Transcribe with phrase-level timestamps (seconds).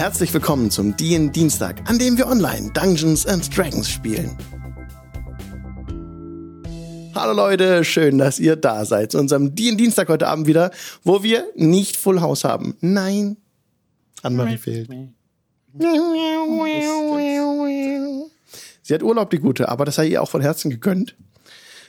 [0.00, 4.34] Herzlich willkommen zum DIN Dienstag, an dem wir online Dungeons and Dragons spielen.
[7.14, 10.70] Hallo Leute, schön, dass ihr da seid zu unserem DIN Dienstag heute Abend wieder,
[11.04, 12.78] wo wir nicht Full House haben.
[12.80, 13.36] Nein,
[14.22, 14.88] Anne-Marie fehlt.
[18.80, 21.14] Sie hat Urlaub, die Gute, aber das sei ihr auch von Herzen gegönnt.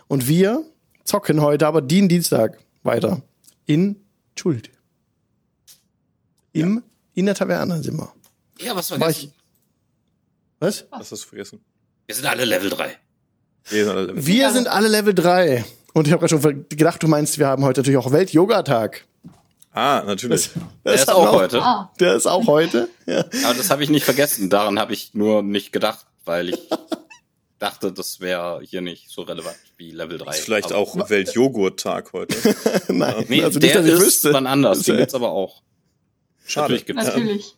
[0.10, 0.66] Und wir
[1.06, 3.22] zocken heute aber DIN Dienstag weiter
[3.68, 3.96] in
[4.36, 4.70] Schuld.
[6.52, 6.84] Im,
[7.14, 8.12] In der Taverne sind wir.
[8.60, 9.34] Ja, was War vergessen?
[9.36, 9.42] ich,
[10.60, 10.86] was?
[10.92, 11.64] Was hast du vergessen?
[12.06, 12.98] Wir sind alle Level 3.
[13.70, 15.66] Wir sind alle Wir sind alle Level 3.
[15.94, 19.06] Und ich habe gerade schon gedacht, du meinst, wir haben heute natürlich auch Welt-Yoga-Tag.
[19.74, 20.50] Ah, natürlich.
[20.86, 21.62] Der ist auch heute.
[21.62, 22.90] Ah, Der ist auch heute.
[23.06, 23.20] Ja.
[23.46, 24.50] Aber das habe ich nicht vergessen.
[24.50, 26.60] Daran habe ich nur nicht gedacht, weil ich
[27.60, 30.32] dachte, das wäre hier nicht so relevant wie Level 3.
[30.32, 32.36] ist vielleicht Aber- auch Weltjoghurt-Tag heute.
[32.90, 34.34] Nein, Nee, also nicht, der dass ich ist wüsste.
[34.34, 34.80] wann anders.
[34.84, 35.62] Den gibt's aber auch.
[36.52, 36.74] Schade.
[36.74, 37.06] Natürlich gibt's.
[37.06, 37.56] natürlich.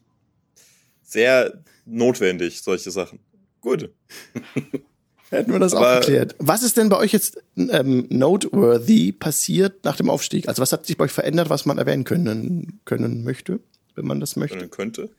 [1.02, 3.20] Sehr notwendig, solche Sachen.
[3.62, 3.90] Gut.
[5.30, 6.36] Hätten wir das auch Aber- geklärt.
[6.40, 10.48] Was ist denn bei euch jetzt ähm, noteworthy passiert nach dem Aufstieg?
[10.48, 13.60] Also was hat sich bei euch verändert, was man erwähnen können, können möchte,
[13.96, 14.58] wenn man das möchte?
[14.58, 15.10] Können könnte.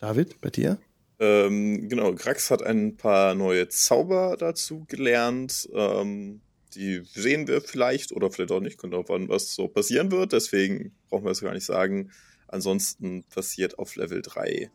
[0.00, 0.78] David, bei dir?
[1.20, 5.68] Ähm, genau, Grax hat ein paar neue Zauber dazu gelernt.
[5.72, 6.40] Ähm,
[6.74, 8.76] die sehen wir vielleicht oder vielleicht auch nicht.
[8.76, 10.32] Kommt drauf an, was so passieren wird.
[10.32, 12.10] Deswegen brauchen wir es gar nicht sagen.
[12.48, 14.70] Ansonsten passiert auf Level 3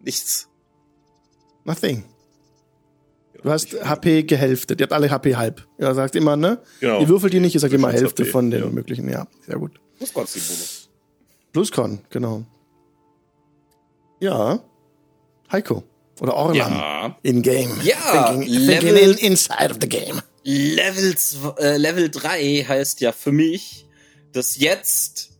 [0.00, 0.48] nichts.
[1.64, 2.04] Nothing.
[3.42, 4.80] Du hast HP gehälftet.
[4.80, 5.66] Ihr habt alle HP halb.
[5.78, 6.62] Ihr sagt immer, ne?
[6.80, 7.00] Genau.
[7.00, 8.70] Ihr würfelt die nicht, ihr sagt immer Hälfte HP, von den ja.
[8.70, 9.08] möglichen.
[9.08, 9.80] Ja, sehr gut.
[10.14, 10.90] Bonus.
[11.52, 12.44] Pluscon, genau.
[14.20, 14.60] Ja.
[15.52, 15.84] Heiko.
[16.20, 16.72] Oder Orlan.
[16.72, 17.18] Ja.
[17.22, 17.70] In-game.
[17.82, 20.20] Ja, Thinking, Level- thinking in, inside of the game.
[20.44, 21.14] Level,
[21.58, 23.86] äh, Level 3 heißt ja für mich,
[24.32, 25.33] dass jetzt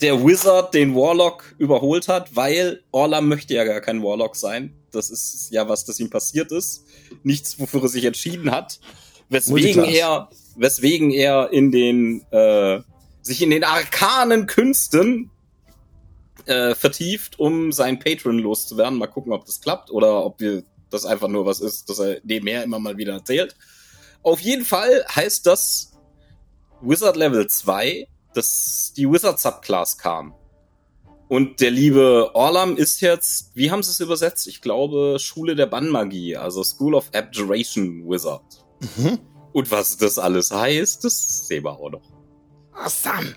[0.00, 4.74] der Wizard den Warlock überholt hat, weil Orlam möchte ja gar kein Warlock sein.
[4.90, 6.84] Das ist ja was, das ihm passiert ist.
[7.22, 8.80] Nichts, wofür er sich entschieden hat.
[9.28, 12.80] Weswegen er, weswegen er in den, äh,
[13.22, 15.30] sich in den arkanen Künsten
[16.46, 18.98] äh, vertieft, um seinen Patron loszuwerden.
[18.98, 22.20] Mal gucken, ob das klappt oder ob wir das einfach nur was ist, das er
[22.24, 23.54] nebenher immer mal wieder erzählt.
[24.22, 25.92] Auf jeden Fall heißt das
[26.82, 30.34] Wizard Level 2, dass die Wizard Subclass kam.
[31.28, 34.48] Und der liebe Orlam ist jetzt, wie haben sie es übersetzt?
[34.48, 38.42] Ich glaube, Schule der Bannmagie, also School of Abjuration Wizard.
[38.96, 39.18] Mhm.
[39.52, 42.02] Und was das alles heißt, das sehen wir auch noch.
[42.72, 43.34] Awesome.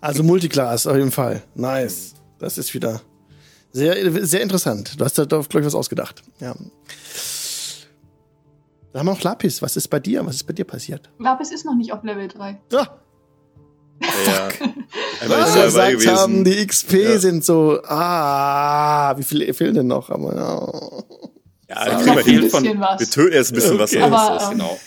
[0.00, 1.42] Also Multiclass auf jeden Fall.
[1.54, 2.14] Nice.
[2.38, 3.00] Das ist wieder
[3.72, 4.98] sehr, sehr interessant.
[4.98, 6.22] Du hast da, glaube ich, was ausgedacht.
[6.40, 6.54] Ja.
[8.92, 9.60] Da haben wir noch Lapis.
[9.60, 10.24] Was ist bei dir?
[10.24, 11.10] Was ist bei dir passiert?
[11.18, 12.60] Lapis ist noch nicht auf Level 3.
[12.72, 12.98] Ah,
[14.00, 14.48] Ja.
[15.20, 16.16] Weil wir er dabei gesagt gewesen.
[16.16, 17.18] haben, die XP Ja.
[17.18, 20.10] sind so, ah, wie viele fehlen denn noch?
[20.10, 21.84] Aber, ja.
[21.86, 23.00] Ja, kriegen wir von- was.
[23.00, 24.02] Wir töten jetzt ein bisschen was Okay.
[24.02, 24.12] aus.
[24.12, 24.78] Aber, ähm, Genau.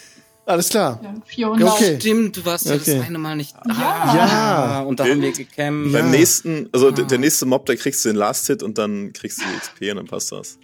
[0.47, 0.99] Alles klar.
[1.03, 1.71] Ja, 400.
[1.73, 1.97] Okay.
[1.99, 2.97] Stimmt, du warst ja Okay.
[2.97, 3.71] das eine Mal nicht da.
[3.73, 4.15] Ja.
[4.15, 4.79] Ja.
[4.81, 5.29] Und da haben wir.
[5.29, 5.45] Ja.
[5.55, 7.07] Beim nächsten, also der- Ah.
[7.07, 9.91] der nächste Mob, da kriegst du den Last Hit und dann kriegst du die XP
[9.91, 10.57] und dann passt das.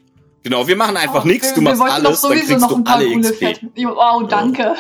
[0.44, 2.48] Genau, wir machen einfach Oh, nichts, wir- du machst wir wollten alles, doch dann sowieso
[2.48, 3.38] kriegst noch du ein paar alle coole XP.
[3.40, 4.76] Fett- Wow, danke.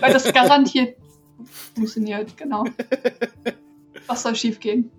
[0.00, 0.96] Weil das garantiert
[1.44, 2.64] funktioniert, genau.
[4.06, 4.90] Was soll schief gehen?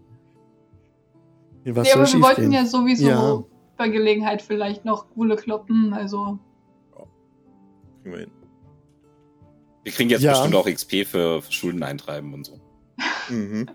[1.64, 2.52] Hier, Was nee, aber wir wollten schiefgehen?
[2.52, 3.44] ja sowieso Ja.
[3.78, 6.40] bei Gelegenheit vielleicht noch Gule kloppen, also
[8.04, 8.32] Kriegen wir hin.
[9.84, 10.32] Wir kriegen jetzt Ja.
[10.32, 12.60] bestimmt auch XP für, für Schulden eintreiben und so.
[13.30, 13.70] Mhm.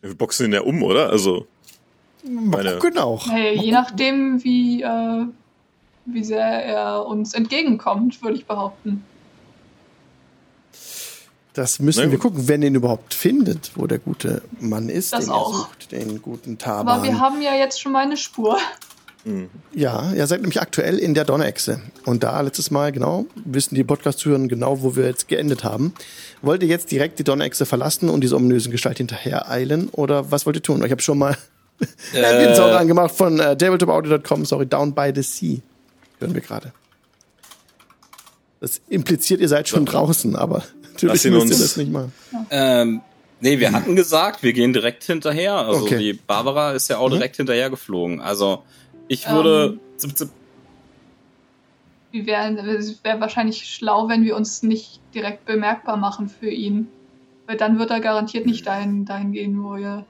[0.00, 1.10] Wir boxen ihn ja um, oder?
[1.10, 1.46] Also,
[2.24, 3.28] Mal Meine- gucken auch.
[3.30, 5.26] hey, je nachdem, wie, äh,
[6.06, 9.04] wie sehr er uns entgegenkommt, würde ich behaupten.
[11.58, 15.24] Das müssen wir gucken, wenn ihr ihn überhaupt findet, wo der gute Mann ist, Das
[15.24, 15.52] den auch.
[15.52, 17.02] er sucht, den guten Aber Taban.
[17.02, 18.58] wir haben ja jetzt schon mal eine Spur.
[19.24, 19.48] mhm.
[19.74, 21.80] Ja, ihr seid nämlich aktuell in der Donnerechse.
[22.04, 25.94] Und da letztes Mal, genau, wissen die Podcast-Zuhörer genau, wo wir jetzt geendet haben.
[26.42, 29.88] Wollt ihr jetzt direkt die Donnerechse verlassen und dieser ominösen Gestalt hinterher eilen?
[29.88, 30.84] Oder was wollt ihr tun?
[30.84, 31.36] Ich habe schon mal
[32.12, 35.58] äh, den Sound angemacht von äh, tabletopaudio.com, sorry, Down by the Sea.
[36.20, 36.72] Hören wir gerade.
[38.60, 40.62] Das impliziert, ihr seid schon draußen, aber
[41.06, 42.10] natürlich müsst ihr uns- das nicht mal.
[42.50, 43.00] Ähm,
[43.40, 45.54] nee, wir hatten gesagt, wir gehen direkt hinterher.
[45.54, 45.98] Also Okay.
[45.98, 47.12] die Barbara ist ja auch Mhm.
[47.14, 48.20] direkt hinterher geflogen.
[48.20, 48.62] Also
[49.08, 49.74] ich würde.
[49.74, 49.80] Ähm.
[49.96, 50.30] zip, zip,
[52.10, 56.88] Wir wären, es wäre wahrscheinlich schlau, wenn wir uns nicht direkt bemerkbar machen für ihn.
[57.46, 60.04] Weil dann wird er garantiert nicht dahin, dahin gehen, wo wir.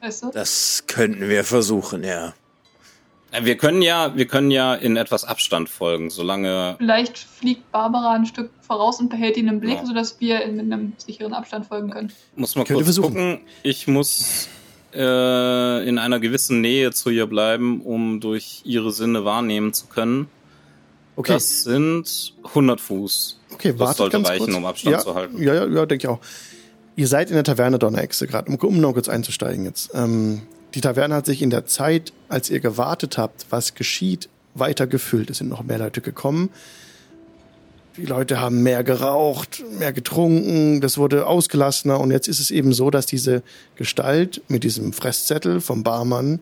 [0.00, 0.30] Weißt du?
[0.30, 2.34] Das könnten wir versuchen, ja.
[3.34, 6.76] Äh, Wir können ja, wir können ja in etwas Abstand folgen, solange.
[6.78, 9.86] Vielleicht fliegt Barbara ein Stück voraus und behält ihn im Blick, Ja.
[9.86, 12.12] sodass wir in, mit einem sicheren Abstand folgen können.
[12.36, 13.08] Muss mal kurz versuchen.
[13.14, 13.40] gucken.
[13.62, 14.48] Ich muss
[14.94, 20.28] äh, in einer gewissen Nähe zu ihr bleiben, um durch ihre Sinne wahrnehmen zu können.
[21.16, 23.38] Okay, Das sind 100 Fuß.
[23.52, 24.56] okay, das wartet sollte ganz reichen, kurz.
[24.56, 25.42] um Abstand ja, zu halten.
[25.42, 26.18] Ja, ja, ja, denke ich auch.
[26.96, 29.90] Ihr seid in der Taverne Donnerechse gerade, um, um noch kurz einzusteigen jetzt.
[29.94, 30.42] Ähm,
[30.74, 35.30] die Taverne hat sich in der Zeit, als ihr gewartet habt, was geschieht, weiter gefüllt.
[35.30, 36.50] Es sind noch mehr Leute gekommen.
[37.96, 42.72] Die Leute haben mehr geraucht, mehr getrunken, das wurde ausgelassener und jetzt ist es eben
[42.72, 43.44] so, dass diese
[43.76, 46.40] Gestalt mit diesem Fresszettel vom Barmann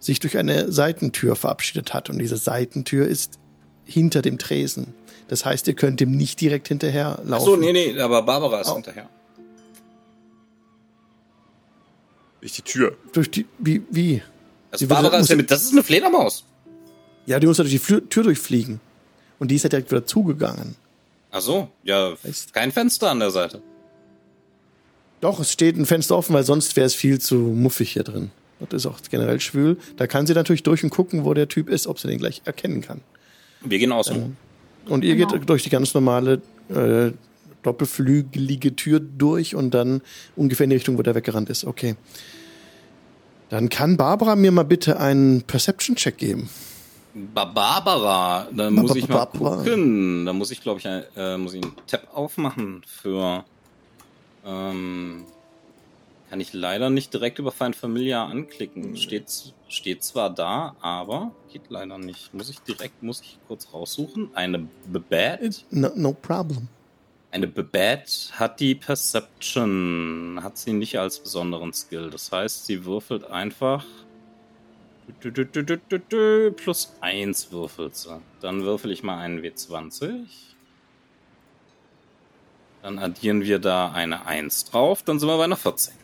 [0.00, 3.38] sich durch eine Seitentür verabschiedet hat und diese Seitentür ist
[3.84, 4.88] hinter dem Tresen.
[5.28, 7.44] Das heißt, ihr könnt dem nicht direkt hinterher Ach laufen.
[7.44, 8.74] so, nee, nee, aber Barbara ist Oh.
[8.74, 9.08] hinterher.
[12.40, 12.96] Durch die Tür.
[13.12, 14.22] Durch die, wie, wie?
[14.70, 16.44] Also Sie würde- Barbara ist ja mit, das ist eine Fledermaus.
[17.26, 18.80] Ja, die muss ja durch die Flür, Tür durchfliegen.
[19.38, 20.76] Und die ist ja direkt wieder zugegangen.
[21.30, 22.52] Ach so, ja, Echt?
[22.54, 23.60] kein Fenster an der Seite.
[25.20, 28.30] Doch, es steht ein Fenster offen, weil sonst wäre es viel zu muffig hier drin.
[28.60, 29.76] Das ist auch generell schwül.
[29.96, 32.42] Da kann sie natürlich durch und gucken, wo der Typ ist, ob sie den gleich
[32.44, 33.00] erkennen kann.
[33.60, 34.36] Wir gehen außen.
[34.86, 35.32] Und ihr Genau.
[35.32, 36.40] geht durch die ganz normale
[36.70, 37.12] äh,
[37.62, 40.02] doppelflügelige Tür durch und dann
[40.36, 41.64] ungefähr in die Richtung, wo der weggerannt ist.
[41.64, 41.96] Okay.
[43.50, 46.50] Dann kann Barbara mir mal bitte einen Perception-Check geben.
[47.34, 50.26] Ba Barbara, da Ba- muss ich mal gucken.
[50.26, 53.44] Da muss ich, glaube ich, ein, äh, muss ich einen Tab aufmachen für.
[54.46, 55.24] Ähm,
[56.30, 58.96] kann ich leider nicht direkt über Find Familiar anklicken.
[58.98, 59.24] Steht,
[59.68, 62.34] steht zwar da, aber geht leider nicht.
[62.34, 64.28] Muss ich direkt, muss ich kurz raussuchen.
[64.34, 65.64] Eine Bebad?
[65.70, 66.68] No, no problem.
[67.30, 72.08] Eine Bebad hat die Perception, hat sie nicht als besonderen Skill.
[72.10, 73.84] Das heißt, sie würfelt einfach
[76.56, 78.20] plus 1 würfelt sie.
[78.40, 80.26] Dann würfel ich mal einen W20.
[82.82, 85.94] Dann addieren wir da eine 1 drauf, dann sind wir bei einer 14.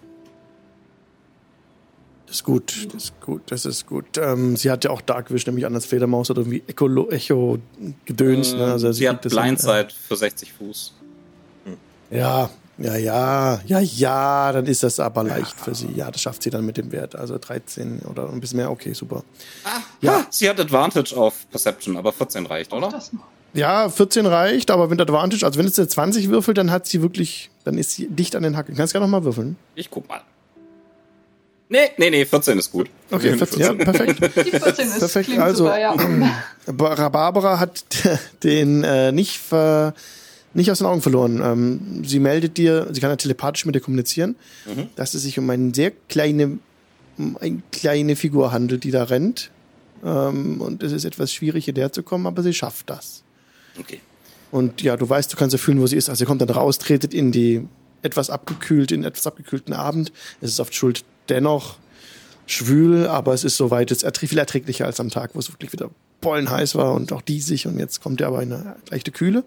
[2.27, 4.19] Das ist gut, das ist gut, das ist gut.
[4.19, 7.59] Ähm, sie hat ja auch Darkwish, nämlich anders Fledermaus oder irgendwie Echo, Echo
[8.07, 8.55] Gedöns.
[8.55, 8.73] ne?
[8.73, 10.95] Also Äh, sie hat Blindside für 60 Fuß.
[12.15, 15.91] Ja, ja, ja, ja, ja, dann ist das aber leicht für sie.
[15.95, 17.15] Ja, das schafft sie dann mit dem Wert.
[17.15, 19.23] Also 13 oder ein bisschen mehr, okay, super.
[20.01, 22.93] Ja, Ah, sie hat Advantage auf Perception, aber 14 reicht, oder?
[23.53, 27.01] Ja, 14 reicht, aber wenn Advantage, also wenn es eine 20 würfelt, dann hat sie
[27.03, 28.75] wirklich, dann ist sie dicht an den Hacken.
[28.77, 29.57] Kannst du gerne nochmal würfeln?
[29.77, 30.21] Ich guck mal.
[31.69, 32.91] Nee, nee, nee, 14 ist gut.
[33.11, 34.21] Okay, 14, ja, perfekt.
[34.47, 35.95] Die 14 ist Perfekt, klingt also- super, ja.
[36.67, 37.85] Bar- Barbara hat
[38.43, 39.95] den äh, nicht, ver,
[40.55, 41.41] nicht aus den Augen verloren.
[41.43, 44.37] Ähm, sie meldet dir, sie kann ja telepathisch mit dir kommunizieren,
[44.97, 46.59] dass es sich um eine sehr kleine,
[47.19, 49.51] um eine kleine Figur handelt, die da rennt.
[50.05, 53.23] Ähm, und es ist etwas schwierig, hierher zu kommen, aber sie schafft das.
[53.79, 54.01] Okay.
[54.51, 56.09] Und ja, du weißt, du kannst ja fühlen, wo sie ist.
[56.09, 57.67] Also sie kommt dann raus, tretet in die
[58.03, 60.13] etwas abgekühlt, in etwas abgekühlten Abend.
[60.41, 61.77] Es ist oft schuld dennoch
[62.47, 65.91] schwül, aber es ist soweit jetzt viel erträglicher als am Tag, wo es wirklich wieder
[66.21, 69.45] bollenheiß war und auch diesig und jetzt kommt ja aber eine leichte Kühle.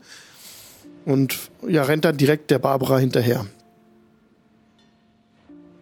[1.08, 3.46] Und ja, rennt dann direkt der Barbara hinterher.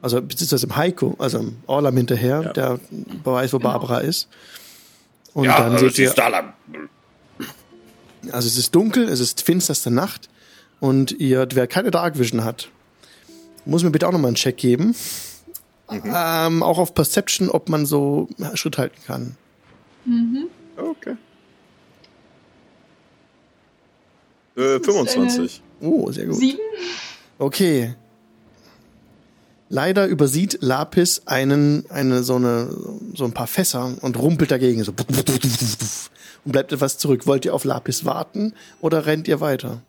[0.03, 2.53] Also beziehungsweise im Heiko, also im Orlam hinterher, Ja.
[2.53, 2.79] der
[3.23, 4.27] weiß, wo Barbara ist.
[5.33, 6.53] Und ja, dann also seht sie ihr, ist da lang.
[8.31, 10.29] also es ist dunkel, es ist finsterste Nacht
[10.79, 12.69] und ihr, wer keine Dark Vision hat,
[13.65, 14.95] muss mir bitte auch nochmal einen Check geben.
[15.89, 19.37] Ähm, auch auf Perception, ob man so Schritt halten kann.
[20.77, 21.15] Okay.
[24.55, 25.61] Äh, 25.
[25.81, 26.35] Oh, sehr gut.
[26.35, 26.59] Sieben?
[27.37, 27.95] Okay.
[29.69, 32.69] Leider übersieht Lapis einen, eine, so eine,
[33.15, 37.25] so ein paar Fässer und rumpelt dagegen, so, und bleibt etwas zurück.
[37.25, 39.81] Wollt ihr auf Lapis warten oder rennt ihr weiter?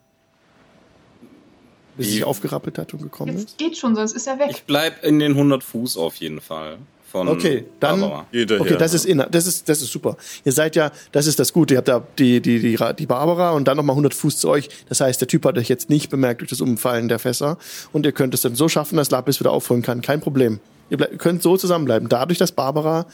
[1.97, 3.43] Bis Wie- sich aufgerappelt hat und gekommen ist?
[3.51, 4.49] Jetzt geht schon, sonst ist er weg.
[4.51, 6.79] Ich bleib in den 100 Fuß auf jeden Fall.
[7.11, 8.27] Von Okay, dann- Barbara.
[8.61, 10.17] Okay, das ist inner, das ist, das ist super.
[10.45, 11.75] Ihr seid ja, das ist das Gute.
[11.75, 14.69] Ihr habt da die, die, die, die Barbara und dann nochmal 100 Fuß zu euch.
[14.89, 17.59] Das heißt, der Typ hat euch jetzt nicht bemerkt durch das Umfallen der Fässer
[17.93, 20.03] und ihr könnt es dann so schaffen, dass Lapis wieder aufholen kann.
[20.03, 20.59] Kein Problem.
[20.91, 22.09] Ihr, bleib, könnt so zusammenbleiben.
[22.09, 23.07] Dadurch, dass Barbara,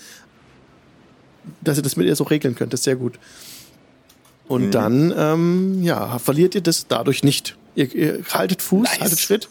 [1.61, 3.19] dass ihr das mit ihr so regeln könnt, ist sehr gut.
[4.49, 7.57] Und dann, ähm, ja, verliert ihr das dadurch nicht.
[7.75, 9.01] Ihr, ihr haltet Fuß, Nice.
[9.01, 9.49] haltet Schritt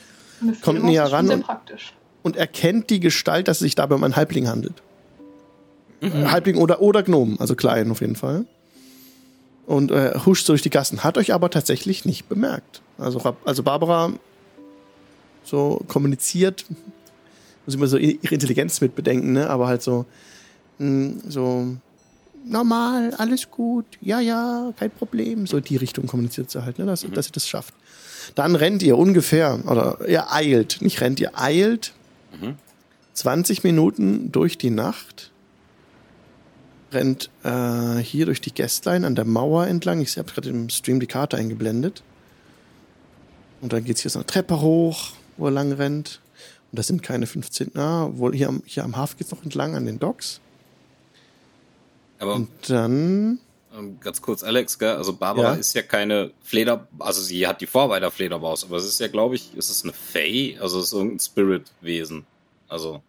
[0.62, 1.94] kommt näher ran Sehr und- praktisch.
[2.24, 4.82] Und erkennt die Gestalt, dass es sich dabei um einen Halbling handelt.
[6.02, 8.46] Halbling oder, oder Gnomen, also klein auf jeden Fall.
[9.68, 12.82] Und äh, huscht so durch die Gassen, hat euch aber tatsächlich nicht bemerkt.
[12.98, 14.12] Also, also Barbara
[15.44, 16.66] so kommuniziert,
[17.66, 19.50] muss ich mal so ihre Intelligenz mit bedenken, ne?
[19.50, 20.06] aber halt so,
[20.80, 21.78] mh, so
[22.46, 25.46] normal, alles gut, ja, ja, kein Problem.
[25.46, 26.86] So die Richtung kommuniziert sie halt, ne?
[26.86, 27.74] dass, dass ihr das schafft.
[28.34, 31.94] Dann rennt ihr ungefähr, oder ihr eilt, nicht rennt, ihr eilt
[33.14, 35.32] 20 Minuten durch die Nacht,
[36.92, 40.02] rennt äh, hier durch die Gästlein an der Mauer entlang.
[40.02, 42.04] Ich habe gerade im Stream die Karte eingeblendet.
[43.62, 46.20] Und dann geht's hier so eine Treppe hoch, wo er lang rennt.
[46.72, 49.76] Und das sind keine 15, ah, wohl hier am, hier am Hafen geht's noch entlang
[49.76, 50.40] an den Docks.
[52.20, 53.40] Aber Und dann,
[54.02, 54.96] ganz kurz, Alex, gell?
[54.96, 55.60] also Barbara Ja.
[55.60, 59.36] ist ja keine Fleder, also sie hat die Vorbeiter Fledermaus, aber es ist ja, glaube
[59.36, 60.58] ich, ist es eine Fey?
[60.60, 62.26] Also es ist irgendein Spirit-Wesen.
[62.68, 63.02] Also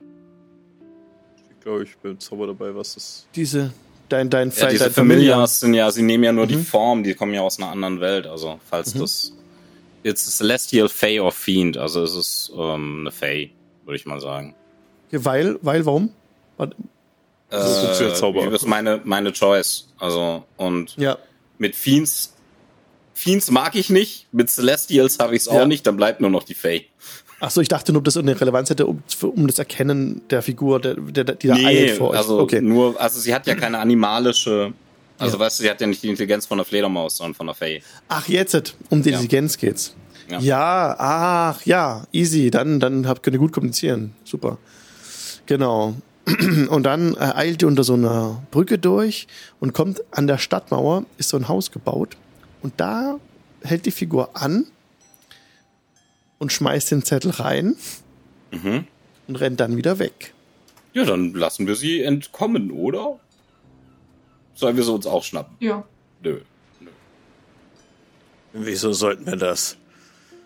[1.51, 3.27] Ich glaube, ich bin Zauber dabei, was das.
[3.35, 3.73] diese,
[4.09, 6.65] dein, dein, ja, diese dein Familiars sind ja, sie nehmen ja nur die Mhm.
[6.65, 8.27] Form, die kommen ja aus einer anderen Welt.
[8.27, 9.01] Also falls Mhm.
[9.01, 9.33] das
[10.05, 13.53] jetzt Celestial Fey or Fiend, also es ist ähm, eine Fey,
[13.85, 14.55] würde ich mal sagen.
[15.13, 16.11] Ja, weil, weil, warum?
[17.53, 18.45] Warte, So funktioniert Zauber.
[18.51, 19.89] Das ist meine, meine Choice.
[19.99, 21.19] Also, und Ja,
[21.59, 22.35] mit Fiends,
[23.15, 25.67] Fiends mag ich nicht, mit Celestials habe ich es auch Ja.
[25.67, 26.87] nicht, dann bleibt nur noch die Fey.
[27.41, 30.43] Ach so, ich dachte nur, ob das eine Relevanz hätte, um, um das Erkennen der
[30.43, 32.19] Figur, der, der, die da eilt vor euch.
[32.19, 32.61] also okay.
[32.61, 34.73] nur, also sie hat ja keine animalische,
[35.19, 35.41] also Ja.
[35.41, 37.83] weißt du, sie hat ja nicht die Intelligenz von der Fledermaus, sondern von der Fey.
[38.09, 39.17] Ach, jetzt, um die Ja.
[39.17, 39.95] Intelligenz geht's.
[40.31, 40.39] Ja.
[40.41, 40.97] Ja.
[40.99, 42.51] ach, ja, easy.
[42.51, 44.15] Dann, dann habt, könnt ihr gut kommunizieren.
[44.25, 44.59] Super.
[45.47, 45.97] Genau.
[46.69, 49.27] Und dann äh, eilt ihr unter so einer Brücke durch
[49.59, 52.17] und kommt an der Stadtmauer, ist so ein Haus gebaut.
[52.63, 53.19] Und da
[53.63, 54.67] hält die Figur an
[56.39, 57.75] und schmeißt den Zettel rein
[58.53, 58.87] Mhm.
[59.27, 60.33] und rennt dann wieder weg.
[60.93, 63.19] Ja, dann lassen wir sie entkommen, oder?
[64.55, 65.57] Sollen wir sie uns auch schnappen?
[65.59, 65.85] Ja.
[66.23, 66.41] Nö.
[68.53, 69.77] Wieso sollten wir das?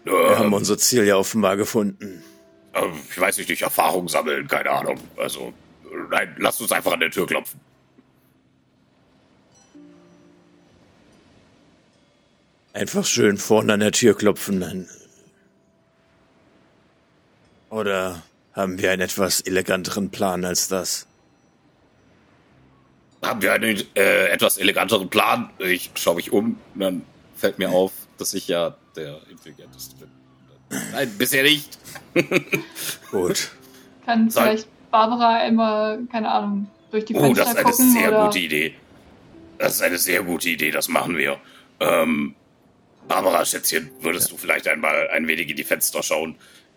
[0.04, 2.22] Wir haben unser Ziel ja offenbar gefunden.
[2.74, 4.98] Ähm, ich weiß nicht, durch Erfahrung sammeln, keine Ahnung.
[5.16, 5.52] Also,
[6.10, 7.60] nein, lasst uns einfach an der Tür klopfen.
[12.72, 14.60] Einfach schön vorne an der Tür klopfen.
[14.60, 14.88] Dann.
[17.70, 18.22] Oder
[18.52, 21.06] haben wir einen etwas eleganteren Plan als das?
[23.22, 25.50] Haben wir einen äh, etwas eleganteren Plan?
[25.58, 27.02] Ich schaue mich um, und dann
[27.34, 30.10] fällt mir auf, dass ich ja der Intelligenteste bin.
[30.92, 31.78] Nein, bisher nicht.
[33.10, 33.50] Gut.
[34.04, 38.08] Kann vielleicht Barbara immer, keine Ahnung, durch die Oh, Fenster das ist eine gucken sehr
[38.08, 38.74] oder gute Idee.
[39.58, 41.36] Das ist eine sehr gute Idee, das machen wir.
[41.80, 42.34] Ähm,
[43.06, 46.36] Barbara, Schätzchen, würdest du vielleicht einmal ein wenig in die Fenster schauen?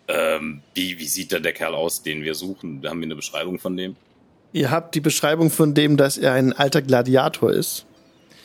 [0.10, 2.82] Ähm, wie, wie sieht denn der Kerl aus, den wir suchen?
[2.86, 3.96] Haben wir eine Beschreibung von dem?
[4.52, 7.86] Ihr habt die Beschreibung von dem, dass er ein alter Gladiator ist,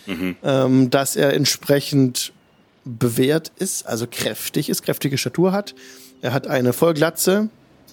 [0.06, 0.36] Mhm.
[0.44, 2.32] ähm, dass er entsprechend
[2.84, 5.74] bewehrt ist, also kräftig ist, kräftige Statur hat.
[6.22, 7.48] Er hat eine Vollglatze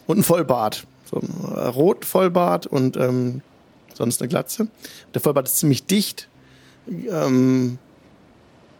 [0.05, 0.85] und einen Vollbart.
[1.11, 3.41] So ein äh, rot Vollbart und ähm,
[3.93, 4.67] sonst eine Glatze.
[5.13, 6.27] Der Vollbart ist ziemlich dicht.
[6.87, 7.77] Ähm,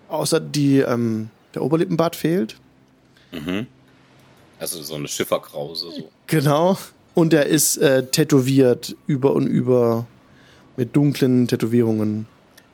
[0.10, 2.56] außer die, ähm, der Oberlippenbart fehlt.
[3.32, 3.68] Mhm.
[4.60, 5.92] Also so eine Schifferkrause.
[5.92, 6.10] So.
[6.28, 6.78] Genau.
[7.14, 10.06] Und er ist äh, tätowiert über und über
[10.78, 12.26] mit dunklen Tätowierungen.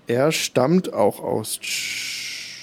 [0.05, 1.59] Er stammt auch aus.
[1.61, 2.59] Tsch-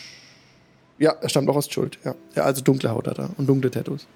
[0.99, 1.99] Ja, er stammt auch aus Schuld.
[2.05, 2.15] Ja.
[2.37, 4.07] ja, also dunkle Haut hat er und dunkle Tattoos.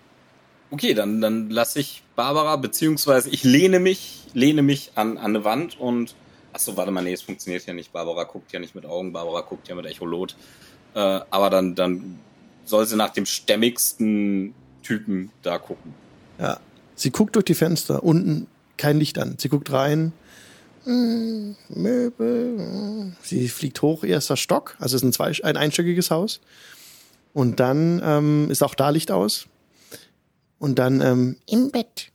[0.71, 5.45] Okay, dann, dann lasse ich Barbara, beziehungsweise ich lehne mich, lehne mich an, an eine
[5.45, 6.15] Wand und.
[6.53, 7.93] Achso, warte mal, nee, es funktioniert ja nicht.
[7.93, 10.35] Barbara guckt ja nicht mit Augen, Barbara guckt ja mit Echolot.
[10.95, 12.19] Äh, aber dann, dann
[12.65, 15.95] soll sie nach dem stämmigsten Typen da gucken.
[16.39, 16.59] Ja.
[16.95, 19.37] Sie guckt durch die Fenster, unten kein Licht an.
[19.39, 20.13] Sie guckt rein.
[20.85, 22.57] Hm, Möbel.
[22.59, 23.17] hm.
[23.23, 24.77] Sie fliegt hoch, erster Stock.
[24.81, 26.41] Also es ist ein, zwei, ein einstöckiges Haus.
[27.35, 29.47] Und dann ähm, ist auch da Licht aus.
[30.59, 32.11] Und dann ähm, im Bett.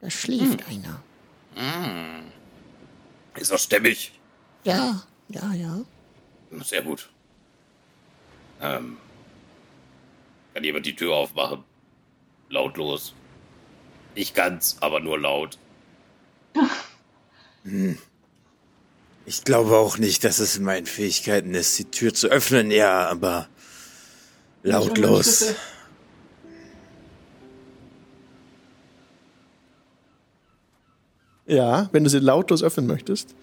[0.00, 1.02] Da schläft einer.
[3.36, 4.12] Ist er stämmig?
[4.64, 5.80] Ja, ja, ja.
[6.62, 7.08] Sehr gut.
[8.60, 8.96] Ähm,
[10.54, 11.64] kann jemand die Tür aufmachen?
[12.48, 13.14] Lautlos.
[14.14, 15.58] Ich kann's, aber nur laut.
[19.28, 23.08] Ich glaube auch nicht, dass es in meinen Fähigkeiten ist, die Tür zu öffnen, ja,
[23.08, 23.48] aber
[24.62, 25.54] lautlos.
[31.46, 33.34] Ja, wenn du sie lautlos öffnen möchtest,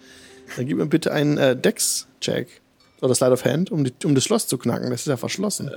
[0.56, 2.60] dann gib mir bitte einen äh, Dex-Check
[3.00, 4.90] oder Slide of Hand, um, die, um das Schloss zu knacken.
[4.90, 5.70] Das ist ja verschlossen.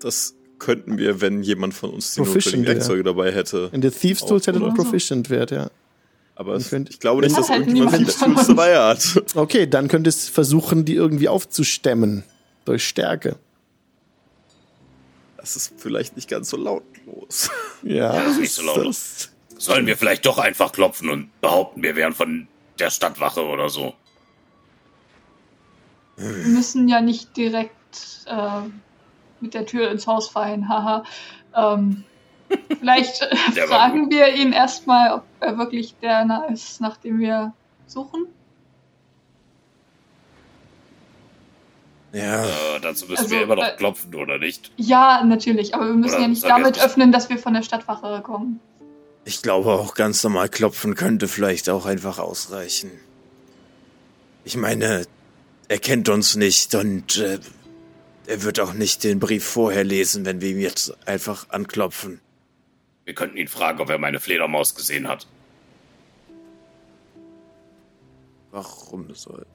[0.00, 2.68] Das könnten wir, wenn jemand von uns die notwendigen ja.
[2.70, 3.68] Werkzeuge dabei hätte.
[3.72, 4.74] In der Thieves Tools hätte oder?
[4.74, 5.70] Proficient Wert, ja.
[6.34, 9.22] Aber es, könnt- ich glaube nicht, dass halt irgendjemand die Tools dabei hat.
[9.34, 12.24] Okay, dann könntest du versuchen, die irgendwie aufzustemmen.
[12.64, 13.36] Durch Stärke.
[15.36, 17.50] Das ist vielleicht nicht ganz so lautlos.
[17.82, 18.96] Ja, das ist nicht so laut.
[19.62, 22.48] Sollen wir vielleicht doch einfach klopfen und behaupten, wir wären von
[22.80, 23.94] der Stadtwache oder so?
[26.16, 28.62] Wir müssen ja nicht direkt äh,
[29.40, 31.04] mit der Tür ins Haus fallen, haha.
[31.54, 32.02] Ähm,
[32.80, 33.36] Vielleicht äh,
[33.68, 37.52] fragen wir ihn erstmal, ob er wirklich der na- ist, nach dem wir
[37.86, 38.26] suchen.
[42.12, 44.72] Ja, Äh, dazu müssen Also, wir immer noch äh, klopfen, oder nicht?
[44.76, 48.20] Ja, natürlich, aber wir müssen Oder ja nicht damit öffnen, dass wir von der Stadtwache
[48.22, 48.58] kommen.
[49.24, 52.90] Ich glaube auch ganz normal klopfen könnte vielleicht auch einfach ausreichen.
[54.44, 55.06] Ich meine,
[55.68, 57.38] er kennt uns nicht und äh,
[58.26, 62.20] er wird auch nicht den Brief vorher lesen, wenn wir ihm jetzt einfach anklopfen.
[63.04, 65.26] Wir könnten ihn fragen, ob er meine Fledermaus gesehen hat.
[68.50, 69.46] Warum das soll?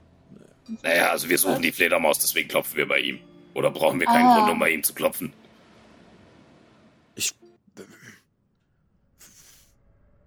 [0.83, 3.19] Naja, also wir suchen die Fledermaus, deswegen klopfen wir bei ihm.
[3.53, 4.39] Oder brauchen wir keinen Ah.
[4.39, 5.31] Grund, um bei ihm zu klopfen?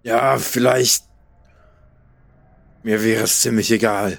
[0.03, 1.05] Ja, vielleicht.
[2.83, 4.19] Mir wäre es ziemlich egal.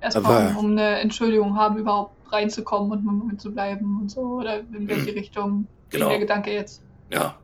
[0.00, 4.10] Erstmal, Aber- um, um eine Entschuldigung haben, überhaupt reinzukommen und mit uns zu bleiben und
[4.10, 4.20] so.
[4.20, 6.10] Oder in welche Richtung geht Genau.
[6.10, 6.82] der Gedanke jetzt?
[7.10, 7.34] Ja.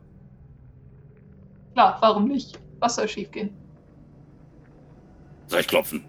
[1.73, 2.57] Klar, warum nicht?
[2.79, 3.49] Was soll schiefgehen?
[5.47, 6.05] Soll ich klopfen?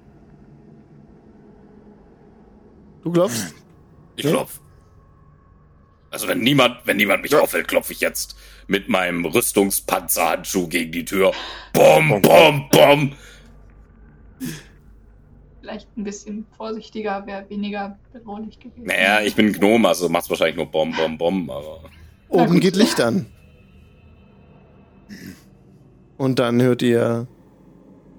[3.03, 3.55] Du klopfst?
[4.17, 4.31] Ich Ja.
[4.31, 4.61] klopf.
[6.11, 7.41] Also wenn niemand, wenn niemand mich Ja.
[7.41, 8.37] auffällt, klopfe ich jetzt
[8.67, 11.33] mit meinem Rüstungspanzerhandschuh gegen die Tür.
[11.73, 13.13] Bom, bom, bom.
[15.61, 18.85] Vielleicht ein bisschen vorsichtiger, wäre weniger bedrohlich gewesen.
[18.85, 21.81] Naja, ich bin Gnome, also macht's wahrscheinlich nur bom, bom, bom, aber.
[22.31, 23.27] Oben geht Licht an.
[26.17, 27.27] Und dann hört ihr,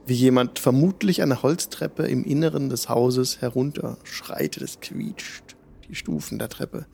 [0.06, 4.64] wie jemand vermutlich eine Holztreppe im Inneren des Hauses herunter schreitet.
[4.64, 5.56] Es quietscht
[5.90, 6.86] die Stufen der Treppe.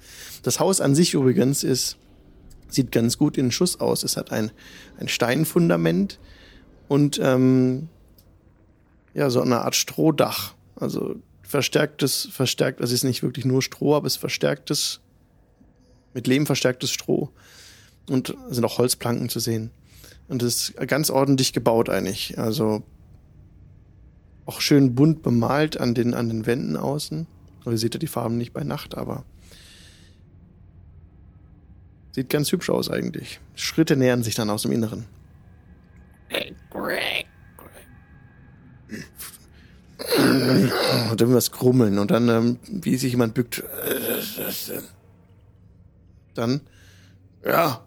[0.43, 1.97] Das Haus an sich übrigens ist,
[2.69, 4.03] sieht ganz gut in Schuss aus.
[4.03, 4.51] Es hat ein,
[4.97, 6.19] ein Steinfundament
[6.87, 7.89] und ähm,
[9.13, 10.55] ja, so eine Art Strohdach.
[10.75, 14.99] Also verstärktes, verstärkt, also es ist nicht wirklich nur Stroh, aber es ist verstärktes,
[16.13, 17.29] mit Lehm verstärktes Stroh.
[18.09, 19.71] Und es sind auch Holzplanken zu sehen.
[20.27, 22.37] Und es ist ganz ordentlich gebaut eigentlich.
[22.37, 22.83] Also
[24.45, 27.27] auch schön bunt bemalt an den, an den Wänden außen.
[27.71, 29.23] Ihr seht ja die Farben nicht bei Nacht, aber
[32.11, 33.39] sieht ganz hübsch aus eigentlich.
[33.55, 35.05] Schritte nähern sich dann aus dem Inneren.
[41.11, 43.63] Und irgendwas krummeln und dann, ähm, wie sich jemand bückt.
[46.33, 46.61] Dann,
[47.43, 47.84] ja,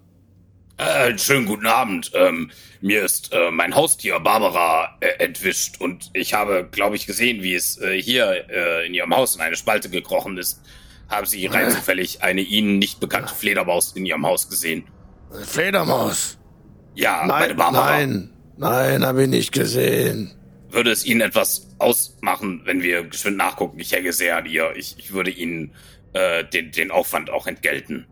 [0.79, 2.13] Äh, schönen guten Abend.
[2.15, 7.43] Ähm, mir ist äh, mein Haustier Barbara äh, entwischt und ich habe, glaube ich, gesehen,
[7.43, 10.63] wie es äh, hier äh, in ihrem Haus in eine Spalte gekrochen ist.
[11.09, 14.85] Haben Sie rein zufällig eine Ihnen nicht bekannte Fledermaus in Ihrem Haus gesehen?
[15.47, 16.39] Fledermaus.
[16.95, 17.91] Ja, meine Barbara.
[17.91, 20.31] nein, nein, habe ich nicht gesehen.
[20.71, 23.81] Würde es Ihnen etwas ausmachen, wenn wir geschwind nachgucken?
[23.81, 24.77] Ich hänge sehr an ihr.
[24.77, 25.73] Ich, ich würde Ihnen
[26.13, 28.07] äh, den, den Aufwand auch entgelten.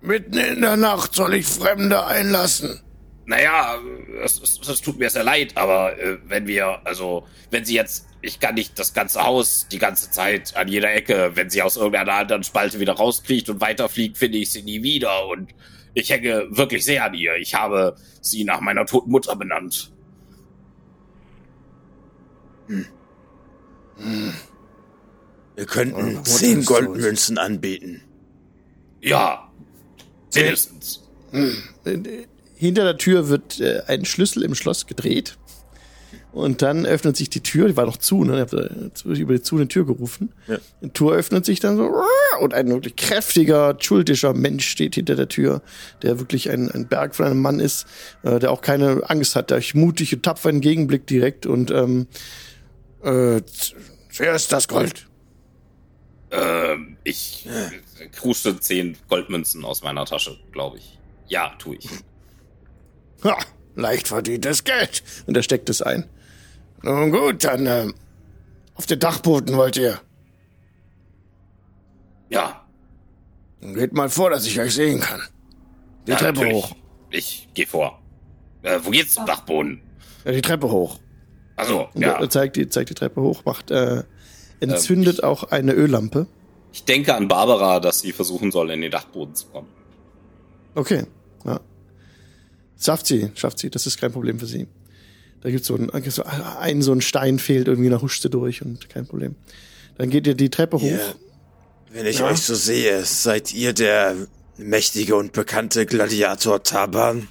[0.00, 2.80] Mitten in der Nacht soll ich Fremde einlassen.
[3.26, 3.76] Naja,
[4.22, 8.06] es, es, es tut mir sehr leid, aber äh, wenn wir, also, wenn sie jetzt,
[8.22, 11.76] ich kann nicht das ganze Haus die ganze Zeit an jeder Ecke, wenn sie aus
[11.76, 15.54] irgendeiner anderen Spalte wieder rauskriecht und weiterfliegt, finde ich sie nie wieder und
[15.94, 17.34] ich hänge wirklich sehr an ihr.
[17.36, 19.92] Ich habe sie nach meiner toten Mutter benannt.
[25.56, 28.02] Wir könnten Eure Mutter zehn Goldmünzen anbieten.
[29.00, 29.47] Ja,
[30.34, 31.02] mindestens.
[32.54, 35.36] Hinter der Tür wird äh, ein Schlüssel im Schloss gedreht.
[36.32, 38.34] Und dann öffnet sich die Tür, die war noch zu, ne?
[38.34, 40.32] Ich hab da über die zu eine Tür gerufen.
[40.46, 40.58] Ja.
[40.82, 41.90] Die Tür öffnet sich dann so
[42.40, 45.62] und ein wirklich kräftiger, schuldischer Mensch steht hinter der Tür,
[46.02, 47.86] der wirklich ein, ein Berg von einem Mann ist,
[48.22, 52.06] äh, der auch keine Angst hat, der mutig und tapfer entgegenblickt direkt und ähm,
[53.02, 53.40] äh,
[54.12, 55.07] zuerst das Gold.
[56.30, 60.98] Ähm, ich äh, kruste zehn Goldmünzen aus meiner Tasche, glaube ich.
[61.26, 61.88] Ja, tue ich.
[63.24, 63.36] Ha,
[63.74, 65.02] leicht verdientes Geld.
[65.26, 66.08] Und er steckt es ein.
[66.82, 67.94] Nun gut, dann ähm,
[68.74, 70.00] auf den Dachboden wollt ihr.
[72.30, 72.68] Ja,
[73.60, 75.20] Geht mal vor, dass ich euch sehen kann.
[76.06, 76.64] Die ja, Treppe natürlich.
[76.64, 76.76] hoch.
[77.10, 78.00] Ich gehe vor.
[78.62, 79.80] Äh, wo geht's zum Dachboden?
[80.24, 80.98] Ja, die Treppe hoch.
[81.56, 82.20] Also, ja.
[82.20, 84.04] er zeigt die, zeigt die Treppe hoch, macht, äh,
[84.60, 86.26] entzündet auch eine Öllampe.
[86.72, 89.68] Ich denke an Barbara, dass sie versuchen soll, in den Dachboden zu kommen.
[90.74, 91.04] Okay,
[91.44, 91.60] ja.
[92.80, 93.70] Schafft sie, schafft sie.
[93.70, 94.68] Das ist kein Problem für sie.
[95.40, 98.30] Da gibt's so ein, gibt's so ein, so ein Stein fehlt irgendwie, da huscht sie
[98.30, 99.34] durch und kein Problem.
[99.96, 100.82] Dann geht ihr die Treppe hoch.
[100.82, 101.00] Ihr,
[101.92, 102.26] wenn ich Ja.
[102.26, 104.14] euch so sehe, seid ihr der
[104.56, 107.28] mächtige und bekannte Gladiator Taban?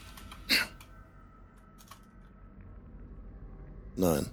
[3.96, 4.26] Nein.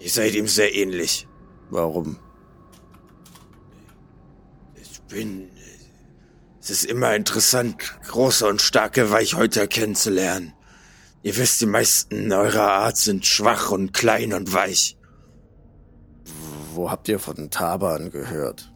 [0.00, 1.28] Ihr seid ihm sehr ähnlich.
[1.70, 2.18] Warum?
[4.80, 5.50] Ich bin.
[6.60, 7.76] Es ist immer interessant,
[8.08, 10.52] große und starke Weichhäuter kennenzulernen.
[11.22, 14.96] Ihr wisst, die meisten eurer Art sind schwach und klein und weich.
[16.74, 18.72] Wo habt ihr von Taban gehört?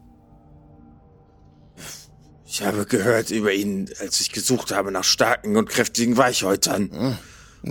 [2.47, 6.91] Ich habe gehört über ihn, als ich gesucht habe nach starken und kräftigen Weichhäutern.
[6.93, 7.19] Hm,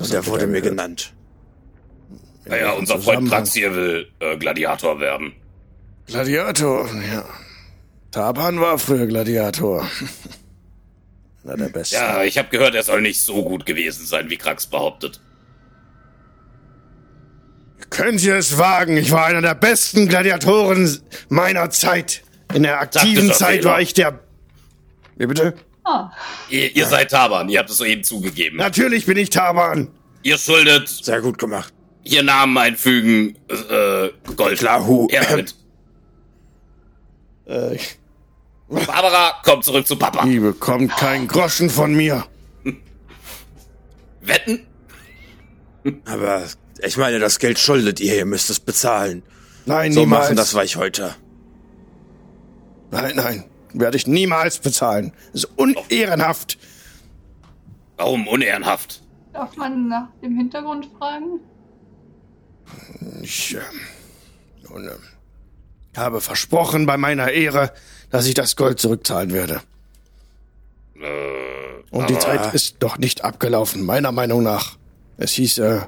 [0.01, 1.13] Und er wurde mir genannt.
[1.13, 1.13] genannt.
[2.45, 5.33] Naja, unser Freund Drax hier will äh, Gladiator werden.
[6.07, 7.25] Gladiator, ja.
[8.11, 9.87] Taban war früher Gladiator.
[11.45, 11.95] Einer der besten.
[11.95, 15.19] Ja, ich habe gehört, er soll nicht so gut gewesen sein, wie Krax behauptet.
[17.89, 18.97] Könnt ihr es wagen?
[18.97, 22.23] Ich war einer der besten Gladiatoren meiner Zeit.
[22.53, 23.71] In der aktiven Taktischer Zeit Fehler.
[23.71, 24.19] war ich der.
[25.17, 25.53] Wie bitte?
[25.83, 26.11] Ah,
[26.49, 28.57] Ihr, ihr seid Taban, ihr habt es soeben zugegeben.
[28.57, 29.89] Natürlich bin ich Taban.
[30.21, 31.72] Ihr schuldet Sehr gut gemacht.
[32.03, 34.61] Hier Namen einfügen, äh, Gold.
[34.61, 35.07] Lahu.
[35.29, 35.55] Damit.
[37.45, 37.77] Äh,
[38.69, 40.25] Barbara, komm zurück zu Papa.
[40.25, 42.25] die bekommt keinen Groschen von mir.
[44.21, 44.65] Wetten?
[46.05, 46.43] Aber
[46.81, 49.21] ich meine, das Geld schuldet ihr, ihr müsst es bezahlen.
[49.65, 50.23] Nein, So niemals.
[50.25, 51.15] machen das Weichhäuter.
[52.91, 53.43] Nein, nein.
[53.73, 55.11] Werde ich niemals bezahlen.
[55.33, 56.57] Das ist unehrenhaft.
[57.97, 59.01] Warum unehrenhaft?
[59.33, 61.39] darf man nach dem Hintergrund fragen?
[63.21, 63.59] Ich äh,
[64.69, 64.91] nun, äh,
[65.97, 67.71] habe versprochen bei meiner Ehre,
[68.09, 69.61] dass ich das Gold zurückzahlen werde.
[70.95, 74.77] Äh, Und die Zeit ist noch nicht abgelaufen, meiner Meinung nach.
[75.17, 75.81] Es hieß äh,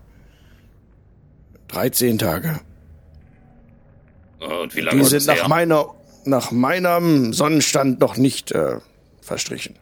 [1.69, 2.59] 13 Tage.
[4.39, 5.47] Und wie lange Die sind nach her?
[5.47, 5.87] meiner
[6.25, 8.79] nach meinem Sonnenstand noch nicht äh,
[9.21, 9.77] verstrichen.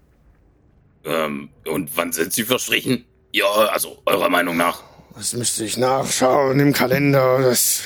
[1.06, 3.06] Ähm, und wann sind sie verstrichen?
[3.32, 4.84] Ja, also eurer Meinung nach.
[5.15, 7.39] Das müsste ich nachschauen im Kalender.
[7.41, 7.84] Das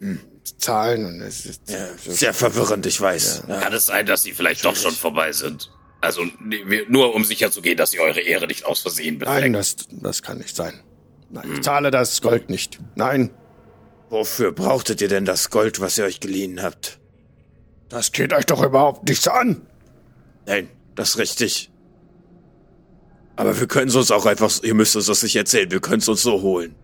[0.00, 0.20] hm,
[0.58, 3.44] Zahlen und es ist Ja, sehr verwirrend, ich weiß.
[3.48, 3.60] Ja.
[3.60, 5.70] Kann es sein, dass sie vielleicht doch schon vorbei sind?
[6.00, 6.22] Also
[6.88, 9.56] nur um sicher zu gehen, dass ihr eure Ehre nicht aus Versehen Nein, befleckt.
[9.56, 10.80] das, das kann nicht sein.
[11.30, 12.78] Nein, ich zahle das Gold nicht.
[12.94, 13.30] Nein,
[14.08, 16.98] Wofür brauchtet ihr denn das Gold, was ihr euch geliehen habt?
[17.88, 19.62] das geht euch doch überhaupt nichts an.
[20.46, 21.70] Nein, das ist richtig.
[23.36, 25.98] Aber wir können es uns auch einfach, ihr müsst uns das nicht erzählen, wir können
[25.98, 26.74] es uns so holen.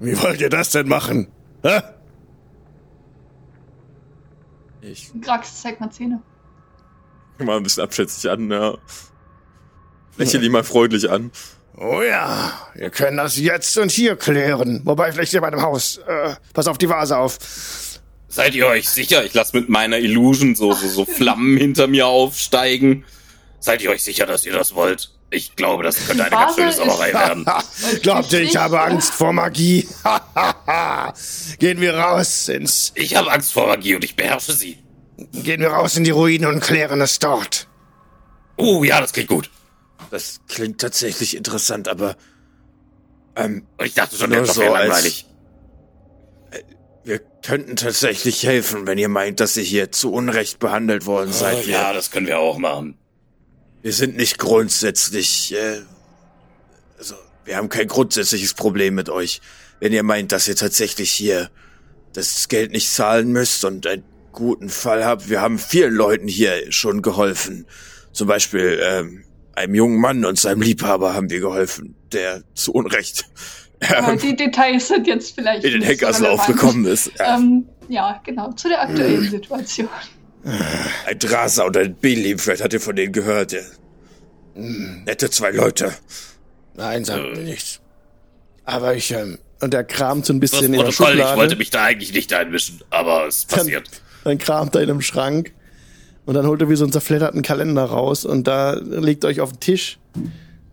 [0.00, 1.28] Wie wollt ihr das denn machen?
[1.62, 1.80] Hä?
[4.80, 6.20] Ich Grax, zeig mal Zähne.
[7.38, 8.76] Mal ein bisschen abschätzig an, ja.
[10.16, 11.30] Lächel ihn mal freundlich an.
[11.76, 14.82] Oh ja, wir können das jetzt und hier klären.
[14.84, 15.98] Wobei, vielleicht hier bei dem Haus.
[15.98, 17.38] Äh, pass auf die Vase auf.
[18.28, 19.24] Seid ihr euch sicher?
[19.24, 23.04] Ich lasse mit meiner Illusion so, so, so Flammen hinter mir aufsteigen.
[23.60, 25.11] Seid ihr euch sicher, dass ihr das wollt?
[25.34, 27.46] Ich glaube, das könnte eine ganz schöne Sauerei werden.
[28.02, 28.80] Glaubt ihr, ich habe.
[28.82, 29.88] Angst vor Magie?
[31.58, 34.76] Gehen wir raus ins, Ich habe Angst vor Magie und ich beherrsche sie.
[35.32, 37.66] gehen wir raus in die Ruinen und klären es dort.
[38.58, 39.50] Oh ja, das klingt gut.
[40.10, 42.16] Das klingt tatsächlich interessant, aber
[43.34, 45.26] ähm, ich dachte schon, Nur der so als- langweilig.
[47.04, 51.64] wir könnten tatsächlich helfen, wenn ihr meint, dass ihr hier zu Unrecht behandelt worden seid.
[51.66, 52.98] Oh, ja, das können wir auch machen.
[53.82, 55.80] Wir sind nicht grundsätzlich, äh,
[56.98, 57.14] also
[57.44, 59.40] wir haben kein grundsätzliches Problem mit euch.
[59.80, 61.50] Wenn ihr meint, dass ihr tatsächlich hier
[62.12, 66.70] das Geld nicht zahlen müsst und einen guten Fall habt, wir haben vielen Leuten hier
[66.70, 67.66] schon geholfen.
[68.12, 73.26] Zum Beispiel ähm, einem jungen Mann und seinem Liebhaber haben wir geholfen, der zu Unrecht
[73.82, 75.64] ähm, die Details sind jetzt vielleicht.
[75.64, 77.10] in den nicht so gekommen ist.
[77.18, 79.88] Ja, Ähm, ja, genau, zu der aktuellen Situation.
[80.44, 83.54] Ein Drasa und ein Belim, vielleicht habt ihr von denen gehört.
[84.54, 85.92] Nette zwei Leute.
[86.74, 87.80] Nein, sagt mir nichts.
[88.64, 91.30] Aber ich, ähm, und er kramt so ein Das bisschen in der Protokoll, ich wollte
[91.32, 91.56] Schublade.
[91.56, 93.88] mich da eigentlich nicht einmischen, aber es Dann, passiert.
[94.24, 95.52] dann kramt er in einem Schrank
[96.26, 99.52] und dann holt er wie so einen zerfledderten Kalender raus und da legt euch auf
[99.52, 99.98] den Tisch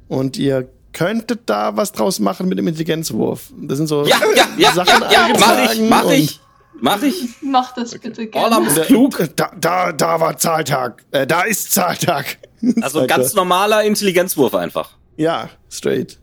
[0.08, 3.52] und ihr könntet da was draus machen mit dem Intelligenzwurf.
[3.62, 6.40] Das sind so Ja, ja, ja, Sachen ja, ja, mach ich, mach ich,
[6.82, 7.24] mach ich.
[7.42, 8.74] Mach das bitte Orla gerne.
[8.74, 9.30] Der- klug.
[9.36, 11.04] Da, da, da war Zahltag.
[11.12, 12.38] Äh, da ist Zahltag.
[12.82, 13.36] Also Sagt ganz er.
[13.38, 14.92] normaler Intelligenzwurf einfach.
[15.16, 16.20] Ja, straight.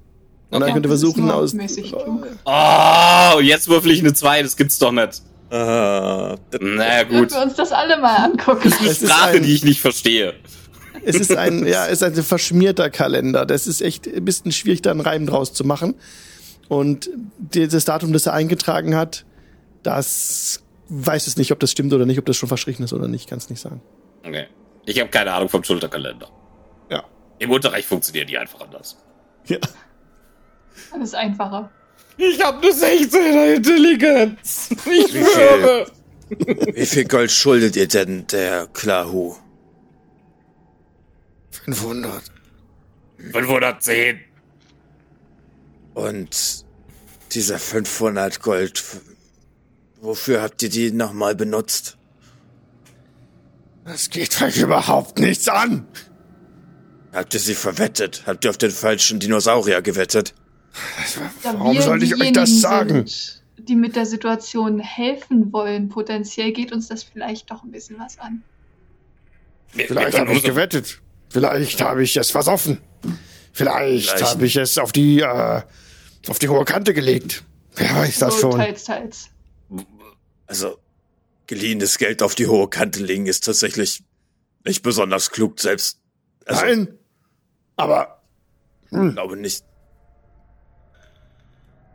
[0.50, 0.72] Und dann Okay.
[0.74, 1.54] könnt ihr Das ist versuchen aus.
[2.44, 5.22] Oh, jetzt würfel ich eine 2, das gibt's doch nicht.
[5.50, 7.30] Ah, das- Naja, gut.
[7.32, 8.70] wir uns das alle mal angucken.
[8.72, 10.34] Eine Es ist Sprache, ein- die ich nicht verstehe.
[11.04, 13.46] Es ist ein, ja, es ist ein verschmierter Kalender.
[13.46, 15.94] Das ist echt ein bisschen schwierig, da einen Reim draus zu machen.
[16.68, 19.24] Und dieses Datum, das er eingetragen hat,
[19.86, 23.08] das weiß es nicht, ob das stimmt oder nicht, ob das schon verstrichen ist oder
[23.08, 23.80] nicht, kann es nicht sagen.
[24.24, 24.46] Okay.
[24.84, 26.28] Ich habe keine Ahnung vom Schulterkalender.
[26.90, 27.04] Ja.
[27.38, 28.96] Im Unterricht funktionieren die einfach anders.
[29.46, 29.58] Ja.
[30.92, 31.70] Alles einfacher.
[32.16, 34.70] Ich habe eine 16er Intelligenz.
[34.70, 35.86] Ich Wie viel,
[36.74, 39.34] wie viel Gold schuldet ihr denn der Klahu?
[41.50, 42.22] 500.
[43.32, 44.20] 510.
[45.94, 46.64] Und
[47.32, 48.82] dieser 500 Gold,
[50.00, 51.96] wofür habt ihr die nochmal benutzt?
[53.84, 55.86] Das geht euch überhaupt nichts an.
[57.12, 58.24] Habt ihr sie verwettet?
[58.26, 60.34] Habt ihr auf den falschen Dinosaurier gewettet?
[61.42, 63.06] Da Warum sollte ich euch das sagen?
[63.06, 67.98] Sind, die mit der Situation helfen wollen, potenziell geht uns das vielleicht doch ein bisschen
[67.98, 68.42] was an.
[69.68, 71.00] Vielleicht habe ich gewettet.
[71.30, 72.78] Vielleicht habe ich es versoffen.
[73.52, 74.24] Vielleicht, Vielleicht.
[74.24, 75.62] habe ich es auf die, äh,
[76.28, 77.44] auf die hohe Kante gelegt.
[77.76, 78.60] Wer weiß das so schon.
[78.60, 79.30] teils, teils.
[80.46, 80.78] Also,
[81.46, 84.02] geliehenes Geld auf die hohe Kante legen ist tatsächlich
[84.64, 86.00] nicht besonders klug, selbst.
[86.44, 86.98] Also, Nein.
[87.76, 88.22] Aber
[88.90, 89.64] ich glaube nicht.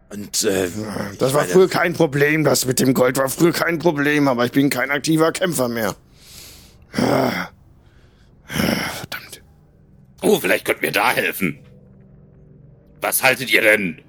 [0.09, 0.67] Und, äh,
[1.19, 2.43] das war meine, früher kein Problem.
[2.43, 4.27] Das mit dem Gold war früher kein Problem.
[4.27, 5.95] Aber ich bin kein aktiver Kämpfer mehr.
[8.51, 9.41] Verdammt.
[10.21, 11.59] Oh, vielleicht könnten wir da helfen.
[12.99, 14.01] Was haltet ihr denn?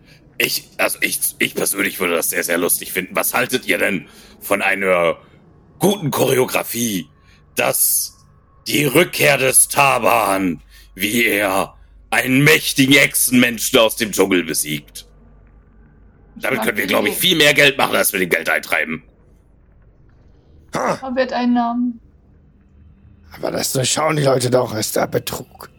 [0.45, 3.15] Ich, also ich, ich persönlich würde das sehr, sehr lustig finden.
[3.15, 4.09] Was haltet ihr denn
[4.41, 5.17] von einer
[5.79, 7.07] guten Choreografie,
[7.55, 8.17] dass
[8.67, 10.61] die Rückkehr des Taban,
[10.97, 11.75] wie er
[12.11, 15.07] einen mächtigen Echsenmenschen aus dem Dschungel besiegt?
[16.35, 19.05] Damit können wir, glaube ich, viel mehr Geld machen, als wir den Geld eintreiben.
[20.73, 22.01] Ah, Aber wird Einnahmen.
[23.37, 24.75] aber das durchschauen die Leute doch.
[24.75, 25.71] Ist da Betrug.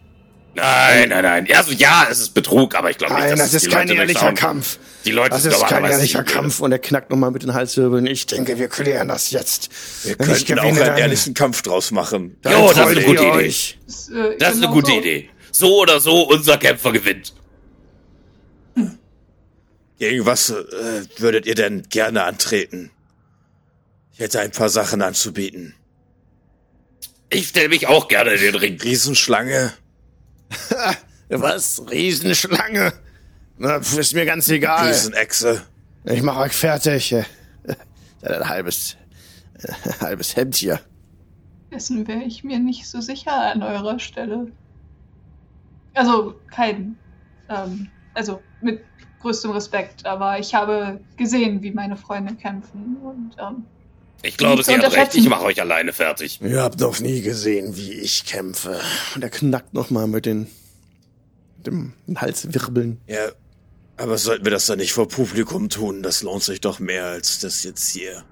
[0.55, 1.47] Nein, nein, nein.
[1.55, 3.69] Also ja, es ist Betrug, aber ich glaube nicht, Nein, dass das es ist die
[3.75, 4.33] kein Leute ehrlicher.
[4.33, 4.77] Kampf.
[5.03, 7.53] Die Leute Das sind ist kein normalerweise ehrlicher Kampf und er knackt nochmal mit den
[7.55, 8.05] Halswirbeln.
[8.05, 9.69] Ich denke, wir klären das jetzt.
[10.03, 12.37] wir Wenn ich könnten auch gewinne, einen dann- ehrlichen Kampf draus machen.
[12.43, 13.45] Dann Jo, das ist eine gute ihr Idee.
[13.47, 13.79] euch.
[13.87, 14.97] Das, äh, Das ist eine genau gute so.
[14.99, 15.29] Idee.
[15.51, 17.33] So oder so, unser Kämpfer gewinnt.
[19.99, 22.91] Gegen was äh, würdet ihr denn gerne antreten?
[24.13, 25.75] Ich hätte ein paar Sachen anzubieten.
[27.29, 28.79] Ich stelle mich auch gerne in den Ring.
[28.81, 29.73] Riesenschlange,
[31.29, 31.81] Was?
[31.89, 32.93] Riesenschlange?
[33.57, 34.87] Na, ist mir ganz egal.
[34.87, 35.63] Riesenechse.
[36.05, 37.15] Ich mache euch fertig.
[38.23, 38.95] Ein halbes,
[39.85, 40.79] ein halbes Hemd hier.
[41.71, 44.47] Dessen wäre ich mir nicht so sicher an eurer Stelle.
[45.93, 46.97] Also kein,
[47.49, 48.81] ähm, also mit
[49.21, 53.65] größtem Respekt, aber ich habe gesehen, wie meine Freunde kämpfen und ähm,
[54.25, 55.15] Ich glaube, Nicht Sie hat recht.
[55.15, 56.39] Ich mache euch alleine fertig.
[56.41, 58.79] Ihr habt noch nie gesehen, wie ich kämpfe.
[59.15, 60.47] Und er knackt nochmal mit den,
[61.57, 63.01] dem Halswirbeln.
[63.05, 63.31] Ja,
[63.97, 66.01] aber sollten wir das dann nicht vor Publikum tun?
[66.03, 68.23] Das lohnt sich doch mehr als das jetzt hier.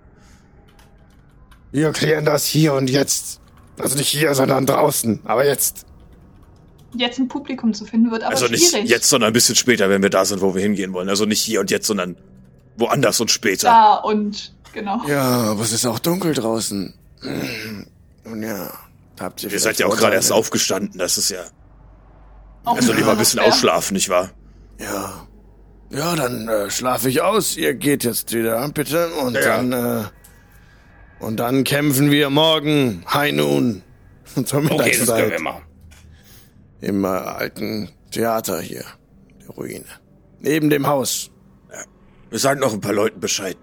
[1.74, 3.42] Wir klären das hier und jetzt.
[3.78, 5.20] Also nicht hier, sondern draußen.
[5.26, 5.86] Aber jetzt.
[6.96, 8.90] jetzt ein Publikum zu finden wird aber also nicht schwierig.
[8.90, 11.10] jetzt, sondern ein bisschen später, wenn wir da sind, wo wir hingehen wollen.
[11.10, 12.16] Also nicht hier und jetzt, sondern
[12.78, 13.68] woanders und später.
[13.68, 15.02] Da und genau.
[15.08, 16.94] Ja, aber es ist auch dunkel draußen.
[18.26, 18.72] Und ja,
[19.20, 21.44] habt ihr Ihr seid ja auch gerade erst aufgestanden, das ist ja.
[22.64, 23.50] Auch Also lieber ein bisschen fair.
[23.50, 24.30] ausschlafen, nicht wahr?
[24.80, 25.28] Ja.
[25.90, 27.58] Ja, dann äh, schlafe ich aus.
[27.58, 29.12] Ihr geht jetzt wieder, bitte.
[29.16, 29.42] Und Ja.
[29.42, 30.04] dann, äh,
[31.20, 33.84] und dann kämpfen wir morgen, High Noon,
[34.26, 35.64] zur Okay, das können Mittagszeit wir machen.
[36.82, 38.86] im äh, alten Theater hier,
[39.42, 39.86] der Ruine.
[40.40, 41.30] Neben dem Haus.
[42.30, 43.58] Wir sagen noch ein paar Leuten Bescheid.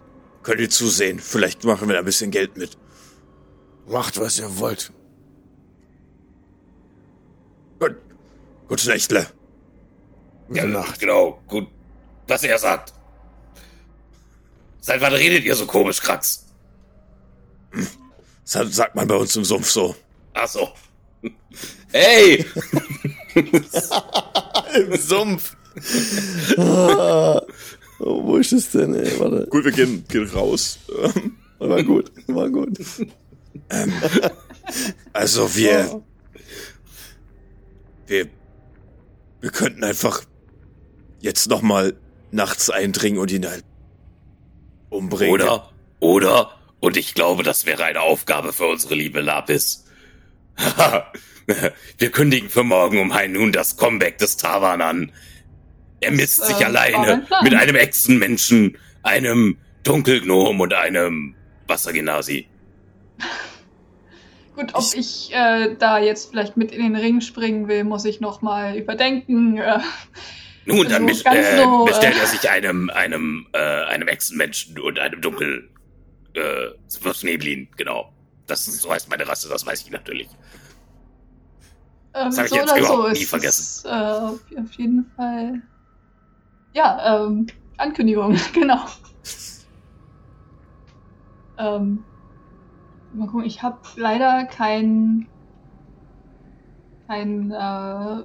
[0.49, 1.19] Könnt ihr zusehen?
[1.21, 2.79] Vielleicht machen wir da ein bisschen Geld mit.
[3.87, 4.91] Macht, was ihr wollt.
[7.79, 7.97] Gut.
[8.67, 9.27] Gute Nächtle.
[10.47, 11.01] Gute Ja, Nacht.
[11.01, 11.43] genau.
[11.49, 11.69] Gut.
[12.29, 12.95] Was er sagt.
[14.81, 16.47] Seit wann redet ihr so komisch, Krax?
[18.51, 19.95] Das sagt man bei uns im Sumpf so.
[20.33, 20.73] Ach so.
[21.93, 22.47] Hey!
[23.35, 25.55] Im Sumpf.
[28.01, 29.19] oh, wo ist es denn, ey?
[29.19, 29.47] Warte.
[29.51, 30.79] Gut, wir gehen, gehen raus.
[31.03, 32.79] Ähm, War gut, war gut.
[35.13, 36.03] Also wir.
[38.07, 38.29] Wir.
[39.41, 40.23] Wir könnten einfach
[41.21, 41.97] jetzt nochmal
[42.31, 43.65] nachts eindringen und ihn halt
[44.91, 45.35] umbringen.
[45.35, 45.71] Oder?
[46.01, 46.53] Oder?
[46.81, 49.85] Und ich glaube, das wäre eine Aufgabe für unsere liebe Lapis.
[51.99, 55.13] Wir kündigen für morgen um Noon das Comeback des Tavan an.
[56.01, 61.35] Er misst sich äh, war alleine mit einem Echsenmenschen, einem Dunkelgnom und einem
[61.67, 62.47] Wassergenasi.
[64.55, 68.21] Gut, ob ich äh, da jetzt vielleicht mit in den Ring springen will, muss ich
[68.21, 69.57] noch mal überdenken.
[69.59, 69.79] Äh,
[70.65, 74.99] Nun, dann So äh, so, äh, bestellt er sich einem, einem, äh, einem Echsenmenschen und
[74.99, 75.71] einem Dunkel,
[76.35, 78.13] äh, Schneeblin, genau.
[78.49, 80.29] Das ist, so heißt meine Rasse, das weiß ich natürlich.
[82.15, 83.63] ähm, Das hab ich so jetzt überhaupt so nie ist vergessen.
[83.63, 85.63] es äh, auf jeden Fall.
[86.79, 88.79] Ja, ähm, Ankündigung, genau.
[91.59, 92.05] Ähm,
[93.12, 95.27] mal gucken, ich habe leider kein
[97.09, 98.23] kein äh,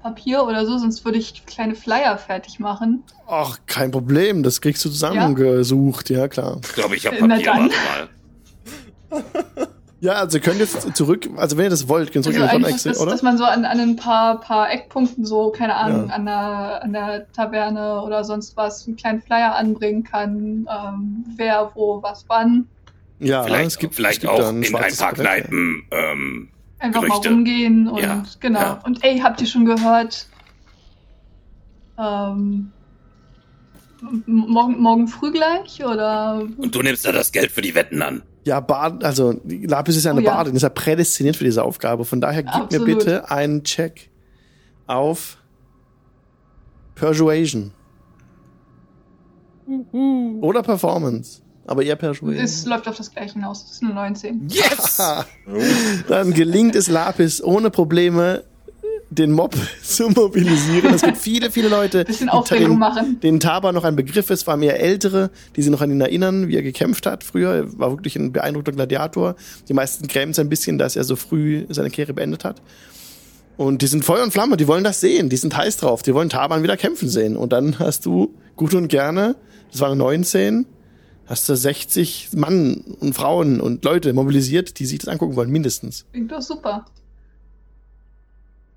[0.00, 3.02] Papier oder so, sonst würde ich kleine Flyer fertig machen.
[3.26, 6.60] Ach, kein Problem, das kriegst du zusammengesucht, ja, klar.
[6.62, 7.52] Ich glaube, ich habe Na Papier.
[7.52, 7.70] dann.
[9.10, 9.68] Warte mal.
[10.04, 12.56] Ja, also ihr könnt jetzt zurück, also wenn ihr das wollt, könnt ihr zurück Also
[12.56, 13.12] in die Donnexe, dass, oder?
[13.12, 16.14] dass man so an, an ein paar, paar Eckpunkten so, keine Ahnung, Ja.
[16.16, 21.70] an, der, an der Taverne oder sonst was einen kleinen Flyer anbringen kann, ähm, wer,
[21.74, 22.66] wo, was, wann.
[23.20, 25.14] ja, vielleicht es gibt, vielleicht es gibt auch da in ein paar Brett.
[25.14, 25.84] Kneipen.
[25.92, 26.48] Ähm,
[26.80, 27.28] Einfach Gerüchte.
[27.30, 28.58] mal rumgehen und Ja, genau.
[28.60, 28.80] ja.
[28.84, 30.26] Und ey, habt ihr schon gehört?
[31.96, 32.72] Ähm,
[34.26, 38.22] morgen, morgen früh gleich oder und du nimmst da das Geld für die Wetten an.
[38.44, 40.34] Ja, Bad, also Lapis ist ja eine Oh ja.
[40.34, 42.04] Badin, ist ja prädestiniert für diese Aufgabe.
[42.04, 42.86] Von daher gib mir Absolut.
[42.86, 44.10] bitte einen Check
[44.86, 45.38] auf
[46.94, 47.72] Persuasion.
[50.40, 51.40] Oder Performance.
[51.66, 52.42] Aber eher Persuasion.
[52.42, 53.64] es läuft auf das gleiche hinaus.
[53.64, 54.48] Es ist eine 19.
[54.48, 55.00] Yes!
[56.08, 58.42] Dann gelingt es Lapis ohne Probleme,
[59.14, 60.94] den Mob zu mobilisieren.
[60.94, 62.12] Es gibt viele, viele Leute, die
[62.58, 63.20] den- machen.
[63.20, 66.48] denen Taba noch ein Begriff ist, war mehr Ältere, die sich noch an ihn erinnern,
[66.48, 67.50] wie er gekämpft hat früher.
[67.50, 69.36] Er war wirklich ein beeindruckter Gladiator.
[69.68, 72.62] Die meisten grämen es ein bisschen, dass er so früh seine Karriere beendet hat.
[73.58, 76.14] Und die sind Feuer und Flamme, die wollen das sehen, die sind heiß drauf, die
[76.14, 77.36] wollen Taban wieder kämpfen sehen.
[77.36, 79.36] Und dann hast du gut und gerne,
[79.70, 80.64] das waren 19,
[81.26, 86.06] hast du 60 Mann und Frauen und Leute mobilisiert, die sich das angucken wollen, mindestens.
[86.12, 86.86] Klingt doch super.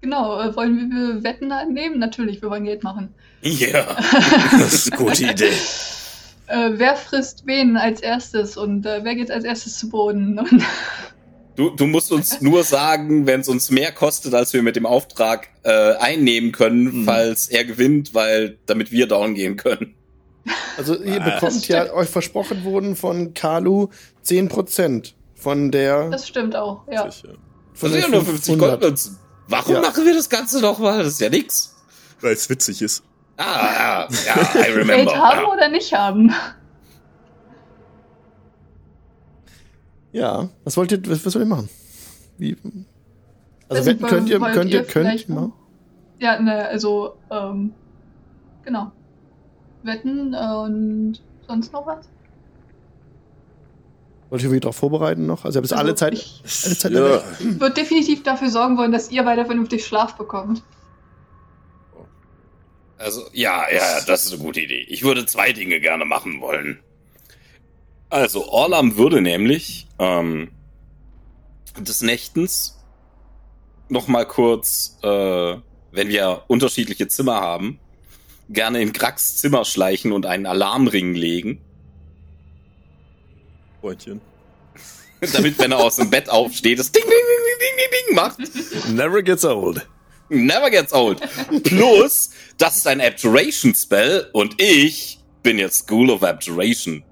[0.06, 1.98] Genau, äh, wollen wir Wetten annehmen?
[1.98, 3.12] Natürlich, wir wollen Geld machen.
[3.42, 3.98] Ja.
[4.52, 5.50] Das ist eine gute Idee.
[6.46, 10.38] Äh, wer frisst wen als erstes und äh, wer geht als erstes zu Boden?
[10.52, 10.64] Und
[11.56, 14.86] Du, du musst uns nur sagen, wenn es uns mehr kostet, als wir mit dem
[14.86, 17.06] Auftrag äh, einnehmen können, Hm.
[17.06, 19.96] falls er gewinnt, weil damit wir down gehen können.
[20.78, 23.88] Also ihr Ah, bekommt ja, euch versprochen wurden von Kalu
[24.24, 26.10] 10% von der...
[26.12, 27.10] das stimmt auch, ja.
[27.10, 27.30] Sicher.
[27.74, 28.82] von Das sind ja nur 50 500.
[28.82, 29.18] Goldmünzen.
[29.48, 29.82] Warum Ja.
[29.82, 31.00] machen wir das Ganze nochmal?
[31.00, 31.76] Das ist ja nix.
[32.22, 33.04] Weil es witzig ist.
[33.38, 35.16] Ah, ja, ja, I Geld remember.
[35.18, 35.52] haben Ja.
[35.52, 36.34] oder nicht haben?
[40.12, 41.70] Ja, was wollt ihr, was, was wollt ihr machen?
[42.38, 42.56] Wie?
[43.68, 45.52] Also Weiß wetten könnt ihr, könnt ihr, ihr könnt ihr.
[46.20, 47.74] Ja, ne, also, ähm,
[48.64, 48.92] genau.
[49.84, 52.08] Wetten und sonst noch was?
[54.36, 55.46] Wollt ihr wieder darauf vorbereiten noch?
[55.46, 58.92] Also ihr habt Also, alle Zeit, Ich alle Zeit Ja, würde definitiv dafür sorgen wollen,
[58.92, 60.62] dass ihr beide vernünftig Schlaf bekommt.
[62.98, 64.86] Also, ja, ja, das ist eine gute Idee.
[64.90, 66.82] Ich würde zwei Dinge gerne machen wollen.
[68.10, 70.52] Also, Orlam würde nämlich ähm,
[71.80, 72.78] des Nächtens
[73.88, 75.08] noch mal kurz, äh,
[75.94, 77.80] wenn wir unterschiedliche Zimmer haben,
[78.50, 81.62] gerne in Krax Zimmer schleichen und einen Alarmring legen,
[83.86, 84.22] Freundchen.
[85.34, 88.90] damit, wenn er aus dem Bett aufsteht, es ding, ding, ding, ding, ding, ding macht.
[88.90, 89.88] Never gets old.
[90.30, 91.22] Never gets old.
[91.64, 97.04] Plus, das ist ein Abjuration Spell und ich bin jetzt School of Abjuration.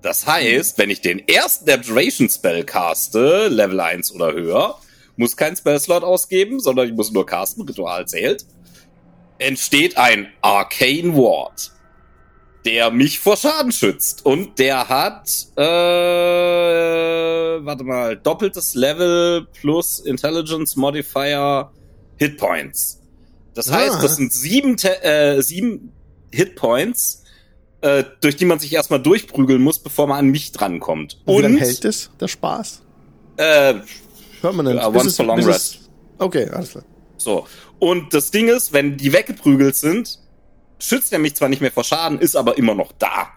[0.00, 4.78] Das heißt, wenn ich den ersten Abjuration Spell caste, Level 1 oder höher,
[5.16, 8.46] muss kein Spellslot ausgeben, sondern ich muss nur casten, Ritual zählt,
[9.38, 11.72] entsteht ein Arcane Ward,
[12.64, 14.24] der mich vor Schaden schützt.
[14.26, 15.60] Und der hat, äh,
[17.64, 21.70] warte mal, doppeltes Level plus Intelligence Modifier
[22.16, 23.00] Hitpoints.
[23.54, 24.02] Das heißt, Ah.
[24.02, 25.92] das sind sieben, äh, sieben
[26.32, 27.24] Hitpoints,
[27.80, 31.18] äh, durch die man sich erstmal durchprügeln muss, bevor man an mich drankommt.
[31.24, 32.82] Und wie lange Und, hält es, der Spaß?
[33.38, 33.74] äh,
[34.42, 34.78] Permanent.
[34.80, 35.78] Bis once es- for long bis es- rest.
[36.18, 36.84] Okay, alles klar.
[37.16, 37.46] So.
[37.78, 40.18] Und das Ding ist, wenn die weggeprügelt sind,
[40.80, 43.28] schützt er mich zwar nicht mehr vor Schaden, ist aber immer noch da.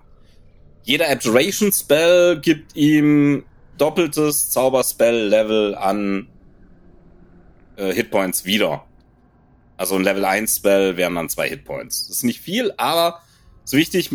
[0.84, 3.46] Jeder Abjuration Spell gibt ihm
[3.78, 6.28] doppeltes Zauberspell-Level an
[7.78, 8.86] äh, Hitpoints wieder.
[9.78, 12.08] Also ein Level 1 Spell wären dann zwei Hitpoints.
[12.08, 13.20] Das ist nicht viel, aber
[13.64, 14.10] ist wichtig,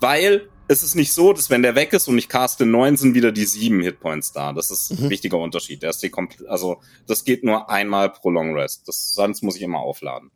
[0.00, 3.14] weil es ist nicht so, dass wenn der weg ist und ich caste 9, sind
[3.14, 4.52] wieder die sieben Hitpoints da.
[4.52, 5.10] Das ist ein Mhm.
[5.10, 5.82] wichtiger Unterschied.
[5.82, 6.12] Der ist die
[6.46, 8.86] also das geht nur einmal pro Long Rest.
[8.86, 10.30] Das, sonst muss ich immer aufladen.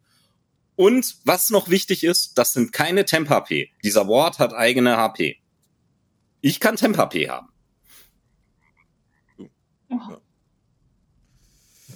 [0.77, 3.71] Und was noch wichtig ist, das sind keine Temp-HP.
[3.85, 5.39] Dieser Ward hat eigene HP.
[6.41, 7.49] Ich kann Temp-HP haben.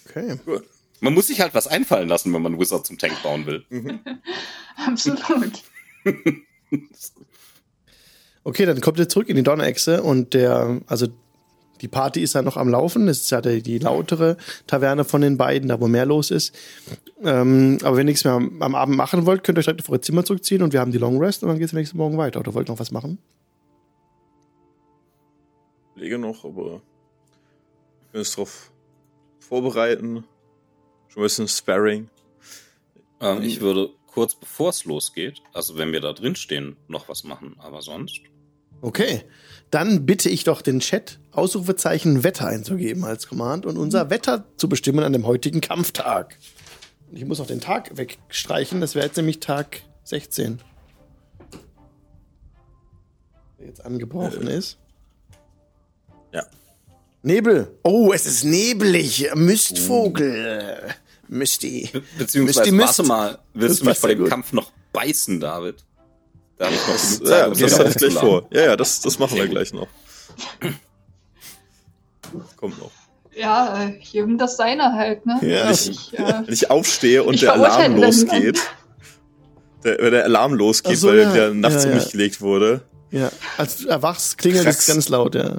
[0.08, 0.38] Okay.
[1.00, 3.64] Man muss sich halt was einfallen lassen, wenn man Wizard zum Tank bauen will.
[3.70, 4.00] Mhm.
[4.76, 5.62] Absolut.
[8.42, 11.08] Okay, dann kommt ihr zurück in die Donnerechse und der, also
[11.80, 13.08] die Party ist ja noch am Laufen.
[13.08, 16.54] Es ist ja die, die lautere Taverne von den beiden, da wo mehr los ist.
[17.22, 19.82] Ähm, aber wenn ihr nichts mehr am, am Abend machen wollt, könnt ihr euch direkt
[19.82, 22.18] auf eure Zimmer zurückziehen und wir haben die Long Rest und dann geht's nächsten Morgen
[22.18, 22.40] weiter.
[22.40, 23.18] Oder wollt ihr noch was machen?
[25.94, 26.80] Lege noch, aber wir
[28.12, 28.70] können uns darauf
[29.38, 30.24] vorbereiten.
[31.08, 32.10] Schon ein bisschen Sparring.
[33.20, 37.24] Ähm, ich würde kurz bevor es losgeht, also wenn wir da drin stehen, noch was
[37.24, 38.20] machen, aber sonst.
[38.86, 39.22] Okay,
[39.72, 44.68] dann bitte ich doch den Chat Ausrufezeichen Wetter einzugeben als Command und unser Wetter zu
[44.68, 46.38] bestimmen an dem heutigen Kampftag.
[47.10, 50.60] Ich muss auch den Tag wegstreichen, das wäre jetzt nämlich Tag 16.
[53.58, 54.78] Der jetzt angebrochen ist.
[56.32, 56.46] Ja.
[57.24, 57.76] Nebel.
[57.82, 59.28] Oh, es ist nebelig.
[59.34, 60.94] Mistvogel.
[61.26, 61.90] Misty.
[61.92, 63.08] Be beziehungsweise, Misty warte Mist.
[63.08, 64.28] mal, willst Das du mich vor dem.
[64.28, 65.82] Kampf noch beißen, David?
[66.58, 68.48] Da habe ich noch genug Zeit, ja, um das das hatte ich gleich vor.
[68.50, 69.88] Ja, ja, das, das machen wir gleich noch.
[72.56, 72.90] Kommt noch.
[73.34, 75.38] Ja, äh, jedem das seine halt, ne?
[75.42, 75.70] Ja.
[75.70, 78.58] Ich, äh, Wenn ich aufstehe und Ich der Alarm losgeht,
[79.84, 81.32] der, wenn der Alarm losgeht, so, weil ja.
[81.32, 82.02] der nachts Ja, um ja.
[82.02, 82.80] mich gelegt wurde,
[83.10, 85.54] Ja, als du erwachst, klingelt es ganz laut, ja.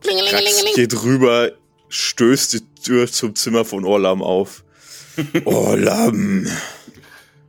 [0.00, 1.52] Krax geht rüber,
[1.90, 4.64] stößt die Tür zum Zimmer von Orlam auf.
[5.44, 6.48] Orlam,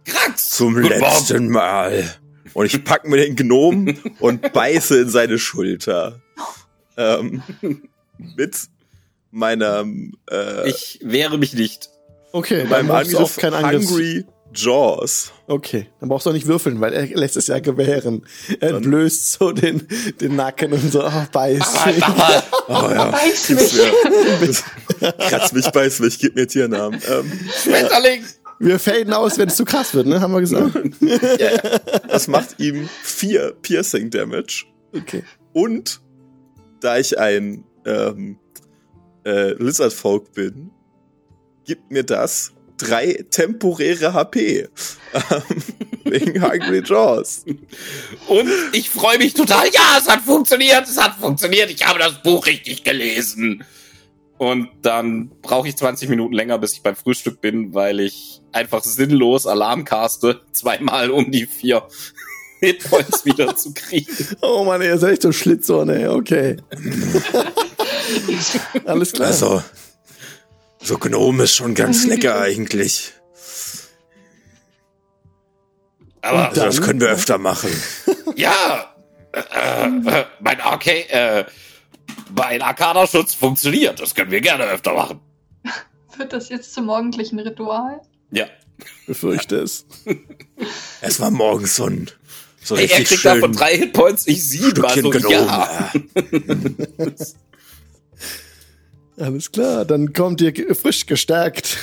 [0.04, 0.50] Krax!
[0.50, 2.14] zum letzten Mal.
[2.54, 6.22] Und ich pack mir den Gnom und beiße in seine Schulter.
[6.98, 7.42] Ähm,
[8.18, 8.56] mit
[9.32, 11.90] meinem, äh, Ich wehre mich nicht.
[12.32, 13.90] Okay, dann meinem brauchst du auch Angriff keinen Angriff.
[13.90, 14.26] Hungry
[14.56, 15.32] Jaws.
[15.48, 18.26] Okay, dann brauchst du auch nicht würfeln, weil er lässt es ja gewähren.
[18.60, 19.88] Er Dann- blößt so den,
[20.22, 21.74] den Nacken und so, oh, beiß.
[22.00, 22.44] Mach mal.
[22.70, 23.12] Oh ja.
[23.12, 23.74] Beiß mich.
[23.74, 25.12] mir.
[25.20, 26.98] Kratz mich, beiß mich, gib mir Tiernamen.
[27.10, 27.32] Ähm,
[27.62, 28.24] Schmetterling!
[28.60, 30.22] Wir faden aus, wenn es zu krass wird, ne?
[30.22, 30.74] Haben wir gesagt.
[32.08, 34.66] das macht ihm vier Piercing Damage.
[34.96, 35.24] Okay.
[35.54, 36.02] Und
[36.80, 38.38] da ich ein ähm,
[39.26, 40.72] äh, Lizard Folk bin,
[41.66, 44.68] gibt mir das drei temporäre HP.
[45.14, 45.64] Ähm,
[46.06, 47.46] wegen Hungry Jaws.
[48.28, 49.68] Und ich freue mich total.
[49.72, 51.70] Ja, es hat funktioniert, es hat funktioniert.
[51.70, 53.64] Ich habe das Buch richtig gelesen.
[54.44, 58.84] Und dann brauche ich 20 Minuten länger, bis ich beim Frühstück bin, weil ich einfach
[58.84, 61.88] sinnlos Alarm caste, zweimal um die vier
[62.60, 64.16] Hitpoints wieder zu kriegen.
[64.42, 66.08] Oh Mann, ihr seid echt so Schlitzohren, ey.
[66.08, 66.58] Okay.
[68.86, 69.28] Alles klar.
[69.28, 69.64] Also,
[70.82, 73.14] so Gnome ist schon ganz lecker eigentlich.
[76.22, 77.70] Aber Also, das können wir öfter machen.
[78.36, 78.94] ja,
[79.34, 81.46] äh, äh, mein Arcade, äh,
[82.36, 84.00] mein Arcana-Schutz funktioniert.
[84.00, 85.20] Das können wir gerne öfter machen.
[86.18, 88.02] Wird das jetzt zum morgendlichen Ritual?
[88.32, 88.46] Ja.
[89.08, 89.86] Befürchte es.
[91.02, 92.10] Es war morgens so ein
[92.64, 94.70] so Hey, er kriegt schön davon drei Hitpoints, ich sieben.
[94.90, 95.48] Stückchen Also, Gnome.
[95.48, 95.92] ja.
[99.26, 101.78] Alles klar, dann kommt ihr frisch gestärkt.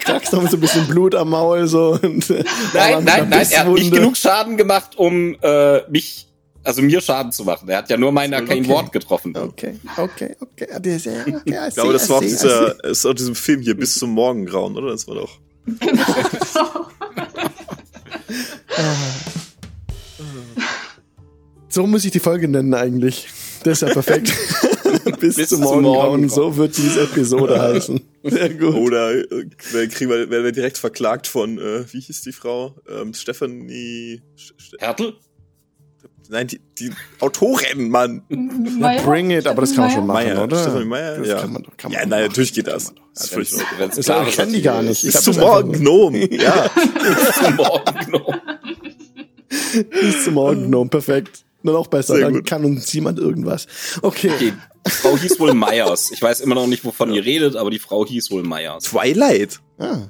[0.00, 3.60] Krackst noch mit so ein bisschen Blut am Maul so und Nein, nein, nein, er
[3.64, 6.26] hat nicht genug Schaden gemacht, um äh, mich,
[6.64, 7.68] also mir Schaden zu machen.
[7.68, 8.68] Er hat ja nur mein Arcane okay.
[8.68, 9.36] Ward getroffen.
[9.36, 10.66] Okay, okay, okay.
[10.80, 13.60] Der ist ja- okay I Ich glaube, das war auch dieser, ist auch diesem Film
[13.60, 14.90] hier bis zum Morgengrauen, oder?
[14.90, 15.38] Das war doch.
[21.68, 23.28] So muss ich die Folge nennen eigentlich.
[23.64, 24.32] Das ist ja perfekt.
[25.20, 26.28] Bis, Bis zum Morgengrauen.
[26.28, 28.00] So wird diese Episode heißen.
[28.24, 28.74] Sehr gut.
[28.74, 32.74] Oder äh, wir kriegen wir, werden wir direkt verklagt von, äh, wie hieß die Frau?
[32.88, 34.20] Ähm, Stephanie.
[34.36, 35.14] Ste- Hertel?
[36.32, 38.22] Nein, die, die Autorin, Mann.
[38.30, 39.02] Meier?
[39.02, 40.58] Bring it, aber das kann man schon machen, Meier, oder?
[40.58, 41.40] Stephanie Meyer, das ja.
[41.40, 41.76] kann man doch.
[41.76, 42.94] Kann man Ja, nein, natürlich geht das.
[43.14, 45.06] Das ist völlig klar ist, ich kenn dass die gar nicht.
[45.06, 46.34] Das einfach Morgen, Gnome.
[46.34, 46.70] Ja.
[47.44, 48.34] Zum Morgen, genau.
[49.90, 51.44] Bis zum Morgen genommen, perfekt.
[51.62, 52.46] Nur noch besser, Sehr dann gut.
[52.46, 53.66] kann uns jemand irgendwas.
[54.00, 54.30] Okay.
[54.34, 54.54] Okay,
[54.86, 56.12] die Frau hieß wohl Meyers.
[56.12, 58.84] Ich weiß immer noch nicht, wovon ihr redet, aber die Frau hieß wohl Meyers.
[58.84, 59.60] Twilight.
[59.78, 60.08] Ah,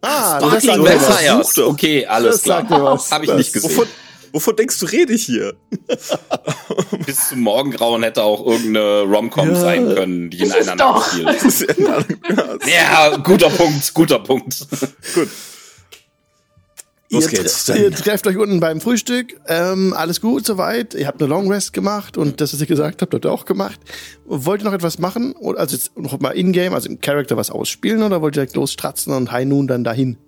[0.00, 1.58] ah Sparkling sagt mir was.
[1.58, 2.68] Okay, alles Das klar.
[2.68, 3.70] Habe ich Das- nicht gesehen.
[3.70, 3.88] Wovon,
[4.36, 5.54] wovon denkst du, rede ich hier?
[7.06, 9.54] Bis zum Morgengrauen hätte auch irgendeine Romcom Ja.
[9.56, 11.78] sein können, die in einer Nacht spielt.
[12.66, 14.66] Ja guter Punkt, guter Punkt.
[15.14, 15.28] gut.
[17.08, 17.82] Ihr, Los geht's, tre- dann.
[17.84, 19.40] ihr trefft euch unten beim Frühstück.
[19.46, 20.92] Ähm, alles gut soweit.
[20.94, 23.44] Ihr habt eine Long Rest gemacht und das, was ihr gesagt habt, habt ihr auch
[23.44, 23.78] gemacht.
[24.24, 25.32] Wollt ihr noch etwas machen?
[25.36, 28.56] Oder also jetzt noch mal in-game, also im Character was ausspielen oder wollt ihr direkt
[28.56, 30.18] losstratzen und High Noon dann dahin?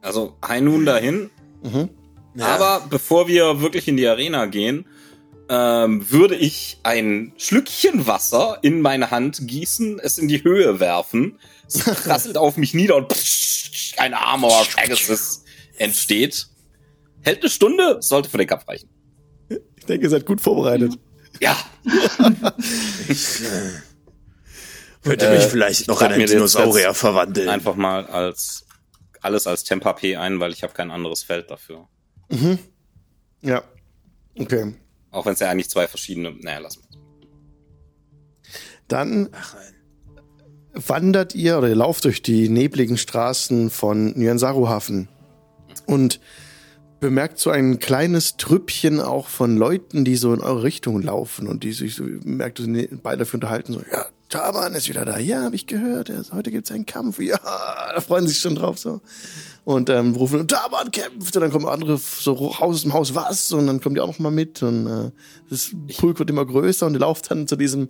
[0.00, 1.28] Also High Noon dahin.
[1.62, 1.90] Mhm.
[2.40, 4.86] Aber bevor wir wirklich in die Arena gehen,
[5.48, 11.38] ähm, würde ich ein Schlückchen Wasser in meine Hand gießen, es in die Höhe werfen.
[11.66, 15.42] Es prasselt auf mich nieder und psch, ein Armor Pegasus
[15.78, 16.48] entsteht.
[17.22, 18.88] Hält eine Stunde, sollte für den Kampf reichen.
[19.76, 20.98] Ich denke, ihr seid gut vorbereitet.
[21.40, 21.56] Ja,
[25.02, 27.48] Könnte Äh, mich vielleicht noch in einen Dinosaurier verwandeln.
[27.48, 28.66] einfach mal als
[29.20, 31.88] alles als Temp HP ein, weil ich habe kein anderes Feld dafür.
[33.42, 33.62] Ja.
[34.38, 34.74] Okay.
[35.10, 36.32] Auch wenn es ja eigentlich zwei verschiedene.
[36.32, 36.86] Naja, lass mal.
[38.86, 39.28] Dann
[40.72, 45.08] wandert ihr oder ihr lauft durch die nebligen Straßen von Nyansaru-Hafen
[45.86, 46.20] und
[47.00, 51.64] bemerkt so ein kleines Trüppchen auch von Leuten, die so in eure Richtung laufen und
[51.64, 55.42] die sich so, merkt, ne, beide dafür unterhalten, so, ja, Taban ist wieder da, ja,
[55.42, 57.38] habe ich gehört, heute gibt's einen Kampf, ja,
[57.94, 59.00] da freuen sie sich schon drauf, so.
[59.64, 63.52] Und ähm, rufen, Taban kämpft, und dann kommen andere so Haus im Haus, was?
[63.52, 65.10] Und dann kommen die auch noch mal mit und äh,
[65.50, 67.88] das Pulk wird immer größer und ihr lauft dann zu diesem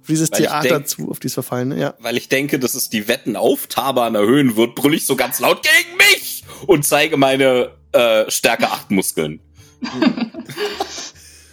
[0.00, 1.94] auf dieses Weil Theater denk- zu, auf dieses Verfallene, ja.
[1.98, 5.40] Weil ich denke, dass es die Wetten auf Taban erhöhen wird, brüll ich so ganz
[5.40, 9.40] laut gegen mich und zeige meine äh, Stärke 8 Muskeln.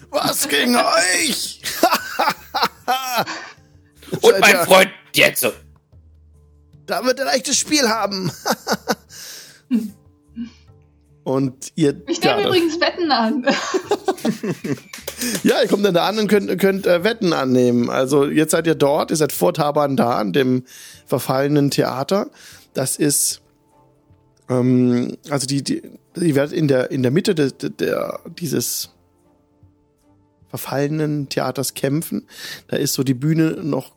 [0.10, 1.62] Was gegen euch?
[4.22, 5.48] Und Seid mein Freund jetzt.
[6.86, 8.32] Da wird ein echtes Spiel haben.
[11.28, 13.44] Und ihr, Ich nehme übrigens Wetten an.
[15.44, 17.90] ja, ihr kommt dann da an und könnt, könnt äh, Wetten annehmen.
[17.90, 20.64] Also jetzt seid ihr dort, ihr seid vor Taban da, an dem
[21.06, 22.30] verfallenen Theater.
[22.74, 23.42] Das ist,
[24.48, 25.82] ähm, also die, die,
[26.16, 28.92] ihr werdet in der, in der Mitte der, der, dieses
[30.48, 32.26] verfallenen Theaters kämpfen.
[32.70, 33.97] Da ist so die Bühne noch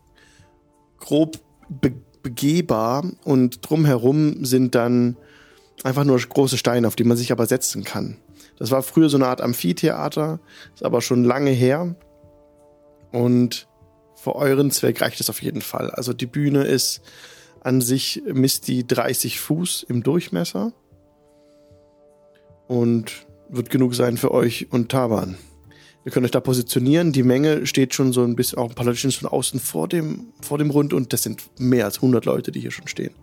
[1.01, 1.39] grob
[1.69, 1.93] be
[2.23, 5.17] begehbar und drumherum sind dann
[5.85, 8.19] einfach nur große Steine, auf die man sich aber setzen kann.
[8.59, 10.39] Das war früher so eine Art Amphitheater,
[10.75, 11.97] ist aber schon lange her.
[13.11, 13.69] Und
[14.17, 15.91] für euren Zweck reicht es auf jeden Fall.
[15.91, 17.01] Also die Bühne ist
[17.63, 20.73] an sich misst die 30 Fuß im Durchmesser
[22.69, 25.39] und wird genug sein für euch und Taban.
[26.05, 27.13] Ihr könnt euch da positionieren.
[27.13, 29.87] Die Menge steht schon so ein bisschen, auch ein paar Leute stehen schon außen vor
[29.87, 33.15] dem, vor dem Rund und das sind mehr als 100 Leute, die hier schon stehen.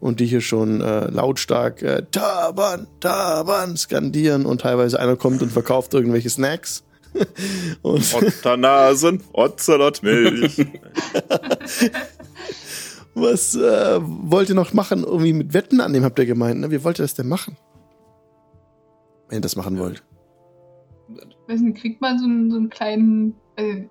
[0.00, 5.50] Und die hier schon äh, lautstark äh, Taban, Taban skandieren und teilweise einer kommt und
[5.50, 6.84] verkauft irgendwelche Snacks.
[7.82, 10.66] und Otternasen, Ozelotmilch.
[13.14, 15.04] was äh, wollt ihr noch machen?
[15.04, 16.70] Irgendwie mit Wetten annehmen, habt ihr gemeint, ne?
[16.70, 17.56] Wie wollt ihr das denn machen?
[19.28, 20.02] Wenn ihr das machen wollt.
[21.46, 23.82] Weiß nicht, kriegt man so einen, so einen kleinen, äh,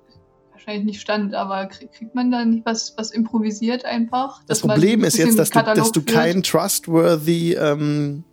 [0.52, 4.42] wahrscheinlich nicht Stand, aber krieg, kriegt man da nicht was, was improvisiert einfach?
[4.48, 6.12] Das Problem ein ist jetzt, dass du, dass du führt?
[6.14, 8.24] kein trustworthy, ähm,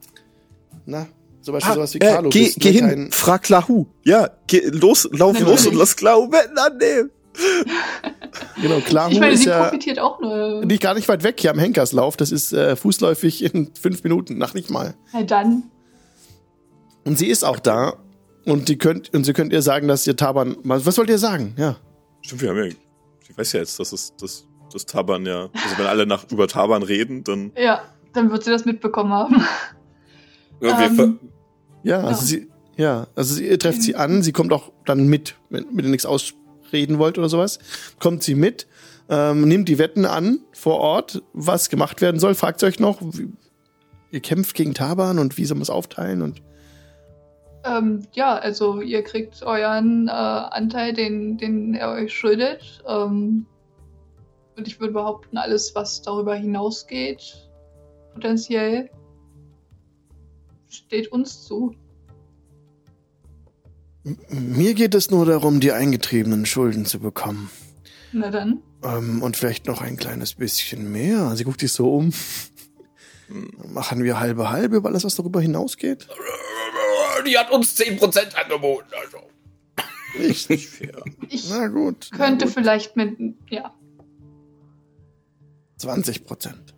[0.87, 1.07] na,
[1.43, 2.75] zum Beispiel Ah, sowas wie äh, Carlo geh, bist, geh ne?
[2.79, 3.87] hin, Kein- frag Lahu.
[4.05, 5.49] Ja, geh, los, lauf Natürlich.
[5.65, 7.11] los und lass Klahu Wetten annehmen.
[8.61, 10.65] Genau, Klar Ich meine, ist sie ja profitiert auch nur.
[10.65, 12.17] nicht gar nicht weit weg hier am Henkerslauf.
[12.17, 14.95] Das ist äh, fußläufig in fünf Minuten, nach nicht mal.
[15.13, 15.65] Na dann.
[17.05, 17.95] Und sie ist auch da.
[18.51, 21.19] Und die könnt, und sie könnt ihr sagen, dass ihr Taban, was was wollt ihr
[21.19, 21.55] sagen?
[21.57, 21.77] Ja.
[22.23, 25.79] Stimmt, wir haben ja, ich weiß ja jetzt, dass es, das, das Taban ja, also
[25.79, 27.83] wenn alle nach, über Taban reden, dann, Ja,
[28.13, 29.37] dann wird sie das mitbekommen haben.
[30.61, 31.15] Ja, wir Ähm, ver-
[31.83, 32.27] Ja, also Ja.
[32.27, 35.85] sie, ja, also sie, ihr trefft sie an, sie kommt auch dann mit, wenn, wenn
[35.87, 37.59] ihr nichts ausreden wollt oder sowas,
[37.99, 38.67] kommt sie mit,
[39.09, 43.01] ähm, nimmt die Wetten an vor Ort, was gemacht werden soll, fragt sie euch noch,
[43.01, 43.29] wie,
[44.11, 46.43] ihr kämpft gegen Taban und wie soll man es aufteilen und
[47.65, 52.83] Ähm, ja, also ihr kriegt euren äh, Anteil, den, den er euch schuldet.
[52.87, 53.47] Ähm,
[54.57, 57.49] und ich würde behaupten, alles, was darüber hinausgeht,
[58.15, 58.91] potenziell,
[60.69, 61.75] steht uns zu.
[64.31, 67.51] mir geht es nur darum, die eingetriebenen Schulden zu bekommen.
[68.13, 68.63] Na dann.
[68.83, 71.37] Ähm, und vielleicht noch ein kleines bisschen mehr.
[71.37, 72.13] Sie guckt sich so um.
[73.73, 76.09] Machen wir halbe halbe über alles, was darüber hinausgeht?
[77.23, 78.89] Die hat uns 10% angeboten.
[79.03, 79.19] Also.
[80.19, 80.49] Nicht.
[80.69, 81.03] fair.
[81.29, 82.09] Ich Na gut.
[82.13, 82.55] na könnte gut.
[82.55, 83.17] vielleicht mit,
[83.49, 83.73] ja,
[85.81, 86.75] 20 Prozent.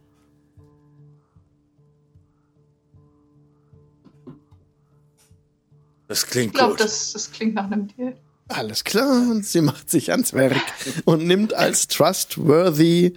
[6.07, 6.81] Das ich klingt glaube, gut.
[6.81, 8.15] das, das klingt nach einem Deal.
[8.49, 9.31] Alles klar.
[9.31, 10.61] Und sie macht sich ans Werk
[11.05, 13.17] und nimmt als trustworthy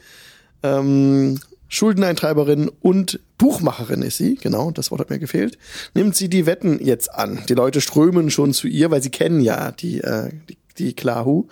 [0.64, 5.58] ähm, Schuldeneintreiberin und Buchmacherin ist sie, genau, das Wort hat mir gefehlt,
[5.94, 7.44] nimmt sie die Wetten jetzt an.
[7.50, 11.48] Die Leute strömen schon zu ihr, weil sie kennen ja die, äh, die, die Klahu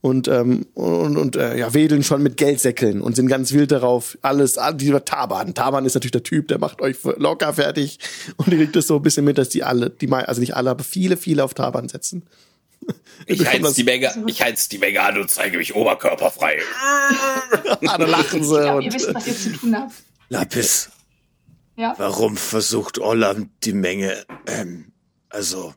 [0.00, 4.16] und, ähm, und, und äh, ja, wedeln schon mit Geldsäckeln und sind ganz wild darauf,
[4.22, 5.54] alles, ah, dieser Taban.
[5.54, 7.98] Taban ist natürlich der Typ, der macht euch locker fertig
[8.36, 10.54] und ihr kriegt es so ein bisschen mit, dass die alle, die mei- also nicht
[10.56, 12.24] alle, aber viele, viele auf Taban setzen.
[13.26, 16.58] Ich heiz das- die Menge, ich heiz die Menge an und zeige mich oberkörperfrei.
[16.82, 18.54] Ah, da lachen Ich sie.
[18.58, 19.92] glaube, ihr und, wisst, was ihr zu tun habt.
[20.28, 20.90] Lapis,
[21.76, 21.94] Ja.
[21.96, 24.92] warum versucht Ollam die Menge, ähm,
[25.30, 25.74] also,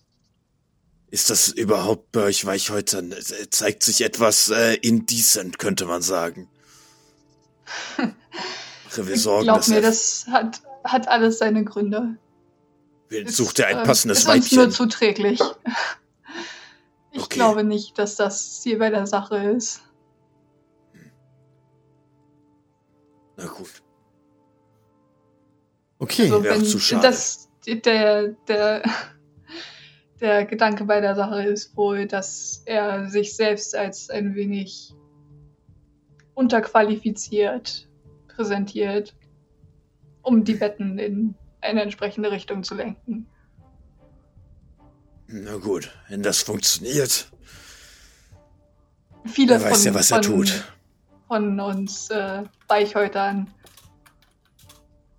[1.10, 3.12] ist das überhaupt bei euch Weichhäutern?
[3.14, 6.50] Es, äh, Zeigt sich etwas äh, indecent, könnte man sagen.
[8.90, 12.18] Sorgen, Glaub mir, das hat, hat alles seine Gründe.
[13.26, 14.72] Sucht er ein ähm, passendes ist uns nur Weibchen.
[14.72, 15.40] zuträglich.
[17.12, 17.36] Ich Okay.
[17.36, 19.82] glaube nicht, dass das Ziel bei der Sache ist.
[26.06, 26.24] Okay.
[26.24, 27.02] Also wäre wenn zu schade.
[27.02, 28.84] das der, der,
[30.22, 34.94] der Gedanke bei der Sache ist wohl, dass er sich selbst als ein wenig
[36.36, 37.88] unterqualifiziert
[38.28, 39.16] präsentiert,
[40.22, 43.28] um die Wetten in eine entsprechende Richtung zu lenken.
[45.28, 47.32] Na gut, wenn das funktioniert.
[49.26, 50.64] Viele Er weiß von, ja, was er von, tut.
[51.28, 53.52] von uns äh, Weichhäutern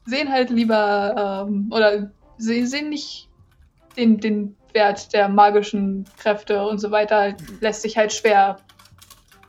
[0.06, 3.28] sehen halt lieber ähm, oder sie sehen nicht
[3.96, 8.56] den, den Wert der magischen Kräfte und so weiter, lässt sich halt schwer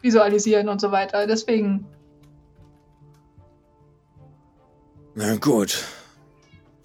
[0.02, 1.28] visualisieren und so weiter.
[1.28, 1.86] Deswegen,
[5.16, 5.84] Na gut.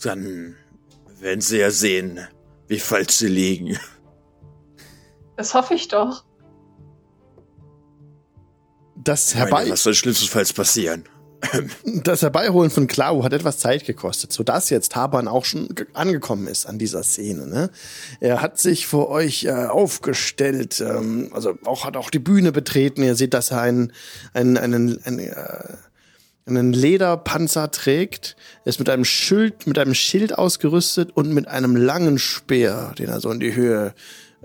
[0.03, 0.57] Dann
[1.21, 2.27] werden Sie ja sehen,
[2.67, 3.79] wie falsch Sie liegen.
[5.37, 6.25] das hoffe ich doch.
[8.97, 11.05] Das, Ich meine, herbei, was soll schlimmstenfalls passieren?
[11.85, 16.47] das Herbeiholen von Clau hat etwas Zeit gekostet, sodass jetzt Taban auch schon ge- angekommen
[16.47, 17.47] ist an dieser Szene.
[17.47, 17.71] Ne?
[18.21, 23.03] Er hat sich vor euch äh, aufgestellt, ähm, also auch hat auch die Bühne betreten.
[23.03, 23.93] Ihr seht, dass er einen,
[24.35, 25.35] einen, einen, einen, äh,
[26.47, 28.37] einen Lederpanzer trägt.
[28.65, 33.21] Ist mit einem Schild, mit einem Schild ausgerüstet und mit einem langen Speer, den er
[33.21, 33.95] so in die Höhe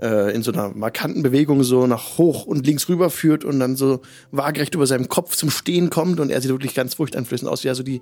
[0.00, 3.76] äh, in so einer markanten Bewegung so nach hoch und links rüber führt und dann
[3.76, 7.64] so waagerecht über seinem Kopf zum Stehen kommt und er sieht wirklich ganz furchteinflößend aus,
[7.64, 8.00] wie er so die,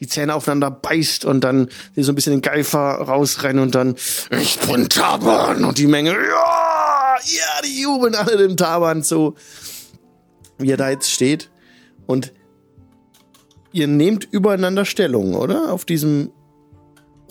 [0.00, 3.94] die Zähne aufeinander beißt und dann so ein bisschen den Geifer rausrennen und dann
[4.30, 9.34] ich bin Taban und die Menge ja, ja, die jubeln alle dem Taban zu,
[10.58, 11.50] wie er da jetzt steht
[12.06, 12.32] und
[13.72, 15.72] ihr nehmt übereinander Stellung, oder?
[15.72, 16.30] Auf diesem,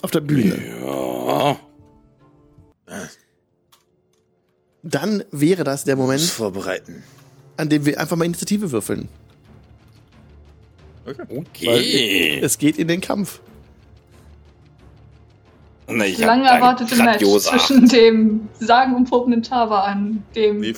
[0.02, 0.62] auf der Bühne.
[0.80, 1.58] Ja.
[4.88, 7.02] Dann wäre das der Moment, vorbereiten.
[7.56, 9.08] an dem wir einfach mal Initiative würfeln.
[11.28, 12.38] Okay.
[12.40, 13.40] Es geht in den Kampf.
[15.88, 20.76] Na, ich Lange erwartete Match zwischen dem sagenumwobenen Tavan, dem Wie,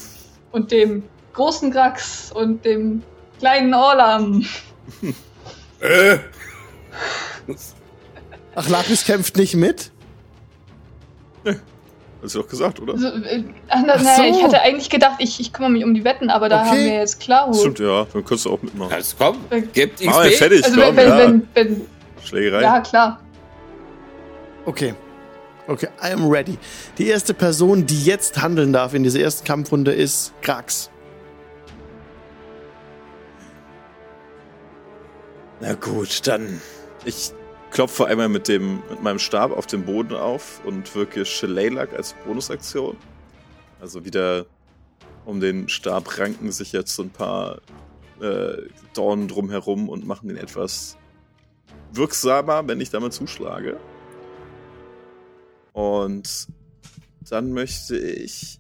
[0.53, 1.03] und dem
[1.35, 3.03] großen Grax und dem
[3.39, 4.45] kleinen Orlam.
[5.81, 6.19] Äh.
[8.55, 9.93] Ach, Lapis kämpft nicht mit?
[12.23, 12.95] Hast du doch gesagt, oder?
[12.95, 14.23] Also, äh, na, so.
[14.23, 16.69] Ich hatte eigentlich gedacht, ich, ich kümmere mich um die Wetten, aber da Okay.
[16.71, 17.57] haben wir jetzt Klarhut.
[17.57, 18.93] Stimmt, ja, dann kannst du auch mitmachen.
[18.93, 19.37] Also komm,
[19.73, 20.39] gebt Mach mal XP.
[20.39, 21.19] fertig, Also komm, wenn, wenn, ja.
[21.19, 21.87] wenn, wenn,
[22.25, 22.63] Schlägerei.
[22.63, 23.21] ja klar.
[24.65, 24.95] Okay.
[25.67, 26.57] Okay, I am ready.
[26.97, 30.91] Die erste Person, die jetzt handeln darf in dieser ersten Kampfrunde ist Krax.
[35.61, 36.61] Na gut, dann.
[37.05, 37.33] Ich
[37.79, 42.13] klopfe einmal mit, dem, mit meinem Stab auf den Boden auf und wirke Shillelagh als
[42.27, 42.97] Bonusaktion.
[43.81, 44.47] Also wieder
[45.25, 47.61] um den Stab ranken sich jetzt so ein paar
[48.21, 48.63] äh,
[48.95, 50.97] Dornen drumherum und machen den etwas
[51.93, 53.79] wirksamer, wenn ich damit zuschlage.
[55.73, 56.49] Und
[57.31, 58.59] dann möchte ich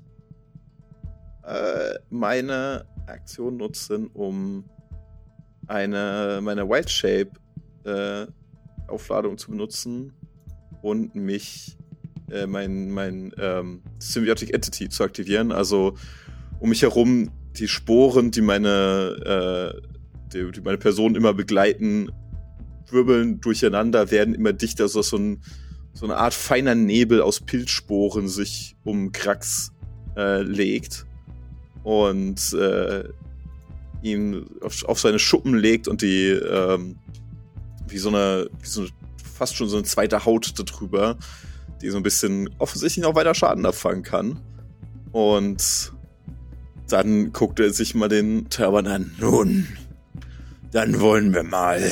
[1.42, 4.64] äh, meine Aktion nutzen, um
[5.66, 7.32] eine meine Wild Shape
[7.82, 8.28] äh,
[8.89, 10.12] Aufladung zu benutzen
[10.82, 11.76] und mich
[12.30, 15.53] äh, mein mein ähm, Symbiotic Entity zu aktivieren.
[15.53, 15.95] Also
[16.61, 19.89] um mich herum die Sporen, die meine äh,
[20.32, 22.11] die, die meine Person immer begleiten,
[22.91, 25.43] wirbeln durcheinander, werden immer dichter, so dass so ein
[25.93, 29.72] so eine Art feiner Nebel aus Pilzsporen sich um Krax
[30.16, 31.07] äh, legt
[31.82, 33.05] und äh,
[34.03, 36.99] ihn auf, auf seine Schuppen legt und die ähm,
[37.89, 38.91] wie so eine, wie so eine,
[39.34, 41.16] fast schon so eine zweite Haut darüber,
[41.80, 44.41] die so ein bisschen offensichtlich noch weiter Schaden abfangen kann.
[45.12, 45.93] Und
[46.89, 49.14] dann guckt er sich mal den Turban an.
[49.18, 49.68] Nun,
[50.72, 51.82] dann wollen wir mal.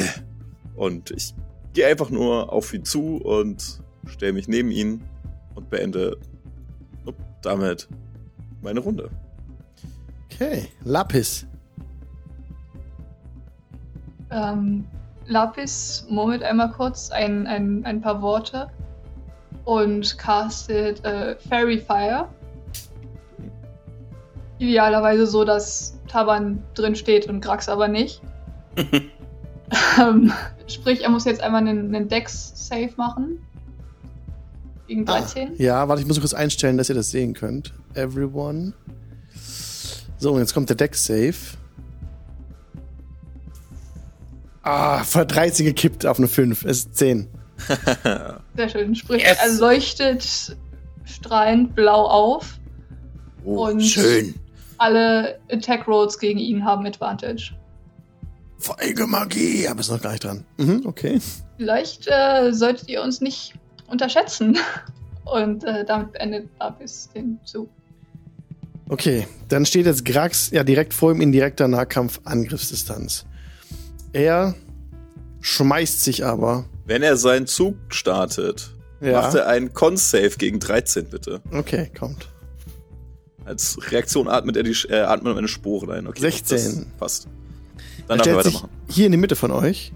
[0.74, 1.34] Und ich
[1.72, 5.02] gehe einfach nur auf ihn zu und stelle mich neben ihn
[5.54, 6.16] und beende
[7.46, 7.88] damit
[8.62, 9.10] meine Runde.
[10.24, 11.46] Okay, Lapis.
[14.30, 14.84] Ähm,
[15.26, 18.68] Lapis murmelt einmal kurz ein, ein, ein paar Worte
[19.64, 22.28] und castet äh, Fairy Fire.
[24.58, 28.22] Idealerweise so, dass Taban drin steht und Grax aber nicht.
[30.00, 30.32] ähm,
[30.66, 33.40] sprich, er muss jetzt einmal einen, einen Dex-Save machen.
[34.86, 35.48] Gegen 13.
[35.48, 37.74] Ah, ja, warte, ich muss kurz einstellen, dass ihr das sehen könnt.
[37.94, 38.72] Everyone.
[40.18, 41.34] So, und jetzt kommt der Deck-Save.
[44.66, 46.64] Ah, vor 13 gekippt auf eine 5.
[46.64, 47.28] Es ist 10.
[48.56, 48.94] Sehr schön.
[48.94, 49.38] Sprich, Yes.
[49.40, 50.56] er leuchtet
[51.04, 52.58] strahlend blau auf.
[53.44, 54.34] Oh, Und- schön.
[54.78, 57.52] Alle Attack Rolls gegen ihn haben Advantage.
[58.58, 60.44] Feige Magie, aber ist noch gar nicht dran.
[60.58, 61.20] Mhm, okay.
[61.56, 63.54] Vielleicht äh, solltet ihr uns nicht
[63.86, 64.58] unterschätzen.
[65.24, 67.68] Und äh, damit beendet Lapis den Zug.
[68.88, 73.26] Okay, dann steht jetzt Grax ja direkt vor ihm in direkter Nahkampf-Angriffsdistanz.
[74.16, 74.54] Er
[75.42, 76.64] schmeißt sich aber.
[76.86, 78.70] Wenn er seinen Zug startet,
[79.02, 79.20] Ja.
[79.20, 81.42] macht er einen Con-Save gegen 13, bitte.
[81.52, 82.26] Okay, kommt.
[83.44, 86.06] Als Reaktion atmet er die, äh, atmet er eine Spore ein.
[86.06, 86.56] Okay, 16.
[86.56, 87.26] Das passt.
[87.26, 88.70] Er Dann darf er stellt sich weitermachen.
[88.88, 89.92] hier in die Mitte von euch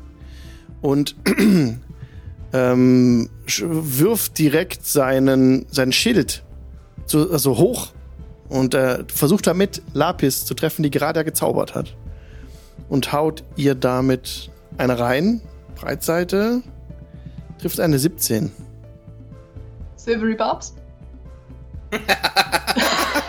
[0.82, 1.16] und
[2.52, 6.44] ähm, wirft direkt seinen, sein Schild
[7.06, 7.88] so, also hoch
[8.50, 11.96] und äh, versucht damit Lapis zu treffen, die gerade er gezaubert hat.
[12.88, 15.40] Und haut ihr damit eine rein.
[15.76, 16.62] Breitseite
[17.60, 18.50] trifft eine 17.
[19.96, 20.74] Silvery Barbs.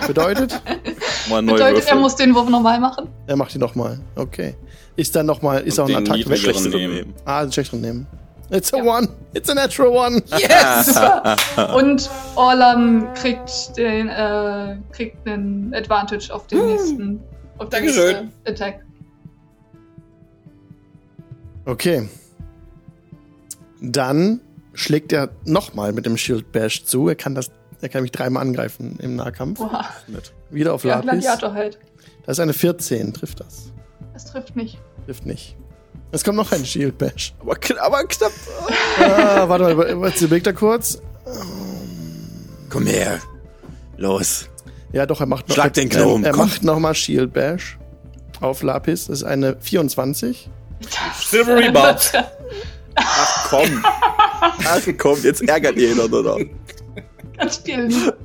[0.07, 0.61] Bedeutet,
[1.29, 1.83] Bedeutet, Würfel.
[1.89, 3.07] er muss den Wurf nochmal machen.
[3.27, 3.99] er macht die nochmal.
[4.15, 4.55] Okay.
[4.95, 6.37] Ist dann nochmal, ist Und auch ein Attack weg.
[6.37, 6.93] Schlechteren nehmen.
[6.95, 7.13] nehmen.
[7.25, 8.07] Ah, den schlechteren nehmen.
[8.49, 8.83] It's a Ja.
[8.97, 9.07] one.
[9.33, 10.21] It's a natural one.
[10.37, 10.87] Yes!
[10.87, 11.35] Super.
[11.75, 17.19] Und Orlam kriegt den äh, kriegt einen Advantage auf den nächsten
[17.57, 18.25] auf den Dankeschön.
[18.25, 18.81] nächsten Attack.
[21.65, 22.07] Okay.
[23.81, 24.41] Dann
[24.73, 27.07] schlägt er nochmal mit dem Shield Bash zu.
[27.07, 27.51] Er kann das,
[27.81, 29.59] er kann mich dreimal angreifen im Nahkampf.
[30.07, 30.33] Nett.
[30.49, 31.21] Wieder auf Ja, Lapis.
[31.21, 31.79] Gladiator halt.
[32.25, 33.71] Das ist eine 14, trifft das.
[34.13, 34.79] Das trifft nicht.
[35.05, 35.55] Trifft nicht.
[36.11, 37.33] Es kommt noch ein Shield Bash.
[37.39, 38.31] Aber, aber knapp.
[38.99, 41.01] ah, warte mal, über- jetzt überlegt er kurz.
[42.69, 43.19] Komm her.
[43.97, 44.47] Los.
[44.91, 45.55] Ja, doch, er macht noch.
[45.55, 47.77] Schlag den Gnom, Er, er macht nochmal Shield Bash
[48.41, 49.07] auf Lapis.
[49.07, 50.49] Das ist eine 24.
[51.19, 52.11] Silvery Barbs.
[52.95, 53.83] Ach komm.
[54.65, 56.39] Ach komm, jetzt ärgert ihr ihn doch noch.
[57.37, 58.17] Ganz viel Liebe.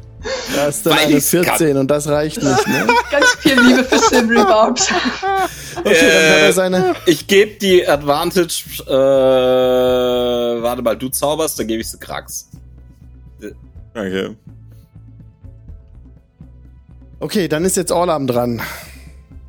[0.56, 1.44] Das ist dann Weil eine ich's kann.
[1.44, 2.86] 14 und das reicht nicht, ne?
[3.12, 4.88] Ganz viel Liebe für Silvery Barbs.
[5.78, 6.94] Okay, dann hat er Äh, seine.
[7.04, 8.92] Ich gebe die Advantage, äh,
[10.62, 12.48] warte mal, du zauberst, dann gebe ich sie Krax.
[13.94, 14.34] Okay.
[17.20, 18.62] Okay, dann ist jetzt Orlam dran.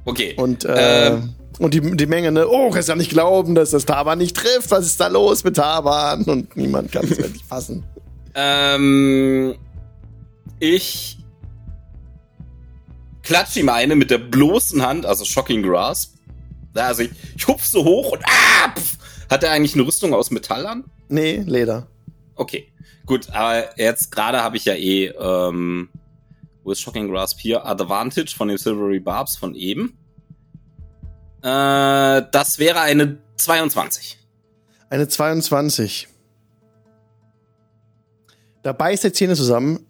[0.05, 0.35] Okay.
[0.37, 1.33] Und, äh, Ähm.
[1.59, 4.71] Und die, die Menge, ne, oh, kannst ja nicht glauben, dass das Taban nicht trifft.
[4.71, 6.23] Was ist da los mit Taban?
[6.23, 7.83] Und niemand kann es wirklich fassen.
[8.39, 9.55] Ähm,
[10.59, 11.17] ich
[13.23, 16.13] klatsche ihm eine mit der bloßen Hand, also Shocking Grasp.
[16.75, 18.97] Also ich, ich hupf so hoch und ah, pf,
[19.31, 20.83] hat er eigentlich eine Rüstung aus Metall an?
[21.09, 21.87] Nee, Leder.
[22.35, 22.71] Okay,
[23.07, 25.89] gut, aber jetzt gerade habe ich ja eh, ähm,
[26.63, 27.65] wo ist Shocking Grasp hier?
[27.65, 29.97] Advantage von den Silvery Barbs von eben.
[31.41, 34.17] Äh, das wäre eine 22.
[34.89, 36.07] Eine 22.
[38.63, 39.85] Da beißt er Zähne zusammen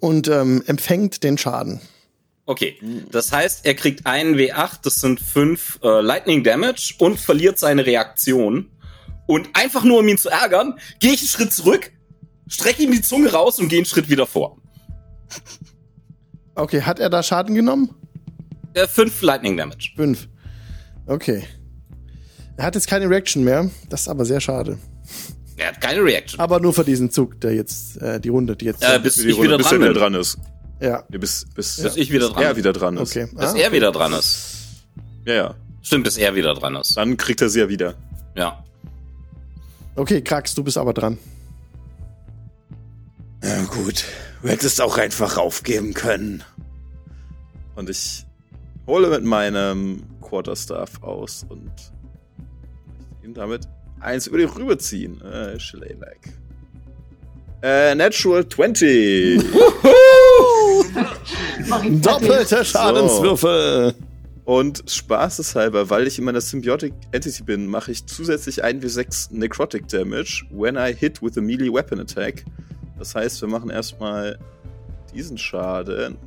[0.00, 1.80] und ähm, empfängt den Schaden.
[2.46, 2.78] Okay,
[3.10, 7.86] das heißt, er kriegt einen W8, das sind fünf äh, Lightning Damage und verliert seine
[7.86, 8.70] Reaktion.
[9.26, 11.90] Und einfach nur, um ihn zu ärgern, gehe ich einen Schritt zurück,
[12.46, 14.58] strecke ihm die Zunge raus und gehe einen Schritt wieder vor.
[16.54, 17.94] Okay, hat er da Schaden genommen?
[18.74, 19.90] Äh, fünf Lightning Damage.
[19.96, 20.28] Fünf.
[21.06, 21.44] Okay.
[22.56, 23.70] Er hat jetzt keine Reaction mehr.
[23.88, 24.78] Das ist aber sehr schade.
[25.56, 26.40] Er hat keine Reaction.
[26.40, 28.82] Aber nur für diesen Zug, der jetzt, äh, die Runde, die jetzt.
[28.82, 29.98] Äh, bis die ich wieder Runde, bis dran er bin.
[29.98, 30.38] dran ist.
[30.80, 31.04] ja.
[31.08, 33.10] Nee, bis, bis, Bis ich wieder bis dran er wieder dran ist.
[33.16, 33.28] Okay.
[33.32, 33.72] Bis Ah, er okay.
[33.76, 34.38] wieder dran ist.
[35.26, 35.54] Ja, ja.
[35.82, 36.96] Stimmt, bis er wieder dran ist.
[36.96, 37.94] Dann kriegt er sie ja wieder.
[38.36, 38.64] Ja.
[39.96, 41.18] Okay, Krax, du bist aber dran.
[43.42, 44.04] Ja, gut.
[44.42, 46.42] Du hättest auch einfach aufgeben können.
[47.76, 48.24] Und ich
[48.86, 51.70] hole mit meinem Quarterstaff aus und
[53.22, 53.68] ihn damit
[54.00, 55.20] eins über die rüberziehen.
[55.22, 56.18] Äh, Schlelag.
[57.62, 59.42] Äh, Natural 20.
[61.68, 63.94] Marie Doppelte Schadenswürfel.
[64.44, 70.44] und spaßeshalber, weil ich in meiner Symbiotic Entity bin, mache ich zusätzlich 1w6 Necrotic Damage
[70.50, 72.44] when I hit with a melee weapon attack.
[72.98, 74.38] Das heißt, wir machen erstmal
[75.14, 76.18] diesen Schaden.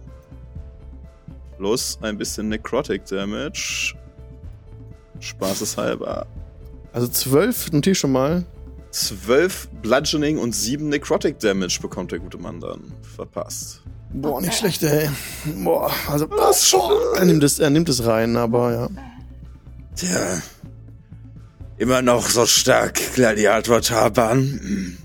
[1.58, 3.96] Plus ein bisschen Necrotic Damage.
[5.20, 6.28] Spaßeshalber.
[6.94, 8.46] Also zwölf, notiere ich schon mal.
[8.92, 12.92] 12 Bludgeoning und 7 Necrotic Damage bekommt der gute Mann dann.
[13.16, 13.82] Verpasst.
[14.14, 15.10] Boah, nicht schlecht, ey.
[15.64, 16.92] Boah, also das schon.
[17.16, 18.90] Er nimmt es, er nimmt es rein, aber ja.
[19.96, 20.42] Tja.
[21.78, 24.98] Immer noch so stark, Gladiator Taban.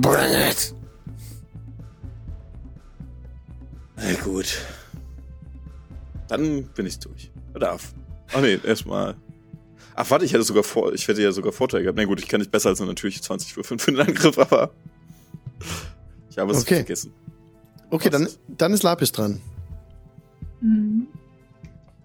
[0.00, 0.74] Bring it.
[4.06, 4.58] Na gut.
[6.28, 7.30] Dann bin ich durch.
[7.54, 7.92] Er darf.
[8.32, 9.16] Ach nee, erstmal.
[9.94, 11.96] Ach warte, ich hätte sogar vor, ich hätte ja sogar Vorteil gehabt.
[11.96, 14.38] Na gut, ich kann nicht besser als eine natürliche 20 für 5 für den Angriff,
[14.38, 14.70] aber.
[16.30, 16.74] Ich habe es Okay.
[16.74, 17.14] vergessen.
[17.88, 19.40] Okay, dann, dann ist Lapis dran.
[20.60, 21.06] Mhm.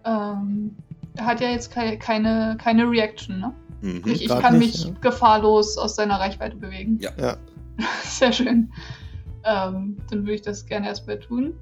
[0.05, 0.73] Ähm,
[1.17, 3.53] er hat ja jetzt keine, keine, keine Reaction, ne?
[3.81, 4.03] Mhm.
[4.05, 4.93] Ich, ich kann nicht, mich ja.
[5.01, 6.97] gefahrlos aus seiner Reichweite bewegen.
[7.01, 7.11] Ja.
[7.19, 7.35] Ja.
[8.05, 8.71] Sehr schön.
[9.43, 11.53] Ähm, dann würde ich das gerne erstmal tun.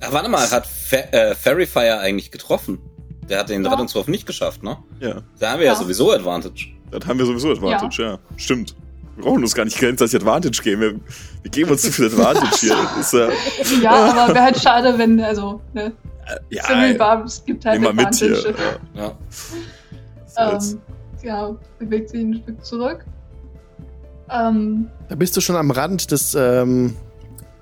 [0.00, 2.78] Ach, warte mal, hat Fa äh, Fairy Fire eigentlich getroffen?
[3.28, 3.70] Der hat den Ja.
[3.70, 4.78] Rettungswurf nicht geschafft, ne?
[5.00, 5.78] Ja, Da haben wir ja, Ja.
[5.78, 6.68] sowieso Advantage.
[6.90, 8.18] dann haben wir sowieso Advantage, ja.
[8.36, 8.74] Stimmt.
[9.16, 10.80] Wir brauchen uns gar nicht gegenseitig Advantage geben.
[10.80, 10.94] Wir,
[11.42, 12.76] wir geben uns zu viel Advantage hier.
[13.00, 13.28] Ist, äh,
[13.82, 15.92] Ja, aber wäre halt schade, wenn, also, ne?
[16.50, 18.54] ja, Civil Bar, es gibt halt wir mit hier.
[18.94, 19.12] Ja.
[20.36, 20.52] Ja.
[20.58, 20.80] Ähm,
[21.22, 23.04] ja, bewegt sich ein Stück zurück.
[24.30, 26.96] Ähm, Da bist du schon am Rand des, ähm,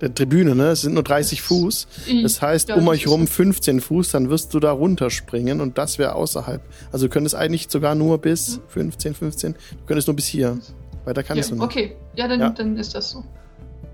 [0.01, 0.69] der Tribüne, ne?
[0.69, 1.87] Es sind nur 30 Fuß.
[2.23, 3.33] Das heißt, um euch rum so.
[3.33, 6.63] 15 Fuß, dann wirst du da runterspringen und das wäre außerhalb.
[6.93, 9.53] Also du könntest eigentlich sogar nur bis 15, 15.
[9.53, 10.59] Du könntest nur bis hier.
[11.05, 11.71] Weiter kannst ja, du nicht.
[11.71, 12.51] okay, ja dann, Ja.
[12.51, 13.25] dann ist das so.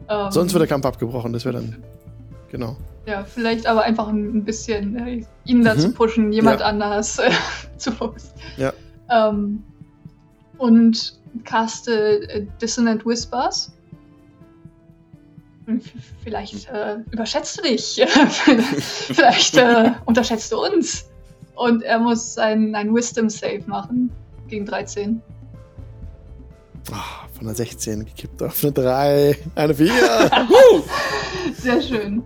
[0.09, 1.77] Ähm, Sonst wird der Kampf abgebrochen, das wäre dann.
[2.51, 2.77] Genau.
[3.07, 5.95] Ja, vielleicht aber einfach ein, ein bisschen äh, ihn dazu Mhm.
[5.95, 6.67] pushen, jemand Ja.
[6.67, 7.31] anders äh,
[7.77, 8.31] zu fokussen.
[8.57, 8.73] Ja.
[9.11, 9.63] Ähm,
[10.59, 13.73] und caste äh, Dissonant Whispers.
[16.23, 18.01] Vielleicht äh, überschätzt du dich.
[18.81, 21.09] Vielleicht äh, unterschätzt du uns.
[21.57, 24.11] Und er muss ein, ein Wisdom Save machen
[24.49, 25.21] gegen 13.
[26.93, 29.93] Ah, von der 16 gekippt auf eine 3, eine 4.
[31.59, 32.23] Sehr schön.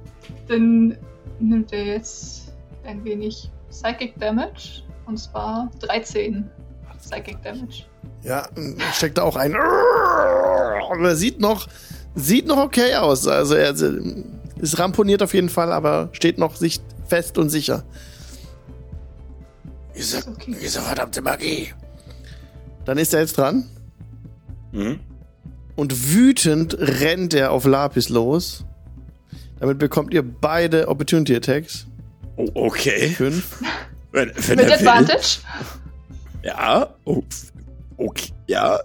[0.48, 0.98] Dann
[1.38, 2.52] nimmt er jetzt
[2.84, 4.82] ein wenig Psychic Damage.
[5.06, 6.48] Und zwar 13
[7.00, 7.84] Psychic Damage.
[8.22, 8.46] ja,
[8.92, 9.54] steckt da auch ein.
[9.56, 11.66] Aber er sieht noch,
[12.14, 13.26] sieht noch okay aus.
[13.26, 17.84] Also er ist ramponiert auf jeden Fall, aber steht noch sich fest und sicher.
[19.96, 20.56] Diese, okay.
[20.62, 21.72] diese verdammte Magie.
[22.84, 23.68] Dann ist er jetzt dran.
[24.72, 25.00] Mhm.
[25.76, 28.64] Und wütend rennt er auf Lapis los.
[29.58, 31.86] Damit bekommt ihr beide Opportunity Attacks.
[32.36, 33.08] Oh, okay.
[33.10, 33.62] Fünf.
[34.12, 34.72] Wenn, wenn Mit will.
[34.72, 35.38] Advantage?
[36.42, 36.94] Ja.
[37.04, 37.22] Oh,
[37.96, 38.32] okay.
[38.48, 38.80] Ja.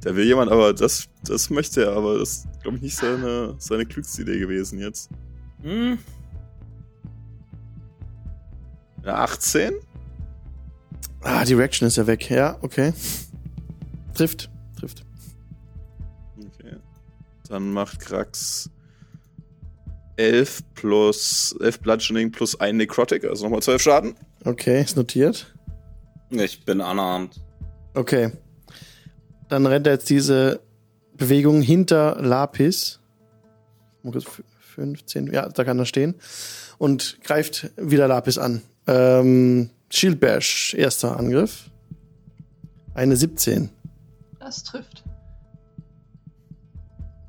[0.00, 3.54] Da will jemand, aber das, das möchte er, aber das ist, glaube ich, nicht seine,
[3.58, 5.10] seine Glücksidee gewesen jetzt.
[5.62, 5.98] Hm.
[9.02, 9.74] Eine 18?
[11.22, 12.30] Ah, die Reaction ist ja weg.
[12.30, 12.92] Ja, okay.
[14.14, 14.50] Trifft.
[14.78, 15.04] Trifft.
[16.38, 16.76] Okay.
[17.48, 18.70] Dann macht Krax
[20.16, 24.14] 11 plus 11 Bludgeoning plus 1 Necrotic, also nochmal 12 Schaden.
[24.44, 25.54] Okay, ist notiert.
[26.30, 27.40] Ich bin unarmed.
[27.94, 28.32] Okay.
[29.48, 30.60] Dann rennt er jetzt diese
[31.20, 32.98] Bewegung hinter Lapis.
[34.02, 34.42] Mal kurz, f-
[34.74, 36.14] 15, ja, da kann er stehen.
[36.78, 38.62] Und greift wieder Lapis an.
[38.86, 41.70] Ähm, Shield Bash, erster Angriff.
[42.94, 43.68] Eine 17.
[44.40, 45.04] Das trifft.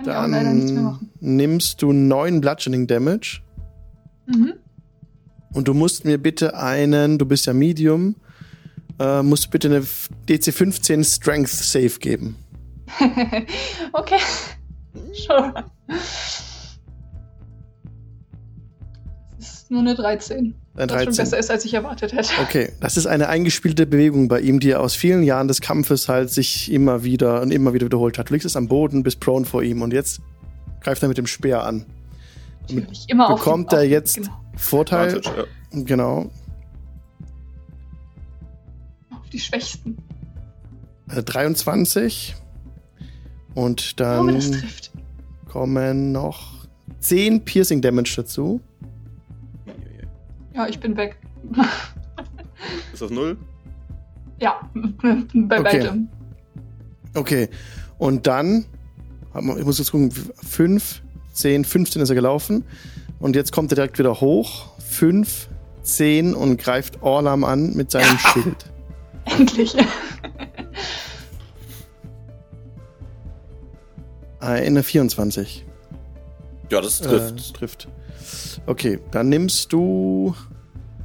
[0.04, 1.10] Kann Dann machen.
[1.20, 3.42] nimmst du 9 Bludgeoning Damage.
[4.26, 4.54] Mhm.
[5.54, 8.16] Und du musst mir bitte einen, du bist ja Medium,
[9.00, 9.86] äh, musst bitte eine
[10.30, 12.38] DC 15 Strength Save geben.
[13.94, 14.20] okay.
[15.14, 15.66] Sure.
[19.38, 20.38] Das ist nur eine 13.
[20.38, 21.16] Ein Was schon 13.
[21.16, 22.30] besser ist, als ich erwartet hätte.
[22.42, 26.08] Okay, das ist eine eingespielte Bewegung bei ihm, die er aus vielen Jahren des Kampfes
[26.08, 28.30] halt sich immer wieder und immer wieder wiederholt hat.
[28.30, 30.22] Du liegst es am Boden, bist prone vor ihm und jetzt
[30.82, 31.86] greift er mit dem Speer an.
[32.62, 33.06] Natürlich.
[33.10, 35.18] Immer auf Bekommt er jetzt Genau, Vorteil?
[35.18, 35.82] Advantage, ja.
[35.84, 36.30] Genau.
[39.12, 39.98] auf die Schwächsten.
[41.10, 42.36] Äh, 23.
[43.56, 44.92] Und dann das trifft.
[45.50, 46.66] kommen noch
[47.00, 48.62] 10 Piercing Damage dazu.
[50.54, 51.18] Ja, ich bin weg.
[52.94, 53.38] Ist auf 0?
[54.40, 54.60] Ja,
[55.34, 55.64] bei Okay.
[55.84, 56.08] weitem.
[57.16, 57.50] Okay.
[57.98, 58.66] Und dann,
[59.58, 61.02] ich muss jetzt gucken, 5,
[61.34, 62.64] 10, 15 ist er gelaufen.
[63.20, 64.78] Und jetzt kommt er direkt wieder hoch.
[64.80, 65.50] 5,
[65.84, 68.66] 10 und greift Orlam an mit seinem Schild.
[69.26, 69.76] Endlich.
[74.42, 75.66] Eine 24.
[76.70, 77.50] Ja, das trifft.
[77.50, 77.88] Äh, trifft.
[78.66, 80.36] Okay, dann nimmst du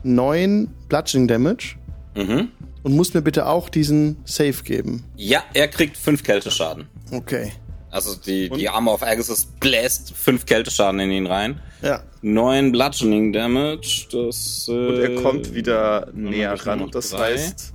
[0.03, 1.77] 9 Bludgeoning Damage
[2.15, 2.49] Mhm.
[2.83, 5.05] und musst mir bitte auch diesen Save geben.
[5.17, 6.87] Ja, er kriegt fünf Kälteschaden.
[7.11, 7.53] Okay.
[7.91, 8.59] Also die, Und?
[8.59, 11.61] die Arme auf Agassiz bläst fünf Kälteschaden in ihn rein.
[11.83, 12.03] Ja.
[12.23, 14.67] Neun Bludgeoning Damage, das.
[14.69, 16.89] Äh, Und er kommt wieder dann näher ran.
[16.91, 17.33] Das drei.
[17.35, 17.73] heißt,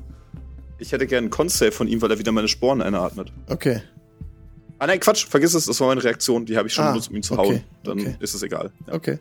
[0.80, 3.32] ich hätte gern einen Con-Save von ihm, weil er wieder meine Sporen einatmet.
[3.48, 3.82] Okay.
[4.82, 7.12] Ah nein, Quatsch, vergiss es, das war meine Reaktion, die habe ich schon Ah, benutzt,
[7.12, 7.64] um ihn zu okay, hauen.
[7.84, 8.16] Dann okay.
[8.20, 8.72] ist es egal.
[8.88, 9.20] Ja, Okay.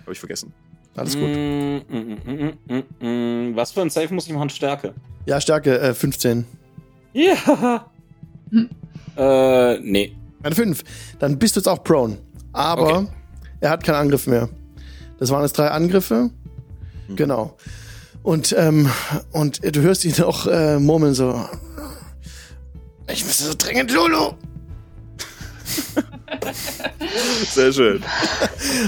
[0.00, 0.50] habe ich vergessen.
[0.96, 1.28] Alles gut.
[1.28, 3.06] Mm, mm, mm, mm, mm,
[3.50, 3.56] mm.
[3.56, 4.48] Was für ein Save muss ich machen?
[4.48, 4.94] Stärke.
[5.26, 6.46] Ja, Stärke äh, 15.
[7.12, 7.86] Ja.
[8.50, 8.70] Hm.
[9.16, 10.16] Äh, nee.
[10.42, 10.82] Eine 5.
[11.20, 12.16] Dann bist du jetzt auch prone.
[12.52, 13.06] Aber Okay.
[13.60, 14.48] er hat keinen Angriff mehr.
[15.20, 16.30] Das waren jetzt drei Angriffe.
[17.14, 17.56] Genau.
[18.24, 18.90] Und, ähm,
[19.32, 21.44] und du hörst ihn auch äh, murmeln so.
[23.12, 24.32] Ich müsste so dringend Lulu.
[27.50, 28.02] Sehr schön.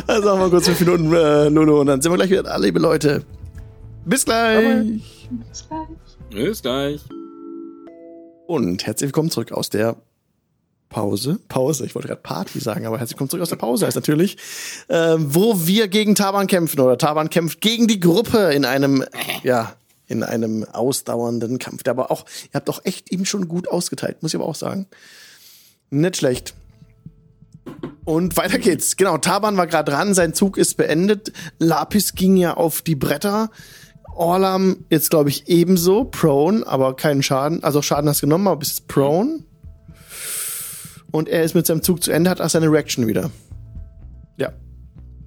[0.06, 2.56] Also haben wir kurz fünf Minuten äh, Lulu und dann sind wir gleich wieder da,
[2.56, 3.24] liebe Leute.
[4.04, 4.64] Bis gleich.
[5.30, 5.88] Bis gleich.
[6.30, 7.00] Bis gleich.
[8.46, 9.96] Und herzlich willkommen zurück aus der
[10.88, 11.40] Pause.
[11.48, 14.36] Pause, ich wollte gerade Party sagen, aber herzlich willkommen zurück aus der Pause heißt natürlich,
[14.88, 19.04] äh, wo wir gegen Taban kämpfen oder Taban kämpft gegen die Gruppe in einem,
[19.42, 19.74] ja,
[20.06, 21.82] in einem ausdauernden Kampf.
[21.82, 24.54] Der aber auch, ihr habt auch echt ihm schon gut ausgeteilt, muss ich aber auch
[24.54, 24.86] sagen.
[25.90, 26.54] Nicht schlecht.
[28.06, 28.96] Und weiter geht's.
[28.96, 31.32] Genau, Taban war gerade dran, sein Zug ist beendet.
[31.58, 33.50] Lapis ging ja auf die Bretter.
[34.14, 36.04] Orlam jetzt, glaube ich, ebenso.
[36.04, 37.64] Prone, aber keinen Schaden.
[37.64, 39.40] Also Schaden hast genommen, aber bist prone.
[41.10, 43.30] Und er ist mit seinem Zug zu Ende, hat auch seine Reaction wieder.
[44.36, 44.52] Ja,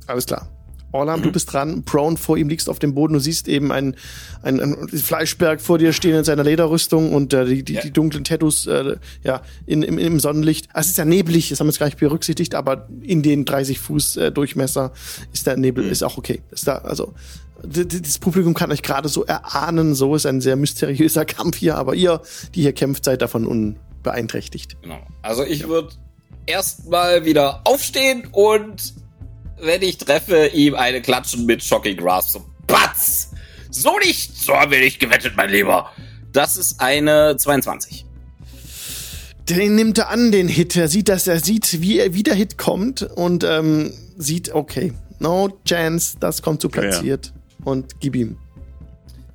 [0.08, 0.48] alles klar.
[0.92, 1.84] Orlam, du bist dran.
[1.84, 3.14] Prone vor ihm liegst auf dem Boden.
[3.14, 3.96] Du siehst eben einen,
[4.42, 7.82] einen, einen Fleischberg vor dir stehen in seiner Lederrüstung und äh, die, die, Ja.
[7.82, 10.68] die dunklen Tattoos äh, ja, in, im, im Sonnenlicht.
[10.74, 13.46] Ah, Es ist ja neblig, das haben wir jetzt gar nicht berücksichtigt, aber in den
[13.46, 14.92] 30 Fuß äh, Durchmesser
[15.34, 16.42] ist der Nebel, ist auch okay.
[16.52, 17.14] Ist da, also
[17.62, 21.94] das Publikum kann euch gerade so erahnen, so ist ein sehr mysteriöser Kampf hier, aber
[21.94, 22.22] ihr,
[22.56, 24.78] die hier kämpft, seid davon unbeeinträchtigt.
[24.82, 25.00] Genau.
[25.22, 25.90] Also ich würde
[26.46, 28.94] erstmal wieder aufstehen und
[29.62, 32.30] wenn ich treffe, ihm eine klatschen mit Shocking Grasp.
[32.30, 33.32] So, Batz!
[33.70, 34.36] So nicht!
[34.38, 35.92] So haben wir nicht gewettet, mein Lieber.
[36.32, 38.06] Das ist eine 22.
[39.50, 40.76] Den nimmt er an, den Hit.
[40.76, 44.94] Er sieht, dass er sieht, wie, er, wie der Hit kommt und ähm, sieht, okay,
[45.18, 47.34] no chance, das kommt zu platziert
[47.66, 48.38] und gib ihm.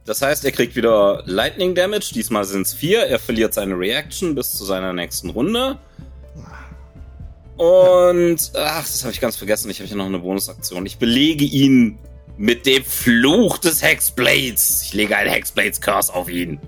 [0.04, 2.12] Das heißt, er kriegt wieder Lightning Damage.
[2.14, 3.00] Diesmal sind es vier.
[3.06, 5.78] Er verliert seine Reaction bis zu seiner nächsten Runde.
[7.56, 9.70] Und, ach, das habe ich ganz vergessen.
[9.70, 10.86] Ich habe hier noch eine Bonusaktion.
[10.86, 11.98] Ich belege ihn
[12.36, 14.82] mit dem Fluch des Hexblades.
[14.82, 16.58] Ich lege einen Hexblades Curse auf ihn.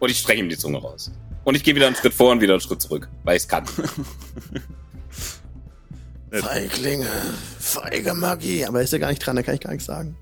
[0.00, 1.10] Und ich strenge ihm die Zunge raus.
[1.44, 3.48] Und ich gehe wieder einen Schritt vor und wieder einen Schritt zurück, weil ich es
[3.48, 3.64] kann.
[6.32, 7.06] Feiglinge,
[7.60, 8.64] feige Magie.
[8.66, 10.16] Aber er ist ja gar nicht dran, da kann ich gar nichts sagen.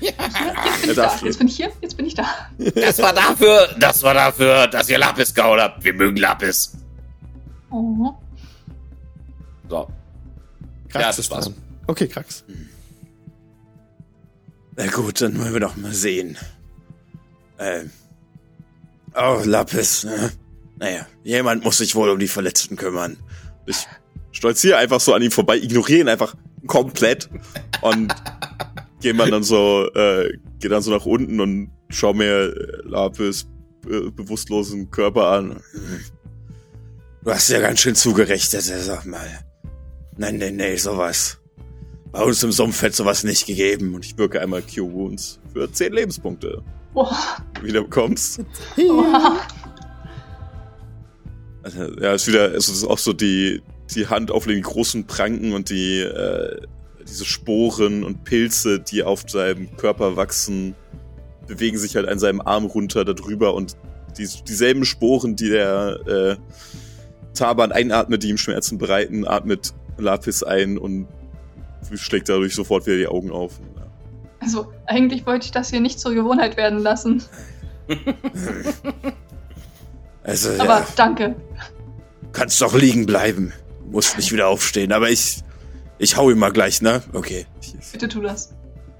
[0.00, 0.16] Jetzt
[0.82, 1.18] bin ich da.
[1.24, 1.72] Jetzt bin ich hier.
[1.80, 2.26] Jetzt bin ich da.
[2.74, 5.82] Das war dafür, das war dafür, dass ihr Lapis gehauen habt.
[5.82, 6.76] Wir mögen Lapis.
[7.70, 8.12] Oh.
[9.68, 9.88] So.
[10.88, 11.44] Krax Ja, das ist war's.
[11.46, 11.54] dran.
[11.86, 12.44] Okay, Krax.
[14.76, 16.36] Na gut, dann wollen wir doch mal sehen.
[17.58, 17.90] Ähm.
[19.14, 20.04] Oh, Lapis.
[20.04, 20.32] Ne?
[20.78, 23.16] Naja, jemand muss sich wohl um die Verletzten kümmern.
[23.64, 23.86] Ich
[24.32, 26.34] stolziere einfach so an ihm vorbei, ignoriere ihn einfach
[26.66, 27.30] komplett
[27.80, 28.14] und
[29.00, 33.46] gehe man dann so, äh, gehe dann so nach unten und schau mir äh, Lapis
[33.86, 35.60] äh, bewusstlosen Körper an.
[37.24, 39.45] Du hast ja ganz schön zugerechnet, sag mal.
[40.16, 41.38] Nein, nein, nein, sowas.
[42.12, 43.94] Bei uns im Sumpf hätte sowas nicht gegeben.
[43.94, 46.62] Und ich wirke einmal Cure Wounds für 10 Lebenspunkte.
[46.94, 47.14] Boah.
[47.62, 48.40] Wieder bekommst.
[48.78, 49.40] Oha.
[51.62, 53.60] Also, ja, ist wieder, es ist auch so die,
[53.94, 56.60] die Hand auf den großen Pranken und die, äh,
[57.06, 60.74] diese Sporen und Pilze, die auf seinem Körper wachsen,
[61.46, 63.76] bewegen sich halt an seinem Arm runter darüber und
[64.16, 66.36] die, dieselben Sporen, die der äh,
[67.34, 71.06] Taban einatmet, die ihm Schmerzen bereiten, atmet Lapis ein und
[71.94, 73.60] schlägt dadurch sofort wieder die Augen auf.
[74.40, 77.22] Also, eigentlich wollte ich das hier nicht zur Gewohnheit werden lassen.
[80.26, 81.36] Also, Aber ja, danke.
[82.32, 83.52] kannst doch liegen bleiben.
[83.88, 84.92] Musst nicht wieder aufstehen.
[84.92, 85.44] Aber ich,
[85.98, 87.00] ich hau ihn mal gleich, ne?
[87.12, 87.46] Okay.
[87.92, 88.52] Bitte tu das.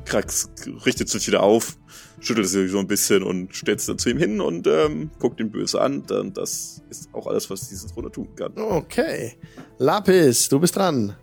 [0.04, 0.48] Krax
[0.86, 1.76] richtet sich wieder auf,
[2.20, 5.40] schüttelt sich so ein bisschen und stellt sich dann zu ihm hin und ähm, guckt
[5.40, 6.02] ihn böse an.
[6.06, 8.52] Dann, das ist auch alles, was dieses Runde tun kann.
[8.56, 9.34] Okay.
[9.78, 11.14] Lapis, du bist dran.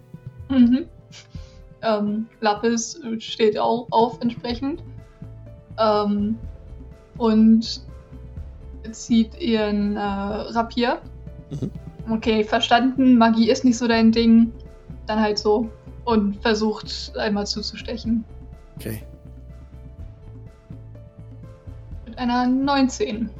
[0.49, 0.85] Mhm.
[1.81, 4.83] Ähm, Lapis steht auch auf entsprechend.
[5.79, 6.37] Ähm,
[7.17, 7.81] und
[8.91, 11.01] zieht ihren äh, Rapier.
[11.49, 11.71] Mhm.
[12.09, 13.17] Okay, verstanden.
[13.17, 14.51] Magie ist nicht so dein Ding.
[15.07, 15.69] Dann halt so.
[16.05, 18.25] Und versucht einmal zuzustechen.
[18.75, 19.03] Okay.
[22.13, 23.31] Mit einer 19.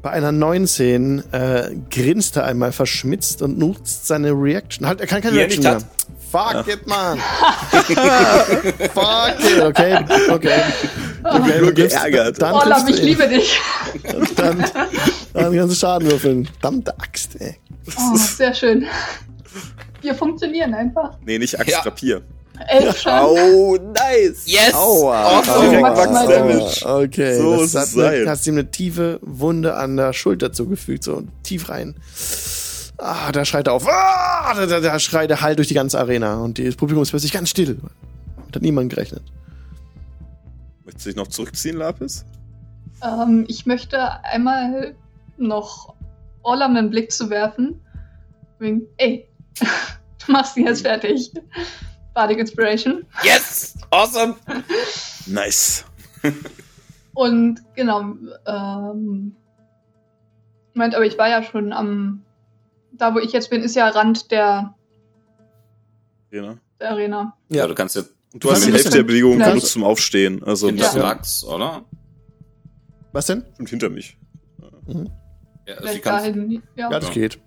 [0.00, 4.86] Bei einer 19 äh, grinst er einmal verschmitzt und nutzt seine Reaction.
[4.86, 5.78] Halt, er kann keine Die Reaction mehr.
[6.32, 7.18] Fuck it, man.
[7.70, 7.94] Fuck
[9.38, 9.98] it, okay,
[10.30, 10.62] okay.
[11.24, 12.40] okay Nur du geärgert.
[12.40, 13.04] Dann Oh, du ich ihn.
[13.04, 13.60] liebe dich.
[14.36, 14.64] Dann,
[15.34, 16.46] dann kannst du Schaden würfeln.
[16.46, 17.56] Verdammte Axt, ey.
[17.98, 18.86] Oh, sehr schön.
[20.00, 21.18] Wir funktionieren einfach.
[21.22, 21.80] Nee, nicht Axt, Ja.
[21.80, 22.22] Rapier.
[22.68, 23.28] Elf Schaden.
[23.30, 24.44] Oh, nice!
[24.46, 24.74] Yes!
[24.74, 25.38] Aua.
[25.40, 25.68] Awesome.
[25.70, 26.86] Direkt Max Damage.
[26.86, 28.28] Okay, So das hat eine, sein.
[28.28, 31.96] hast ihm eine tiefe Wunde an der Schulter zugefügt, so tief rein.
[32.98, 33.86] Ah, da schreit er auf.
[33.88, 37.10] Ah, da, da, da schreit der Hall durch die ganze Arena und das Publikum ist
[37.10, 37.76] plötzlich ganz still.
[38.54, 39.22] Hat niemand gerechnet.
[40.84, 42.24] Möchtest du dich noch zurückziehen, Lapis?
[43.02, 44.94] Ähm, ich möchte einmal
[45.38, 45.94] noch
[46.42, 47.80] Orlam einen Blick zu werfen.
[48.60, 49.28] Wegen, ey,
[50.26, 51.32] du machst ihn jetzt fertig.
[52.14, 53.04] Bardic Inspiration.
[53.24, 53.74] Yes!
[53.90, 54.36] Awesome!
[55.26, 55.84] Nice.
[57.14, 58.14] Und genau,
[58.46, 59.34] ähm,
[60.74, 62.22] meint, aber ich war ja schon am,
[62.92, 64.74] da wo ich jetzt bin, ist ja Rand der,
[66.30, 66.56] Genau.
[66.78, 67.34] der Arena.
[67.48, 70.42] Ja, du kannst jetzt Und du hast die Hälfte der Bewegung genutzt zum Aufstehen.
[70.44, 71.02] Also hinter das Ja.
[71.02, 71.84] Max, oder?
[73.12, 73.44] Was denn?
[73.54, 74.18] stimmt hinter mich.
[75.66, 76.90] Ja, also dahin, ja.
[76.90, 77.14] Ja, das Ja.
[77.14, 77.40] geht.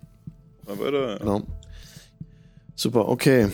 [0.66, 1.08] Mal weiter.
[1.10, 1.18] Ja.
[1.18, 1.42] Genau.
[2.74, 3.50] Super, okay.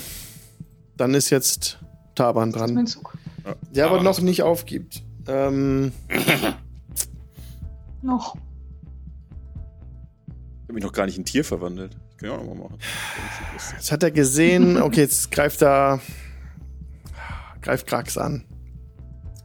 [0.96, 1.78] Dann ist jetzt
[2.14, 2.86] Taban Das ist mein dran.
[2.86, 3.14] Zug.
[3.74, 5.02] Der aber Aber noch nicht aufgibt.
[5.26, 5.92] Ähm,
[8.02, 8.34] Noch.
[8.36, 8.40] Ich
[10.64, 11.96] habe mich noch gar nicht in Tier verwandelt.
[12.10, 12.78] Ich kann ja auch noch mal machen.
[13.72, 16.00] jetzt hat er gesehen, okay, jetzt greift er.
[17.62, 18.44] Greift Krax an.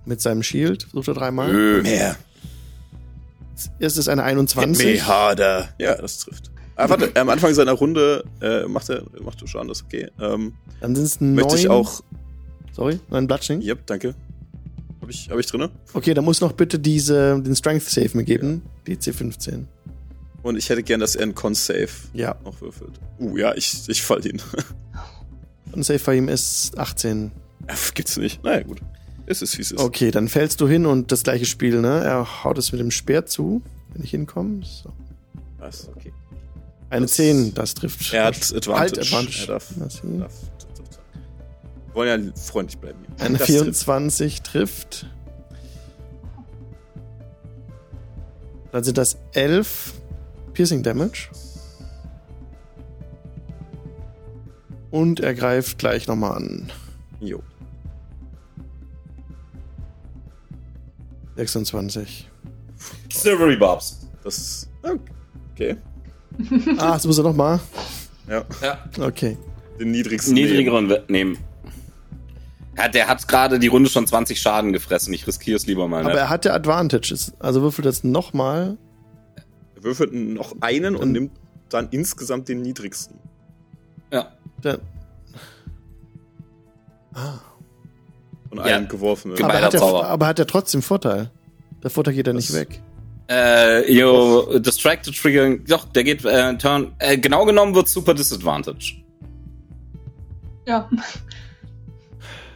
[0.06, 0.84] Mit seinem Shield.
[0.84, 1.52] Versucht er dreimal.
[1.54, 1.82] Nö.
[1.82, 2.18] Mehr.
[3.80, 5.08] Erst ist eine Hit me 21.
[5.08, 5.70] harder.
[5.78, 6.49] Ja, das trifft.
[6.80, 10.09] Ah, warte, am Anfang seiner Runde äh, macht er macht er Schaden, das ist okay.
[10.19, 11.36] Ähm, Dann sind es neun.
[11.36, 12.01] möchte ich auch.
[12.71, 13.67] Sorry, neun Bludgeoning.
[13.67, 14.15] Yep, danke.
[15.01, 15.69] Habe ich, hab ich drinne?
[15.93, 18.61] Okay, dann muss noch bitte diese, den Strength Save mir geben.
[18.88, 19.65] Die C15.
[20.41, 22.36] Und ich hätte gern, dass er einen Con-Save Ja.
[22.45, 22.91] noch würfelt.
[23.19, 24.41] Uh, ja, ich, ich fall ihn.
[25.73, 27.32] Und Save bei ihm ist 18.
[27.67, 28.43] Ach, Gibt's nicht.
[28.43, 28.80] Naja, gut.
[29.25, 29.80] Es ist, wie es ist.
[29.82, 32.03] Okay, dann fällst du hin und das gleiche Spiel, ne?
[32.03, 33.61] Er haut es mit dem Speer zu,
[33.93, 34.61] wenn ich hinkomme.
[34.63, 34.91] So.
[35.59, 35.89] Was?
[35.95, 36.11] Okay.
[36.89, 38.13] Eine Das- 10, das trifft.
[38.13, 38.73] Er hat Advantage.
[38.79, 39.41] Halt Advantage.
[39.41, 40.17] Er darf, sieh.
[40.19, 40.33] darf.
[41.87, 42.99] Wir wollen ja freundlich bleiben.
[43.17, 43.25] hier.
[43.25, 45.05] Eine Das 24 trifft.
[48.71, 49.93] Dann sind das 11
[50.53, 51.29] Piercing Damage.
[54.91, 56.71] Und er greift gleich nochmal an.
[57.19, 57.27] trifft.
[57.27, 57.43] Jo.
[61.35, 62.27] 26.
[63.13, 64.07] Silvery Bobs.
[64.23, 64.67] Das.
[65.53, 65.77] Okay.
[66.77, 67.59] Ah, das muss er nochmal.
[68.30, 68.43] Ja.
[68.61, 69.05] Ja.
[69.05, 69.38] Okay.
[69.80, 70.34] Den niedrigsten.
[70.34, 70.49] nehmen.
[70.49, 71.38] Niedrigeren we- nehmen.
[72.77, 75.11] Ja, der hat gerade die Runde schon 20 Schaden gefressen.
[75.13, 76.01] Ich riskiere es lieber mal.
[76.01, 76.17] Aber nicht.
[76.19, 77.34] er hatte Advantages.
[77.39, 78.77] Also würfelt jetzt nochmal.
[79.75, 81.32] Er würfelt noch einen und Dann- nimmt
[81.69, 83.19] dann insgesamt den niedrigsten.
[84.11, 84.32] Ja.
[84.63, 84.80] Der,
[87.13, 87.39] ah.
[88.49, 88.63] Von Ja.
[88.63, 89.38] allen geworfenen.
[89.38, 91.30] Ge- Aber hat, er, aber hat er trotzdem Vorteil?
[91.84, 92.82] Der Vorteil geht ja nicht Das- weg.
[93.30, 95.63] Äh, yo, Distracted Triggering.
[95.65, 96.93] Doch, der geht äh, Turn.
[96.99, 98.95] Äh, genau genommen wird Super Disadvantage.
[100.67, 100.89] Ja.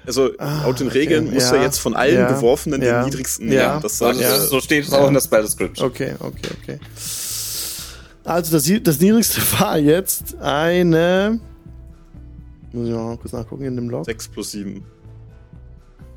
[0.05, 0.99] Also Ah, laut den okay.
[0.99, 1.57] Regeln muss Ja.
[1.57, 2.27] er jetzt von allen Ja.
[2.31, 3.01] geworfenen Ja.
[3.01, 3.69] den niedrigsten Ja.
[3.69, 3.81] nehmen.
[3.83, 4.35] Das So, sagt, Ja.
[4.35, 4.97] äh, so steht es Ja.
[4.99, 5.87] auch in der Spell Description.
[5.87, 6.79] Okay, okay, okay.
[8.25, 11.39] Also das, das niedrigste war jetzt eine.
[12.71, 14.05] Muss ich mal kurz nachgucken in dem Log.
[14.05, 14.83] 6 plus 7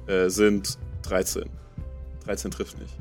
[0.07, 1.45] äh, sind 13.
[2.25, 2.95] 13 trifft nicht.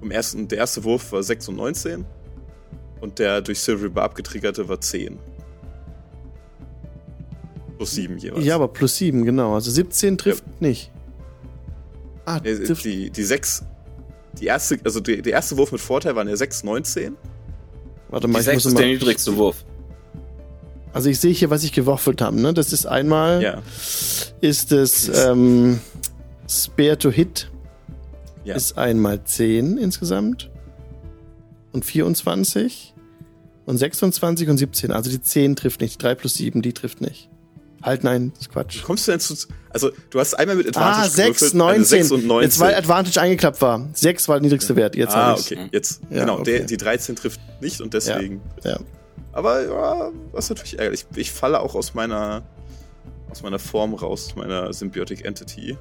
[0.00, 2.04] Vom ersten, der erste Wurf war 6 und 19
[3.00, 5.18] und der durch Silvery Barb getriggerte war 10.
[7.76, 8.44] Plus 7 jeweils.
[8.44, 9.54] Ja, aber plus 7, genau.
[9.54, 10.90] Also 17 trifft nicht.
[12.24, 12.84] Ah, Äh, trifft.
[12.84, 13.64] Die, die 6,
[14.38, 17.16] die erste, also die, der erste Wurf mit Vorteil waren ja 6, 19.
[18.10, 19.64] Warte Die mal, ich 6 muss ist mal, der niedrigste Wurf.
[20.92, 22.38] Also ich sehe hier, was ich gewürfelt habe.
[22.40, 22.52] Ne?
[22.52, 23.62] Das ist einmal Ja.
[24.40, 25.78] ist es ähm,
[26.48, 27.50] Spare to Hit
[28.50, 28.56] Ja.
[28.56, 30.50] ist einmal 10 insgesamt
[31.72, 32.94] und 24
[33.66, 34.92] und 26 und 17.
[34.92, 35.94] Also die 10 trifft nicht.
[35.94, 37.28] Die 3 plus 7, die trifft nicht.
[37.82, 38.76] Halt, nein, das ist Quatsch.
[38.76, 39.34] Wie kommst du denn zu.
[39.70, 41.84] Also, du hast einmal mit Advantage Ah, 6, gewürfelt, eine 19.
[41.86, 42.42] 6 und 19.
[42.46, 43.88] Jetzt, weil Advantage eingeklappt war.
[43.94, 44.96] 6 war der niedrigste Wert.
[44.96, 45.68] Jetzt ah, okay.
[45.72, 46.40] Jetzt, Ja, genau.
[46.40, 46.58] okay.
[46.58, 48.42] Der, die 13 trifft nicht und deswegen.
[48.64, 48.78] Ja.
[49.32, 51.06] Aber ja, das ist natürlich ärgerlich.
[51.16, 52.42] Ich falle auch aus meiner
[53.30, 55.78] aus meiner Form raus, aus meiner Symbiotic Entity.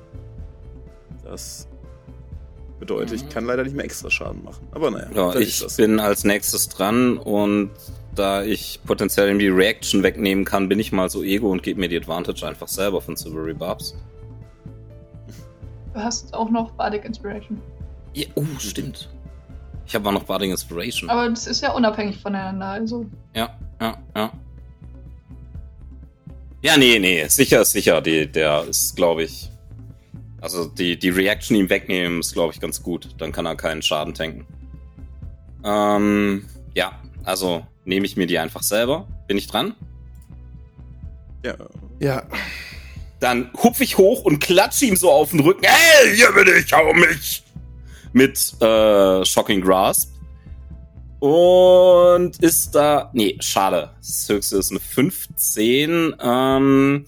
[1.26, 1.68] Das
[2.80, 4.68] bedeutet, ich kann leider nicht mehr extra Schaden machen.
[4.72, 5.78] Aber naja, Ja, ich ist das.
[5.78, 7.72] bin als nächstes dran und
[8.16, 11.88] da ich potenziell die Reaction wegnehmen kann, bin ich mal so ego und gebe mir
[11.90, 13.96] die Advantage einfach selber von Silvery Barbs.
[15.94, 17.62] Du hast auch noch Bardic Inspiration.
[18.14, 19.10] Ja, oh, stimmt.
[19.86, 21.10] Ich habe auch noch Barding Inspiration.
[21.10, 22.68] Aber das ist ja unabhängig voneinander.
[22.68, 24.32] Also Ja, ja, ja.
[26.62, 28.02] Ja, nee, nee, sicher ist sicher.
[28.02, 29.50] Die, der ist, glaube ich.
[30.42, 33.10] Also die, die Reaction ihm wegnehmen ist, glaube ich, ganz gut.
[33.18, 34.46] Dann kann er keinen Schaden tanken.
[35.64, 39.08] Ähm, ja, also nehme ich mir die einfach selber.
[39.28, 39.76] Bin ich dran?
[41.44, 41.56] ja,
[42.00, 42.24] Ja.
[43.20, 45.66] Dann hupf ich hoch und klatsche ihm so auf den Rücken.
[45.66, 47.44] Hey, hier bin ich, hau mich!
[48.14, 50.10] Mit äh, Shocking Grasp.
[51.20, 53.12] Und ist da.
[53.14, 53.92] Nee, schade.
[53.98, 56.16] Das höchste ist eine 15.
[56.22, 57.06] Ähm,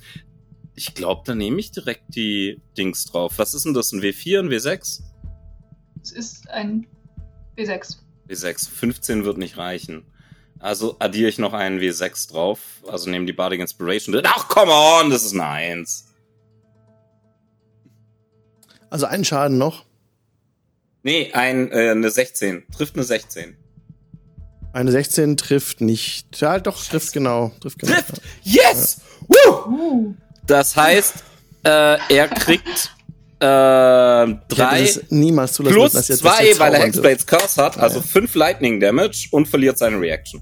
[0.76, 3.34] Ich glaube, da nehme ich direkt die Dings drauf.
[3.38, 3.92] Was ist denn das?
[3.92, 5.02] Ein W4, ein W6?
[6.02, 6.88] Es ist ein
[7.58, 7.98] W6.
[8.28, 8.70] W6.
[8.70, 10.06] 15 wird nicht reichen.
[10.60, 12.60] Also addiere ich noch einen W6 drauf.
[12.88, 14.22] Also nehme die Bardic Inspiration.
[14.24, 16.06] Ach, come on, das ist eine 1.
[18.90, 19.86] Also einen Schaden noch.
[21.04, 22.64] Nee, ein, äh, eine 16.
[22.72, 23.58] Trifft eine 16.
[24.74, 26.40] Eine 16 trifft nicht.
[26.40, 27.52] Ja, doch, trifft genau.
[27.60, 27.94] Trifft genau.
[27.94, 28.22] Trifft!
[28.44, 29.02] Yes!
[29.28, 29.66] Woo!
[29.68, 30.16] Uh,
[30.48, 31.16] Das heißt,
[31.64, 32.92] äh, er kriegt
[33.40, 38.00] äh, drei das niemals zulassen plus dass zwei, weil er Hexblades Curse hat, Ah, also
[38.00, 38.06] ja.
[38.06, 40.42] fünf Lightning Damage und verliert seine Reaction.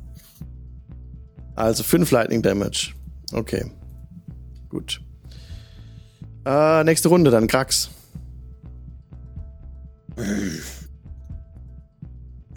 [1.55, 2.93] Also 5 Lightning Damage.
[3.33, 3.69] Okay.
[4.69, 5.01] Gut.
[6.45, 7.89] Äh, nächste Runde dann, Krax.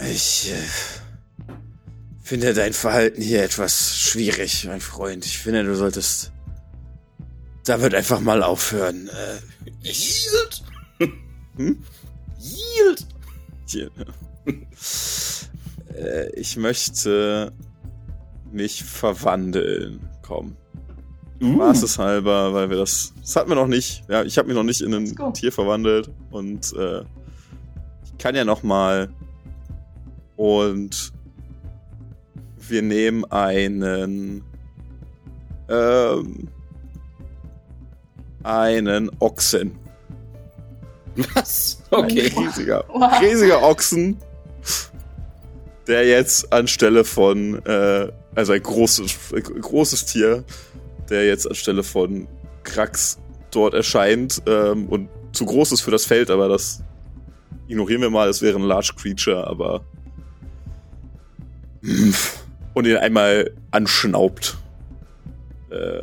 [0.09, 1.48] Ich äh,
[2.23, 5.24] finde dein Verhalten hier etwas schwierig, mein Freund.
[5.24, 6.31] Ich finde, du solltest
[7.64, 9.09] damit einfach mal aufhören.
[9.09, 10.62] Äh, Yield!
[11.56, 11.82] Hm?
[12.39, 13.06] Yield!
[15.94, 17.52] äh, ich möchte
[18.51, 20.09] mich verwandeln.
[20.22, 20.56] Komm.
[21.43, 21.47] Uh.
[21.47, 23.12] Maßeshalber, weil wir das.
[23.20, 24.05] Das hatten wir noch nicht.
[24.09, 25.34] Ja, ich habe mich noch nicht in ein.
[25.34, 27.02] Tier verwandelt und äh,
[28.05, 29.12] ich kann ja noch mal
[30.36, 31.12] und
[32.56, 34.44] wir nehmen einen
[35.68, 36.48] ähm,
[38.44, 39.78] einen Ochsen.
[41.35, 41.82] Was?
[41.90, 42.32] Okay.
[42.35, 43.20] Ein riesiger, Wow.
[43.20, 44.16] riesiger Ochsen,
[45.86, 50.44] der jetzt anstelle von, äh, also ein großes, ein großes Tier,
[51.10, 52.27] der jetzt anstelle von
[52.62, 53.19] Krax
[53.51, 56.82] dort erscheint ähm, und zu groß ist für das Feld, aber das
[57.69, 59.85] ignorieren wir mal, es wäre ein Large Creature, aber
[62.74, 64.56] und ihn einmal anschnaubt.
[65.70, 66.02] Äh,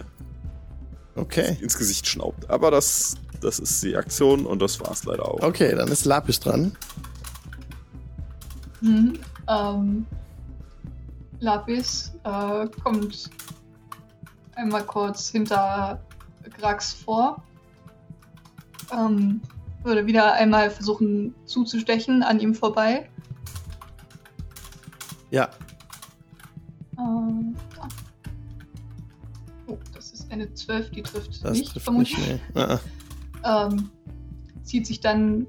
[1.20, 1.58] Okay.
[1.62, 2.50] ins Gesicht schnaubt.
[2.50, 5.42] Aber das, das ist die Aktion und das war's leider auch.
[5.42, 6.76] Okay, dann ist Lapis dran.
[8.82, 9.20] Mhm.
[9.48, 10.06] Ähm,
[11.40, 13.30] Lapis äh, kommt
[14.56, 16.02] einmal kurz hinter
[16.58, 17.44] Grax vor.
[18.92, 19.42] Ähm,
[19.84, 23.10] würde wieder einmal versuchen zuzustechen an ihm vorbei.
[25.32, 25.50] Ja.
[26.98, 27.56] Ähm,
[30.30, 32.18] eine 12, die trifft Das nicht, trifft vermutlich.
[32.18, 32.42] nicht.
[32.56, 32.62] Nee.
[32.62, 32.80] Ah,
[33.42, 33.68] ah.
[33.68, 33.90] Ähm,
[34.64, 35.48] zieht sich dann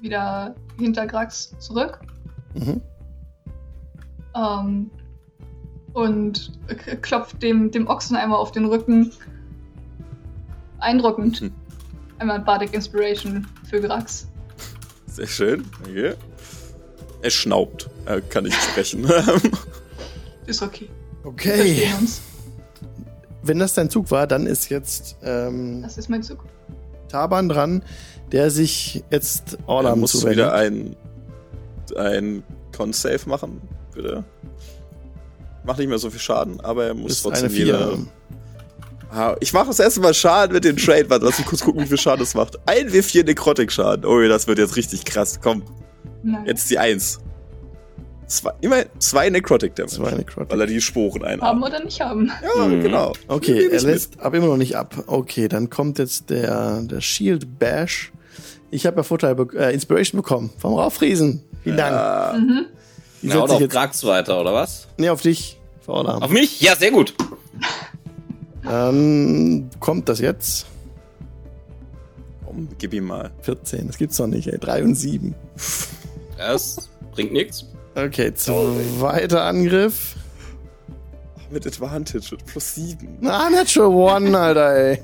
[0.00, 2.00] wieder hinter Grax zurück.
[2.54, 2.80] Mhm.
[4.34, 4.90] Ähm,
[5.94, 6.52] und
[7.02, 9.12] klopft dem, dem Ochsen einmal auf den Rücken.
[10.78, 11.40] Eindruckend.
[11.40, 11.52] Hm.
[12.18, 14.28] Einmal Bardic Inspiration für Grax.
[15.06, 15.64] Sehr schön.
[15.82, 16.16] Danke.
[17.22, 17.90] Er schnaubt.
[18.04, 19.04] Er kann nicht sprechen.
[20.46, 20.88] Ist okay.
[21.22, 21.88] Wir Okay.
[23.48, 26.44] Wenn das dein Zug war, dann ist jetzt ähm, Das ist mein Zug.
[27.08, 27.82] Taban dran,
[28.32, 30.36] der sich jetzt er Orlam muss zuwendet.
[30.36, 30.94] wieder ein,
[31.96, 32.42] ein
[32.76, 33.60] Con-Save machen,
[33.94, 34.24] bitte.
[35.64, 37.64] Macht nicht mehr so viel Schaden, aber er muss ist trotzdem eine 4.
[37.66, 37.98] wieder.
[39.10, 41.08] Ah, Ich mache das erste Mal Schaden mit dem Trade.
[41.08, 42.58] Warte, lass mich kurz gucken, wie viel Schaden das macht.
[42.66, 44.04] Ein W4 Necrotic-Schaden.
[44.04, 45.40] Oh, das wird jetzt richtig krass.
[45.42, 45.62] Komm,
[46.22, 46.44] Nein.
[46.46, 47.18] jetzt die 1.
[48.28, 49.96] Zwei, immer zwei Necrotic Damage.
[49.96, 50.50] Zwei Necrotic.
[50.52, 51.62] Weil er die Sporen haben einhat.
[51.62, 52.30] oder nicht haben.
[52.56, 52.82] Ja, Mhm.
[52.82, 53.12] genau.
[53.26, 53.82] Okay, er ich mit.
[53.82, 55.02] lässt aber immer noch nicht ab.
[55.06, 58.12] Okay, dann kommt jetzt der, der Shield Bash.
[58.70, 61.42] Ich habe ja Vorteil, be äh, Inspiration bekommen vom Raufriesen.
[61.64, 61.94] Vielen Dank.
[61.94, 62.66] Ja, Mhm.
[63.22, 64.86] Die Na, oder sich auf Grax weiter, oder was?
[64.98, 66.22] nee, auf dich, Orlam.
[66.22, 66.60] Auf mich?
[66.60, 67.14] Ja, sehr gut.
[68.62, 70.66] Dann kommt das jetzt.
[72.44, 73.30] komm, gib ihm mal.
[73.42, 74.58] 14, das gibt's doch nicht, ey.
[74.58, 75.34] 3 und 7.
[76.36, 77.66] Das bringt nichts.
[77.94, 80.14] Okay, zweiter Angriff.
[81.50, 83.26] Mit Advantage mit plus 7.
[83.26, 85.02] Ah, Natural One, Alter, ey.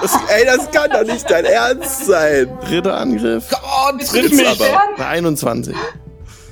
[0.00, 2.48] Das, ey, das kann doch nicht dein Ernst sein.
[2.60, 3.44] Dritter Angriff.
[3.52, 4.46] Oh, Bist triff du mich!
[4.46, 4.80] aber.
[4.96, 5.74] Eine 21.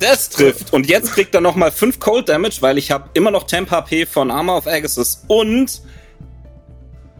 [0.01, 0.73] Das trifft.
[0.73, 4.07] Und jetzt kriegt er nochmal 5 Cold Damage, weil ich habe immer noch Temp HP
[4.07, 5.23] von Armor of Agassiz.
[5.29, 5.83] Und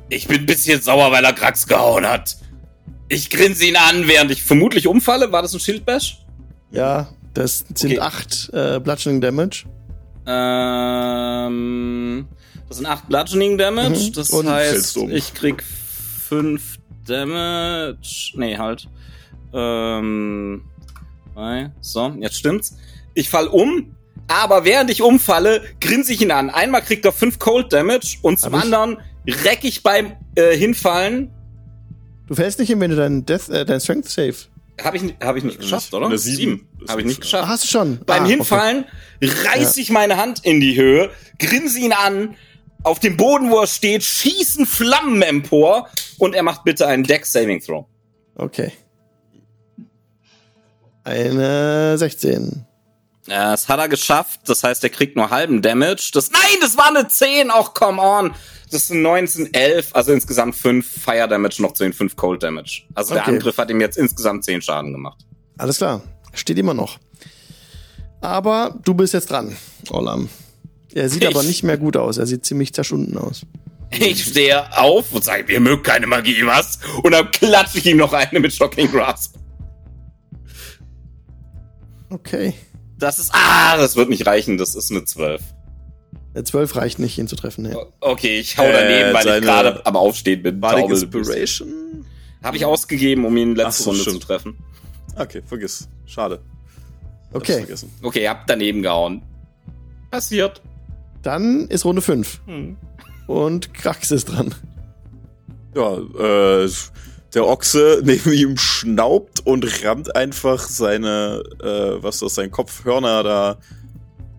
[0.09, 2.37] ich bin ein bisschen sauer, weil er Grax gehauen hat.
[3.09, 5.31] Ich grinse ihn an, während ich vermutlich umfalle.
[5.33, 6.25] War das ein Shield Bash?
[6.71, 8.01] Ja, das sind Okay.
[8.01, 9.65] 8 äh, Bludgeoning Damage.
[11.49, 12.27] Ähm,
[12.69, 14.09] das sind 8 Bludgeoning Damage.
[14.09, 14.13] Mhm.
[14.13, 15.11] Das Und heißt, um.
[15.11, 18.33] ich krieg 5 Damage.
[18.35, 18.89] Nee, halt.
[19.53, 20.63] Ähm,
[21.81, 22.77] so, jetzt stimmt's.
[23.15, 23.95] Ich fall um,
[24.27, 26.51] aber während ich umfalle, grinse ich ihn an.
[26.51, 28.99] Einmal kriegt er 5 Cold Damage und zum anderen
[29.45, 31.31] reck ich beim äh, Hinfallen.
[32.27, 34.35] Du fällst nicht hin, wenn du deinen Death, äh, dein Strength Save.
[34.83, 36.07] Habe ich, hab ich nicht geschafft, oder?
[36.07, 36.69] Eine Sieben.
[36.81, 37.45] Das Habe ich nicht ja- geschafft.
[37.45, 38.01] Ah, hast du schon.
[38.07, 38.85] Beim ah, Hinfallen
[39.21, 42.37] reiß ich meine Hand in die Höhe, grinse ihn an
[42.85, 45.89] Auf dem Boden, wo er steht, schießen Flammen empor
[46.19, 47.87] und er macht bitte einen Deck Saving Throw.
[48.37, 48.73] Okay.
[51.03, 52.65] Eine 16.
[53.27, 54.41] Das hat er geschafft.
[54.47, 56.11] Das heißt, er kriegt nur halben Damage.
[56.15, 57.51] Das, nein, das war eine 10.
[57.51, 58.35] Auch come on.
[58.71, 59.91] Das sind 19, 11.
[59.95, 62.83] Also insgesamt 5 Fire Damage noch zu den 5 Cold Damage.
[62.95, 63.33] Also der Okay.
[63.33, 65.25] Angriff hat ihm jetzt insgesamt 10 Schaden gemacht.
[65.57, 66.03] Alles klar.
[66.35, 66.99] Steht immer noch.
[68.21, 69.57] Aber du bist jetzt dran,
[69.91, 70.29] Olam.
[70.95, 72.19] Er sieht Ich- aber nicht mehr gut aus.
[72.19, 73.43] Er sieht ziemlich zerschunden aus.
[73.91, 76.79] Ich stehe auf und sage, ihr mögt keine Magie, was?
[77.03, 79.37] Und dann klatsche ich ihm noch eine mit Shocking Grasp.
[82.11, 82.55] Okay.
[82.99, 84.59] Das ist, ah, das wird nicht reichen.
[84.59, 85.43] Das ist eine 12.
[86.39, 87.65] Der 12 reicht nicht, ihn zu treffen.
[87.65, 87.75] Nee.
[87.99, 90.61] Okay, ich hau Äh, daneben, weil ich gerade am Aufstehen bin.
[90.61, 92.07] Bardic Inspiration?
[92.45, 94.21] Habe ich ausgegeben, um ihn letzte so, Runde stimmt.
[94.23, 94.57] zu treffen.
[95.17, 95.89] Okay, vergiss.
[96.07, 96.39] Schade.
[97.33, 97.91] Okay, vergessen.
[98.03, 99.23] Okay, ihr habt daneben gehauen.
[100.13, 100.63] Passiert.
[101.23, 102.41] dann ist Runde 5.
[102.47, 102.77] Hm.
[103.27, 104.55] Und Krax ist dran.
[105.75, 106.71] Ja, äh,
[107.35, 113.59] der Ochse neben ihm schnaubt und rammt einfach seine, äh, was das, sein Kopfhörner da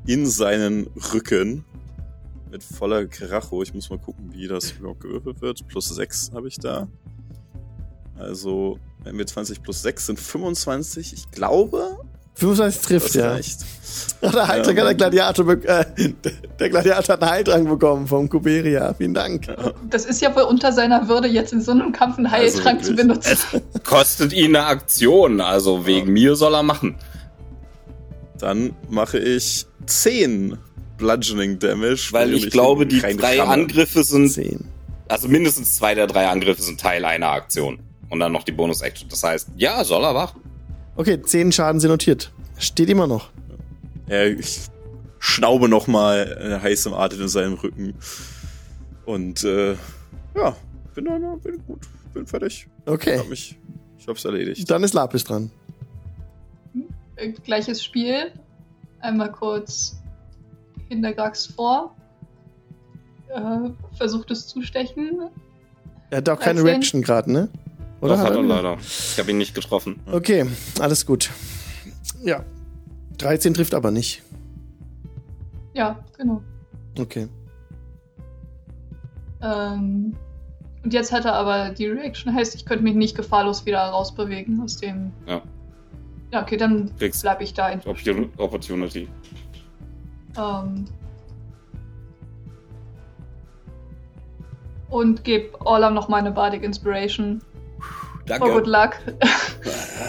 [0.08, 1.66] in seinen Rücken.
[2.52, 3.62] Mit voller Karacho.
[3.62, 5.68] Ich muss mal gucken, wie das überhaupt gewürfelt wird.
[5.68, 6.88] Plus 6 habe ich da.
[8.18, 11.14] Also, wenn wir 20 plus 6 sind 25.
[11.14, 12.00] Ich glaube,
[12.40, 13.32] 25 trifft, das ja.
[13.32, 13.60] reicht.
[14.22, 15.86] Der, Heiltrank Ja, hat der Gladiator, äh,
[16.60, 18.94] der Gladiator hat einen Heiltrank bekommen vom Kuberia.
[18.94, 19.48] Vielen Dank.
[19.90, 22.84] Das ist ja wohl unter seiner Würde, jetzt in so einem Kampf einen Also Heiltrank
[22.84, 23.08] zu wirklich.
[23.08, 23.62] benutzen.
[23.84, 26.96] Kostet ihn eine Aktion, also wegen mir soll er machen.
[28.38, 30.58] Dann mache ich 10
[31.00, 32.10] Bludgeoning Damage.
[32.12, 33.52] Weil ich glaube, die drei ramme.
[33.54, 34.66] Angriffe sind, 10.
[35.08, 37.80] also mindestens zwei der drei Angriffe sind Teil einer Aktion.
[38.10, 39.10] Und dann noch die Bonus-Action.
[39.10, 40.42] Das heißt, ja, soll er machen.
[40.96, 42.32] Okay, 10 Schaden sind notiert.
[42.58, 43.30] Steht immer noch.
[44.08, 44.60] Ja, ich
[45.20, 47.94] schnaube nochmal äh, heißem Atem in seinem Rücken.
[49.06, 49.74] Und äh,
[50.36, 50.56] ja,
[50.96, 51.82] bin, dann, bin gut,
[52.14, 52.68] bin fertig.
[52.86, 53.58] Ich, Okay, hab mich,
[54.00, 54.70] ich hab's erledigt.
[54.70, 55.52] dann ist Lapis dran.
[57.16, 58.32] Äh, Gleiches Spiel.
[59.02, 59.99] Einmal kurz
[60.90, 61.96] hinter Grax vor.
[63.30, 65.30] Äh, versucht es zu stechen.
[66.10, 66.66] Er hat auch keine 13.
[66.66, 67.50] Reaction gerade, ne?
[68.02, 68.16] Oder?
[68.16, 68.44] Doch, hat er er?
[68.44, 68.78] leider.
[68.80, 70.00] Ich habe ihn nicht getroffen.
[70.12, 70.46] Okay,
[70.80, 71.30] alles gut.
[72.24, 72.44] Ja.
[73.18, 74.24] 13 trifft aber nicht.
[75.74, 76.42] Ja, genau.
[76.98, 77.28] Okay.
[79.42, 80.16] Ähm,
[80.84, 84.62] und jetzt hat er aber die Reaction, heißt, ich könnte mich nicht gefahrlos wieder rausbewegen
[84.62, 85.12] aus dem.
[85.28, 85.42] Ja.
[86.32, 87.72] Ja, okay, dann Kriegst bleib ich da.
[88.38, 89.08] Opportunity.
[90.38, 90.86] Ähm,
[94.90, 97.42] und gebe Orlam noch meine Bardic Inspiration.
[98.28, 98.70] For good Danke.
[98.70, 99.16] luck.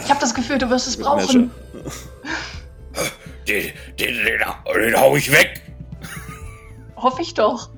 [0.05, 1.51] ich habe das Gefühl, du wirst es brauchen.
[3.49, 4.39] Den, den, den,
[4.75, 5.63] den hau ich weg.
[6.97, 7.71] Hoffe ich doch.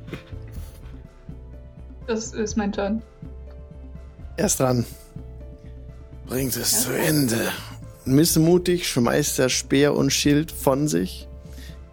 [2.07, 3.03] Das ist mein Turn.
[4.37, 4.85] Erst dran.
[6.27, 7.53] Bringt es zu Ende.
[8.05, 11.29] Missmutig schmeißt er Speer und Schild von sich,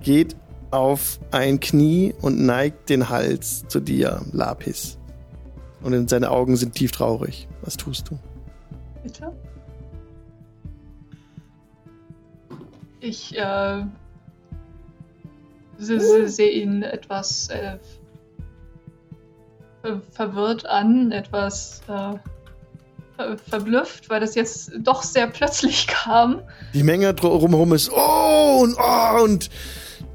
[0.01, 0.35] geht
[0.71, 4.97] auf ein Knie und neigt den Hals zu dir, Lapis.
[5.81, 7.47] Und seine Augen sind tief traurig.
[7.61, 8.19] Was tust du?
[9.03, 9.31] Bitte?
[12.99, 13.83] Ich äh,
[15.77, 17.77] se- sehe ihn etwas äh,
[19.81, 22.15] ver verwirrt an, etwas äh,
[23.15, 26.41] ver verblüfft, weil das jetzt doch sehr plötzlich kam.
[26.73, 29.49] Die Menge drumherum ist, oh und oh und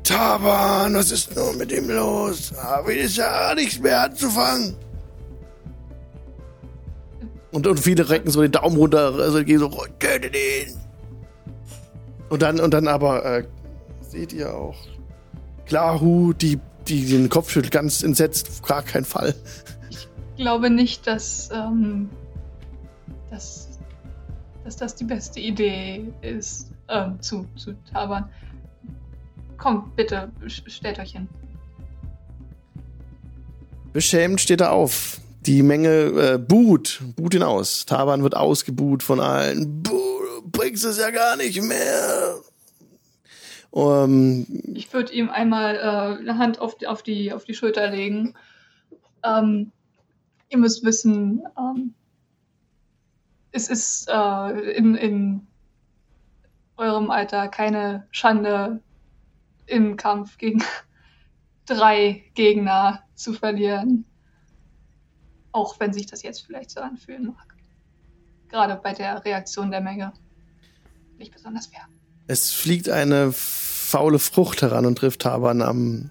[0.05, 2.53] Taban, was ist nur mit ihm los?
[2.57, 4.77] Aber ist ja nichts mehr anzufangen.
[7.53, 9.69] Und, und viele recken so den Daumen runter, also gehen so,
[9.99, 10.77] tötet ihn.
[12.29, 13.45] Und dann, und dann aber, äh,
[14.01, 14.77] seht ihr auch,
[15.65, 16.59] Klaru, die,
[16.89, 19.35] die den Kopf schüttelt, ganz entsetzt, gar keinen Fall.
[19.91, 22.11] Ich glaube nicht, dass, ähm,
[23.31, 23.79] dass,
[24.65, 28.29] dass das die beste Idee ist, ähm, zu, zu tabern.
[29.59, 31.29] Kommt, bitte, stellt euch hin.
[33.93, 35.21] Beschämt steht er auf.
[35.47, 37.85] Die Menge äh, buht, buht ihn aus.
[37.85, 39.83] Taban wird ausgebuht von allen.
[39.83, 42.37] Buh, du bringst es ja gar nicht mehr.
[43.71, 47.91] Um, Ich würde ihm einmal äh, eine Hand auf die, auf die, auf die Schulter
[47.91, 48.35] legen.
[49.25, 49.73] Ähm,
[50.49, 51.93] ihr müsst wissen, ähm,
[53.51, 55.47] es ist äh, in, in
[56.77, 58.81] eurem Alter keine Schande,
[59.67, 60.63] im Kampf gegen
[61.67, 64.05] drei Gegner zu verlieren.
[65.53, 67.55] Auch wenn sich das jetzt vielleicht so anfühlen mag.
[68.49, 70.13] Gerade bei der Reaktion der Menge.
[71.19, 71.87] Nicht besonders fair.
[72.27, 76.11] es fliegt eine faule Frucht heran und trifft Taban am,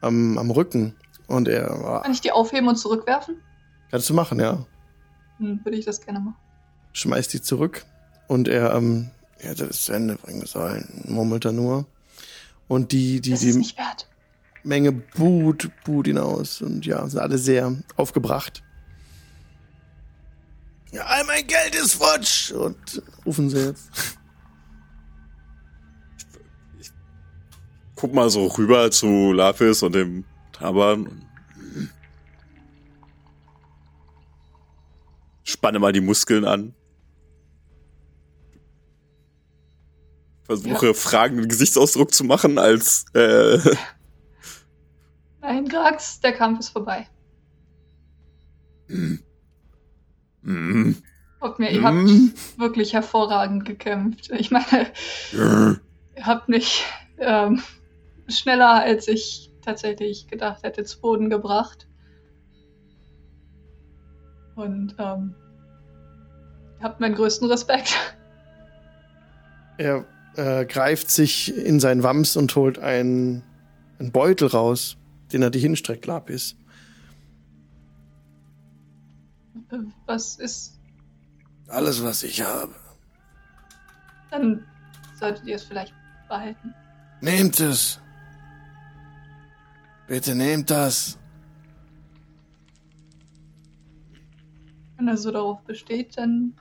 [0.00, 0.94] am, am Rücken.
[1.26, 3.40] Und er ah, Kann ich die aufheben und zurückwerfen?
[3.90, 4.66] kannst du machen, ja.
[5.38, 6.36] Hm, würde ich das gerne machen.
[6.92, 7.84] Schmeißt die zurück
[8.28, 11.86] und er ähm, er hätte es zu Ende bringen sollen, murmelt er nur.
[12.70, 14.06] Und die die Das ist die nicht wert.
[14.62, 18.62] Menge buht buht ihn aus und ja sind alle sehr aufgebracht.
[20.92, 23.90] Ja, all mein Geld ist futsch und rufen sie jetzt.
[27.96, 31.26] Guck mal so rüber zu Lapis und dem Taban.
[35.42, 36.72] Spanne mal die Muskeln an.
[40.50, 43.56] Versuche fragenden Gesichtsausdruck zu machen, als äh,
[45.40, 47.06] Nein, Grax, der Kampf ist vorbei.
[50.42, 50.92] mm,
[51.38, 54.30] Glaubt mir, ihr habt mm, wirklich hervorragend gekämpft.
[54.32, 54.90] Ich meine,
[55.32, 55.78] mm.
[56.16, 56.84] ihr habt mich
[57.18, 57.62] ähm,
[58.26, 61.86] schneller, als ich tatsächlich gedacht hätte, zu Boden gebracht.
[64.56, 65.36] Und ähm,
[66.80, 67.94] ihr habt meinen größten Respekt.
[69.78, 70.04] Er
[70.40, 73.42] äh, greift sich in sein Wams und holt einen,
[73.98, 74.96] einen Beutel raus,
[75.32, 76.56] den er dir hinstreckt, Lapis.
[80.06, 80.80] Was ist,
[81.68, 82.74] Alles, was ich habe.
[84.30, 84.64] dann
[85.18, 85.94] solltet ihr es vielleicht
[86.28, 86.74] behalten.
[87.20, 88.00] Nehmt es.
[90.08, 91.18] Bitte nehmt das.
[94.96, 96.54] Wenn er so darauf besteht, dann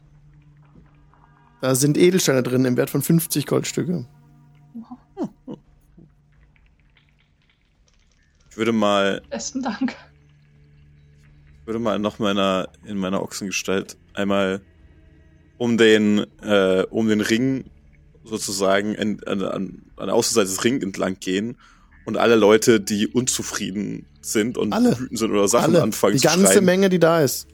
[1.61, 4.05] Da sind Edelsteine drin im Wert von 50 Goldstücke.
[8.49, 9.95] ich würde mal, besten Dank.
[11.65, 14.61] würde mal noch meiner, in meiner Ochsengestalt einmal
[15.57, 17.65] um den, äh, um den Ring
[18.23, 19.41] sozusagen an, an,
[19.97, 21.57] an der Außenseite des Ring entlang gehen
[22.05, 24.97] und alle Leute, die unzufrieden sind und Alle.
[24.97, 25.83] wütend sind oder Sachen Alle.
[25.83, 27.47] anfangen Die zu ganze schreien, Menge, die da ist.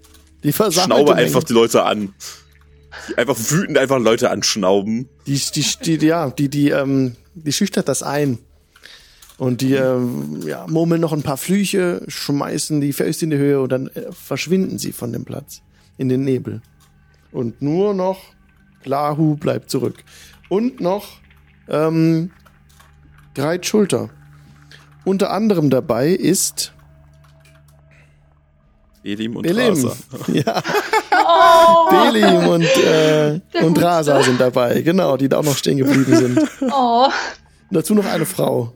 [0.44, 2.14] Die versammelte schnaube einfach die Leute an.
[3.18, 5.10] Einfach wütend einfach Leute anschnauben.
[5.28, 8.40] Die, die, die, ja, die, die, ähm, die schüchtert das ein.
[9.38, 13.62] Und die, ähm, ja, murmeln noch ein paar Flüche, schmeißen die Fäuste in die Höhe
[13.62, 15.62] und dann äh, verschwinden sie von dem Platz
[15.98, 16.62] in den Nebel.
[17.32, 18.22] Und nur noch
[18.84, 20.04] Glahu bleibt zurück.
[20.48, 21.20] Und noch
[21.68, 22.32] ähm,
[23.34, 24.10] Greit Schulter.
[25.04, 26.74] Unter anderem dabei ist
[29.04, 29.68] Elim und Belim.
[29.68, 29.96] Rasa.
[30.34, 30.64] Ja,
[31.66, 33.82] Oh, Belim und, äh, und.
[33.82, 34.82] Rasa sind dabei.
[34.82, 36.40] Genau, die da auch noch stehen geblieben sind.
[36.72, 37.06] oh.
[37.06, 38.74] Und dazu noch eine Frau,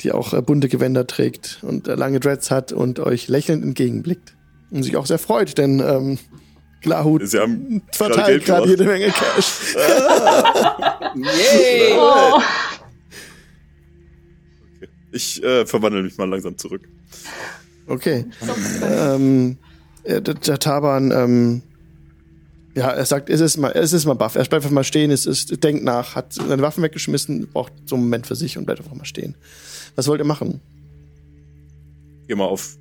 [0.00, 4.36] die auch äh, bunte Gewänder trägt und äh, lange Dreads hat und euch lächelnd entgegenblickt.
[4.70, 6.18] Und sich auch sehr freut, denn ähm,
[6.80, 9.74] Glahut Sie haben verteilt gerade jede Menge Cash.
[11.14, 11.92] Yay!
[11.96, 12.40] oh.
[15.12, 16.88] Ich äh, verwandle mich mal langsam zurück.
[17.86, 18.26] Okay.
[18.82, 19.69] Ähm, äh,
[20.06, 21.62] der, der Taban, ähm,
[22.74, 24.34] ja, er sagt, es ist mal, es ist mal baff.
[24.36, 27.96] Er bleibt einfach mal stehen, es ist, denkt nach, hat seine Waffen weggeschmissen, braucht so
[27.96, 29.34] einen Moment für sich und bleibt einfach mal stehen.
[29.96, 30.60] Was wollt ihr machen?
[32.28, 32.76] Geh mal auf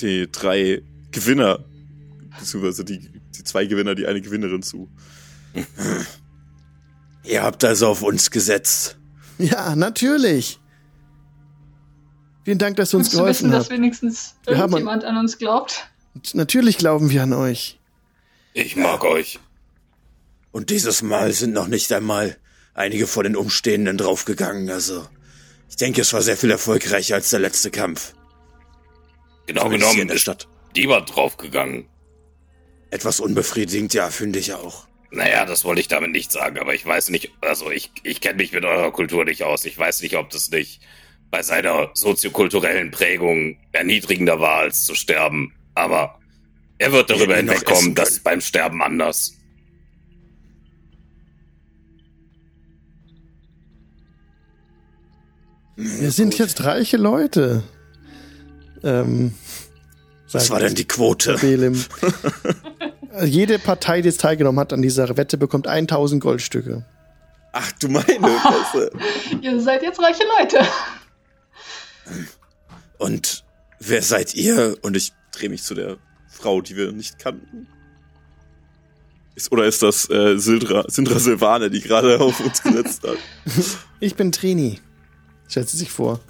[0.00, 0.82] die drei
[1.12, 1.64] Gewinner,
[2.38, 2.98] beziehungsweise die,
[3.36, 4.88] die zwei Gewinner, die eine Gewinnerin zu.
[7.24, 8.96] Ihr habt also auf uns gesetzt.
[9.38, 10.58] Ja, natürlich.
[12.44, 15.16] Vielen Dank, dass du uns Gut zu wissen, geholfen dass wenigstens Wir haben- irgendjemand an
[15.18, 15.88] uns glaubt.
[16.34, 17.78] Natürlich glauben wir an euch.
[18.54, 19.38] Ich mag euch.
[20.52, 22.36] Und dieses Mal sind noch nicht einmal
[22.74, 25.06] einige von den Umstehenden draufgegangen, also
[25.68, 28.14] ich denke, es war sehr viel erfolgreicher als der letzte Kampf.
[29.46, 30.48] Genau Zumindest hier in genommen der Stadt.
[30.74, 31.86] niemand draufgegangen.
[32.90, 34.86] Etwas unbefriedigend, ja, finde ich auch.
[35.10, 38.36] Naja, das wollte ich damit nicht sagen, aber ich weiß nicht, also ich, ich kenne
[38.36, 39.64] mich mit eurer Kultur nicht aus.
[39.64, 40.80] Ich weiß nicht, ob das nicht
[41.30, 45.54] bei seiner soziokulturellen Prägung erniedrigender war, als zu sterben.
[45.78, 46.18] Aber
[46.78, 49.34] er wird darüber wir hinwegkommen, dass beim Sterben anders.
[55.76, 57.62] Wir sind jetzt reiche Leute.
[58.82, 59.32] Ähm,
[60.32, 61.36] Was war denn die Quote?
[61.38, 61.84] Belim.
[63.24, 66.84] Jede Partei, die jetzt teilgenommen hat an dieser Wette, bekommt 1000 Goldstücke.
[67.52, 68.90] Ach du meine Fresse.
[69.40, 70.66] Ihr seid jetzt reiche Leute.
[72.98, 73.44] Und
[73.78, 74.76] wer seid ihr?
[74.82, 75.96] Und ich drehe mich zu der
[76.28, 77.66] Frau, die wir nicht kannten.
[79.34, 83.16] Ist, oder ist das äh, Sildra, Sindra Silvane, die gerade auf uns gesetzt hat?
[84.00, 84.80] Ich bin Trini,
[85.48, 86.20] stellt sie sich vor.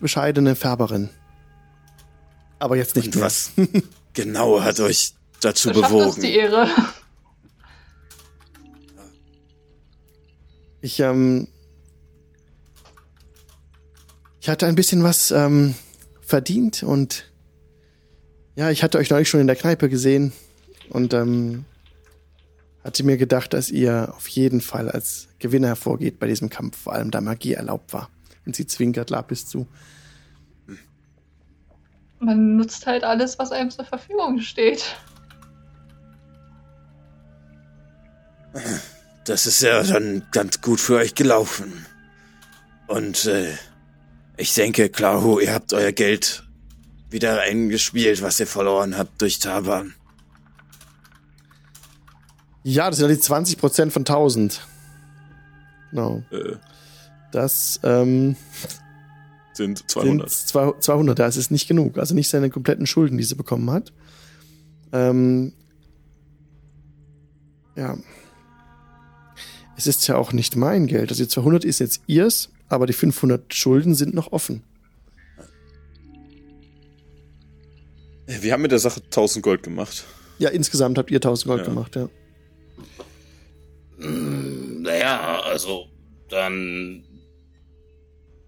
[0.00, 1.10] Bescheidene Färberin.
[2.60, 3.24] Aber jetzt nicht Und mehr.
[3.24, 3.50] was
[4.12, 6.38] genau hat euch dazu Verschafft uns die bewogen?
[6.38, 6.68] Ehre.
[10.80, 11.48] Ich, ähm,
[14.40, 15.74] ich hatte ein bisschen was ähm,
[16.26, 17.30] verdient und
[18.56, 20.32] ja, ich hatte euch neulich schon in der Kneipe gesehen
[20.90, 21.64] und ähm,
[22.84, 26.92] hatte mir gedacht, dass ihr auf jeden Fall als Gewinner hervorgeht bei diesem Kampf, vor
[26.92, 28.10] allem da Magie erlaubt war.
[28.46, 29.66] Und sie zwinkert Lapis zu.
[32.18, 34.96] Man nutzt halt alles, was einem zur Verfügung steht.
[39.24, 41.86] Das ist ja dann ganz gut für euch gelaufen.
[42.86, 43.54] Und äh,
[44.36, 46.44] ich denke, Klaru, ihr habt euer Geld
[47.10, 49.94] wieder eingespielt, was ihr verloren habt durch Taban.
[52.62, 54.66] Ja, das sind ja die 20% von 1000.
[55.90, 56.22] Genau.
[56.30, 56.56] Äh,
[57.30, 58.36] Das ähm,
[59.52, 60.30] sind 200.
[60.30, 61.18] sind zwei- 200.
[61.18, 61.98] Das ist nicht genug.
[61.98, 63.92] Also nicht seine kompletten Schulden, die sie bekommen hat.
[64.92, 65.52] Ähm,
[67.76, 67.96] ja.
[69.76, 71.10] Es ist ja auch nicht mein Geld.
[71.10, 74.62] Also die 200 ist jetzt ihrs, aber die 500 Schulden sind noch offen.
[78.26, 80.04] Wir haben mit der Sache 1000 Gold gemacht.
[80.38, 81.66] Ja, insgesamt habt ihr 1000 Gold Ja.
[81.66, 82.08] gemacht, ja.
[83.98, 85.86] Hm, Naja, also
[86.28, 87.04] dann,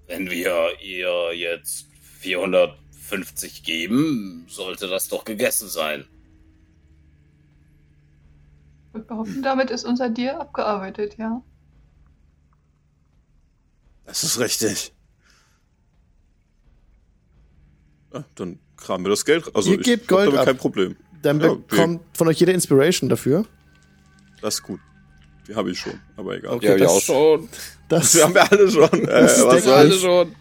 [0.06, 1.86] wenn wir ihr jetzt
[2.20, 6.04] 450 geben, sollte das doch gegessen sein.
[8.92, 11.42] Würde behaupten, damit ist unser Deal abgearbeitet, ja.
[14.06, 14.92] Das ist richtig.
[18.14, 19.44] Ja, dann kramen wir das Geld.
[19.54, 20.46] Also Ihr ich gebt Gold damit ab.
[20.46, 20.96] kein Problem.
[21.22, 23.44] Dann Ja, bekommt von euch jeder Inspiration dafür.
[24.40, 24.80] Das ist gut.
[25.48, 26.54] Die habe ich schon, aber egal.
[26.54, 27.48] Okay, das- schon.
[27.88, 28.90] Das, Wir haben ja alle schon.
[28.92, 29.94] Äh, Das was deckt soll alles.
[29.96, 30.00] ich?
[30.02, 30.34] schon.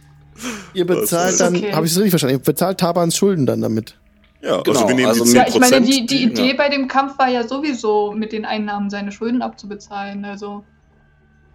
[0.74, 1.74] ihr bezahlt dann, okay.
[1.74, 3.98] habe ich es richtig verstanden, ihr bezahlt Tabans Schulden dann damit.
[4.42, 5.36] Ja, Genau, also wir nehmen also die 10%.
[5.36, 6.56] Ja, ich meine, die, die Idee ja.
[6.58, 10.26] bei dem Kampf war ja sowieso, mit den Einnahmen seine Schulden abzubezahlen.
[10.26, 10.64] Also,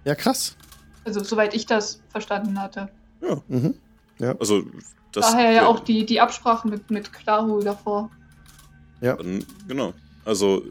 [0.04, 0.56] Ja, krass.
[1.04, 2.88] Also soweit ich das verstanden hatte.
[3.48, 3.74] Mhm.
[4.38, 4.62] Also
[5.12, 8.10] das Daher ja auch die, die Absprache mit, mit Klaru davor.
[9.00, 9.94] Dann, genau.
[10.24, 10.62] Also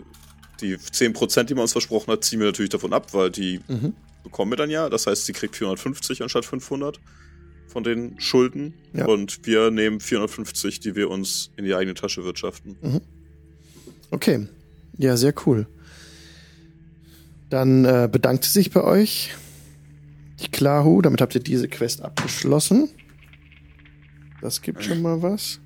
[0.62, 3.94] die 10%, die man uns versprochen hat, ziehen wir natürlich davon ab, weil die Mhm.
[4.24, 4.90] bekommen wir dann ja.
[4.90, 7.00] Das heißt, sie kriegt 450 anstatt 500
[7.68, 8.74] von den Schulden.
[8.94, 9.06] Ja.
[9.06, 13.02] Und wir nehmen 450, die wir uns in die eigene Tasche wirtschaften.
[14.12, 14.48] Okay.
[14.98, 15.68] Ja, sehr cool.
[17.50, 19.32] Dann äh, bedankt sie sich bei euch.
[20.40, 22.90] Die Klahu, damit habt ihr diese Quest abgeschlossen.
[24.42, 25.60] Das gibt schon mal was.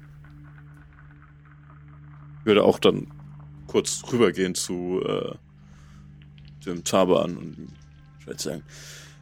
[2.39, 3.07] Ich würde auch dann
[3.67, 5.35] kurz rübergehen zu äh,
[6.65, 7.69] dem Taban und
[8.19, 8.63] Ich würde sagen,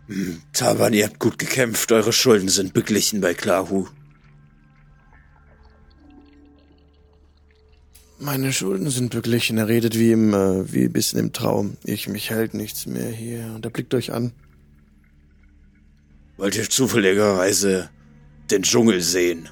[0.07, 3.87] hm, Taban, ihr habt gut gekämpft, eure Schulden sind beglichen bei Klahu.
[8.19, 9.57] Meine Schulden sind beglichen.
[9.57, 11.77] Er redet wie im, äh, wie ein bisschen im Traum.
[11.83, 13.51] Ich, mich hält nichts mehr hier.
[13.55, 14.31] Und er blickt euch an.
[16.41, 17.91] Wollt ihr zufälligerweise
[18.49, 19.47] den Dschungel sehen?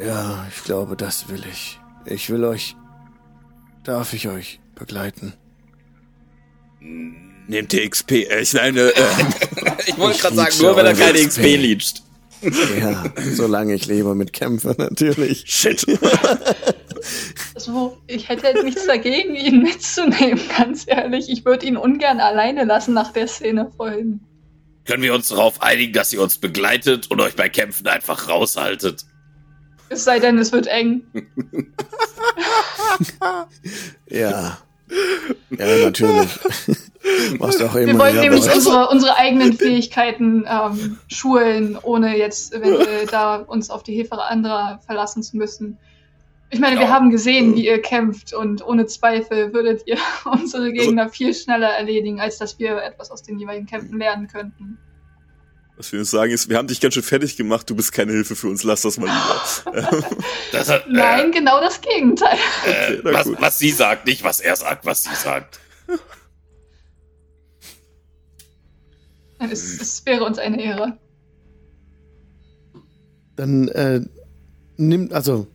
[0.00, 1.78] Ja, ich glaube, das will ich.
[2.04, 2.74] Ich will euch.
[3.84, 5.34] Darf ich euch begleiten?
[6.80, 8.10] Nehmt ihr XP?
[8.10, 8.92] Äh, ich meine, äh,
[9.86, 11.28] Ich wollte gerade sagen, nur wenn er ja, keine XP.
[11.28, 12.02] XP leacht.
[12.80, 15.44] Ja, solange ich lebe mit Kämpfen natürlich.
[15.46, 15.86] shit.
[17.54, 21.28] Also, ich hätte jetzt nichts dagegen, ihn mitzunehmen, ganz ehrlich.
[21.28, 24.20] Ich würde ihn ungern alleine lassen nach der Szene vorhin.
[24.86, 29.04] Können wir uns darauf einigen, dass ihr uns begleitet und euch bei Kämpfen einfach raushaltet?
[29.88, 31.02] Es sei denn, es wird eng.
[34.08, 34.58] Ja.
[35.50, 36.38] Ja, natürlich.
[37.38, 37.86] Was auch immer.
[37.86, 43.70] Wir wollen ja, nämlich unsere, unsere eigenen Fähigkeiten ähm, schulen, ohne jetzt eventuell da uns
[43.70, 45.78] auf die Hilfe anderer verlassen zu müssen.
[46.50, 46.90] Ich meine, wir Ja.
[46.90, 52.20] haben gesehen, wie ihr kämpft und ohne Zweifel würdet ihr unsere Gegner viel schneller erledigen,
[52.20, 54.78] als dass wir etwas aus den jeweiligen Kämpfen lernen könnten.
[55.76, 58.12] was wir uns sagen ist, wir haben dich ganz schön fertig gemacht, du bist keine
[58.12, 60.00] Hilfe für uns, lass das mal lieber.
[60.52, 62.38] Das, hat- Nein, genau das Gegenteil.
[62.66, 65.58] äh, na was, was sie sagt, nicht was er sagt, was sie sagt.
[69.50, 70.96] Es, es wäre uns eine Ehre.
[73.36, 74.00] Dann äh,
[74.76, 75.48] nimmt, also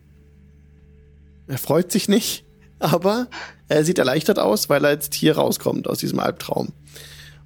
[1.49, 2.45] er freut sich nicht,
[2.77, 3.27] aber
[3.67, 6.71] er sieht erleichtert aus, weil er jetzt hier rauskommt aus diesem Albtraum.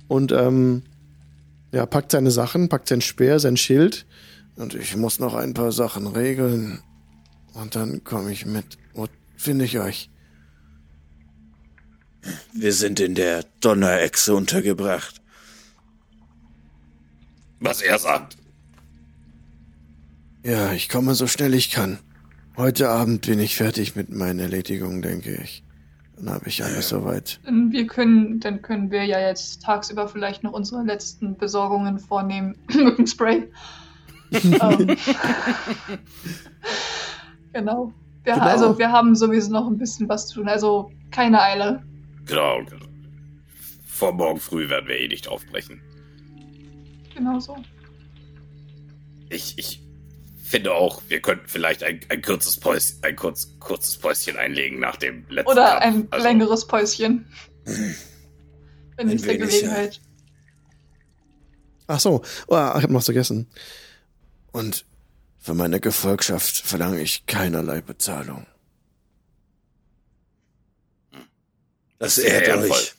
[0.08, 0.84] Und ähm,
[1.72, 4.06] ja, packt seine Sachen, packt sein Speer, sein Schild.
[4.58, 6.84] Und ich muss noch ein paar Sachen regeln.
[7.54, 8.78] Und dann komme ich mit.
[8.94, 9.08] Wo
[9.38, 10.10] finde ich euch?
[12.54, 15.22] Wir sind in der Donnerechse untergebracht.
[17.60, 18.36] Was er sagt.
[20.44, 22.00] Ja, ich komme so schnell ich kann.
[22.56, 25.64] Heute Abend bin ich fertig mit meinen Erledigungen, denke ich.
[26.18, 27.40] Dann habe ich alles soweit.
[27.46, 32.56] Dann Wir können, dann können wir ja jetzt tagsüber vielleicht noch unsere letzten Besorgungen vornehmen.
[32.74, 33.50] Mückenspray.
[34.32, 34.98] ähm,
[37.54, 37.92] genau.
[38.24, 38.46] Wir, Genau.
[38.46, 40.48] Also wir haben sowieso noch ein bisschen was zu tun.
[40.48, 41.84] Also keine Eile.
[42.26, 42.60] Genau.
[43.86, 45.82] Vor morgen früh werden wir eh nicht aufbrechen.
[47.16, 47.58] Genau so.
[49.30, 49.83] Ich, ich
[50.44, 54.98] finde auch, wir könnten vielleicht ein, ein kurzes Päuschen, ein kurz, kurzes Päuschen einlegen nach
[54.98, 55.84] dem letzten Oder Kampf.
[55.84, 57.26] ein Also, längeres Päuschen.
[58.98, 60.02] Bei nächster wenig, Gelegenheit.
[61.88, 63.48] Ach so, oh, ich habe noch vergessen.
[64.52, 64.86] Und
[65.40, 68.46] für meine Gefolgschaft verlange ich keinerlei Bezahlung.
[72.00, 72.72] Das ehrt ehrenvoll.
[72.72, 72.96] euch.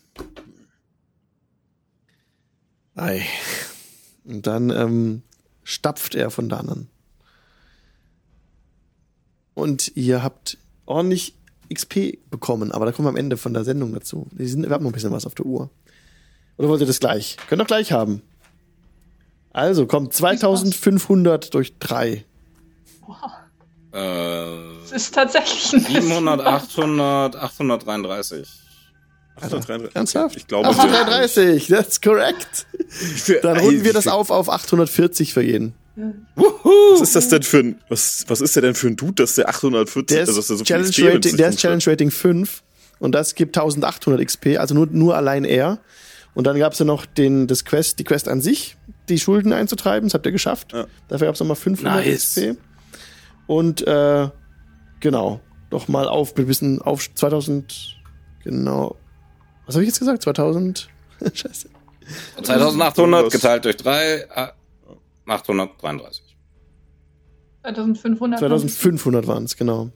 [2.96, 3.26] Ei.
[4.24, 5.22] Und dann ähm,
[5.62, 6.88] stapft er von da an.
[9.54, 11.34] Und ihr habt ordentlich
[11.72, 14.26] XP bekommen, aber da kommen wir am Ende von der Sendung dazu.
[14.32, 15.70] Wir, sind, wir haben noch ein bisschen was auf der Uhr.
[16.56, 17.36] Oder wollt ihr das gleich?
[17.48, 18.22] Könnt ihr gleich haben.
[19.52, 22.24] Also kommt 2500 durch 3.
[23.92, 24.44] Äh,
[24.84, 26.46] Es ist tatsächlich ein bisschen 700, was.
[26.64, 28.48] 800, 833.
[29.36, 29.96] 833.
[29.96, 30.36] Ernsthaft?
[30.36, 32.66] Ich glaube, 833, that's correct.
[33.42, 35.74] Dann runden wir das auf auf 840 für jeden.
[35.96, 39.36] Was ist das denn für ein, was, was ist der denn für ein Dude, dass
[39.36, 41.58] der 840, Der ist, also dass der so viel Challenge, XP mit Rating, der ist?
[41.58, 42.62] Challenge Rating 5
[42.98, 45.78] und das gibt 1800 XP, also nur, nur allein er.
[46.34, 48.76] Und dann gab es ja noch den, das Quest, die Quest an sich,
[49.08, 50.72] die Schulden einzutreiben, das habt ihr geschafft.
[50.72, 50.86] Ja.
[51.06, 52.34] Dafür gab es nochmal 500 Nice.
[52.34, 52.56] XP.
[53.46, 54.28] Und äh,
[54.98, 55.40] genau,
[55.70, 57.98] noch mal auf, ein bisschen auf 2000,
[58.42, 58.96] genau,
[59.66, 60.22] was habe ich jetzt gesagt?
[60.22, 60.88] 2000,
[61.34, 61.68] scheiße.
[62.42, 64.26] 2800 geteilt durch 3,
[65.26, 66.36] 833.
[67.62, 68.38] 2500.
[68.40, 69.90] 2500 waren es, genau.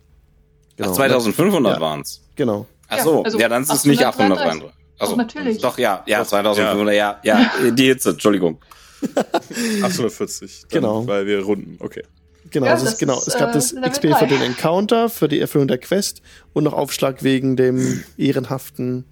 [0.77, 0.91] genau.
[0.91, 1.81] Ach, 2500 Ja.
[1.81, 2.23] waren's.
[2.37, 2.67] Genau.
[2.89, 4.71] Ach Ja, so, also ja, dann ist es nicht 833.
[4.71, 4.79] 833.
[5.01, 5.59] Also, Doch, natürlich.
[5.61, 8.59] Doch, ja, ja, 2500, ja, ja, die Hitze, Entschuldigung.
[9.83, 10.63] 840.
[10.63, 11.07] Dann, Genau.
[11.07, 12.03] Weil wir runden, okay.
[12.51, 13.19] Genau, Ja, es, genau.
[13.19, 14.27] ist, es gab äh, das Level XP für drei.
[14.27, 16.23] den Encounter, für die Erfüllung der Quest
[16.55, 19.05] und noch Aufschlag wegen dem ehrenhaften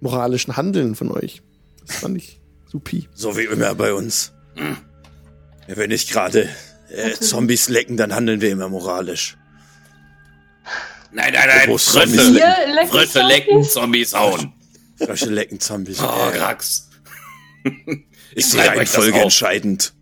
[0.00, 1.42] moralischen Handeln von euch.
[1.86, 3.08] Das fand ich supi.
[3.12, 4.32] So wie immer bei uns.
[5.68, 6.48] Ja, wenn nicht gerade
[6.90, 9.36] äh, Zombies lecken, dann handeln wir immer moralisch.
[11.12, 14.52] Nein, nein, nein, Frösche, leckt Frösche lecken, Zombies hauen.
[14.96, 16.00] Frösche lecken Zombies.
[16.00, 16.88] Oh, Äh, Grax.
[18.34, 19.92] ist die schreib euch das Reihenfolge entscheidend.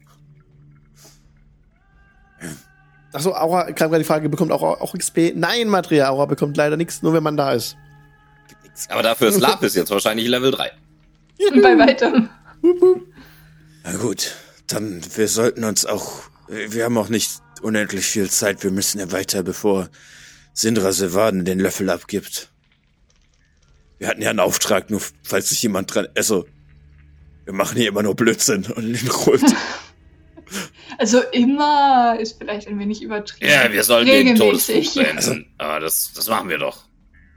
[3.12, 5.32] Achso, Aura, ich gerade die Frage, bekommt Aura auch XP?
[5.34, 7.76] Nein, Matria, Aura bekommt leider nichts, nur wenn man da ist.
[8.88, 10.70] Aber dafür ist Lapis jetzt wahrscheinlich Level 3.
[11.60, 12.28] Bei weitem.
[13.82, 14.32] Na gut,
[14.72, 16.22] dann wir sollten uns auch.
[16.48, 17.30] Wir haben auch nicht
[17.62, 18.62] unendlich viel Zeit.
[18.62, 19.88] Wir müssen ja weiter, bevor
[20.52, 22.50] Sindra Sevaden den Löffel abgibt.
[23.98, 26.08] Wir hatten ja einen Auftrag, nur falls sich jemand dran.
[26.16, 26.46] Also,
[27.44, 29.38] wir machen hier immer nur Blödsinn und in Ruhe.
[30.98, 33.50] Also immer ist vielleicht ein wenig übertrieben.
[33.50, 34.34] Ja, wir sollen den.
[34.34, 35.46] Todesflug beenden.
[35.56, 36.84] Aber das, das machen wir doch.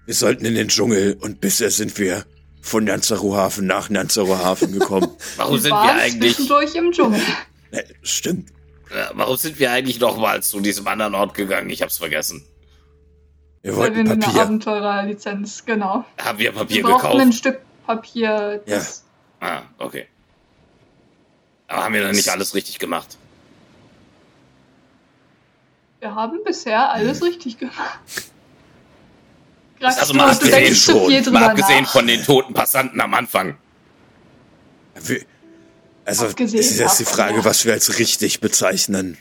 [0.05, 2.25] Wir sollten in den Dschungel und bisher sind wir
[2.63, 5.09] von Nyanzaru-Hafen nach Nyanzaru-Hafen gekommen.
[5.35, 7.21] Warum Wir sind wir eigentlich, zwischendurch im Dschungel.
[8.01, 8.49] Stimmt.
[8.89, 11.69] äh, warum sind wir eigentlich nochmal zu diesem anderen Ort gegangen?
[11.69, 12.45] Ich hab's vergessen.
[13.61, 14.41] Wir Weil wir wollten eine Papier.
[14.41, 16.05] Abenteurerlizenz, genau.
[16.21, 17.33] Haben wir Wir Papier brauchten ein gekauft?
[17.37, 18.63] Stück Papier.
[18.65, 19.03] Das
[19.41, 20.07] Ah, okay.
[21.67, 23.17] Aber haben wir dann nicht alles richtig gemacht?
[25.99, 27.27] Wir haben bisher alles Hm.
[27.27, 27.99] richtig gemacht.
[29.83, 31.91] Krass, Also mal du abgesehen denkst zu schon, viel drüber Mal abgesehen nach.
[31.91, 33.57] von den toten Passanten am Anfang.
[36.05, 39.17] Also, Abgesehen es ist jetzt die Frage, was wir als richtig bezeichnen.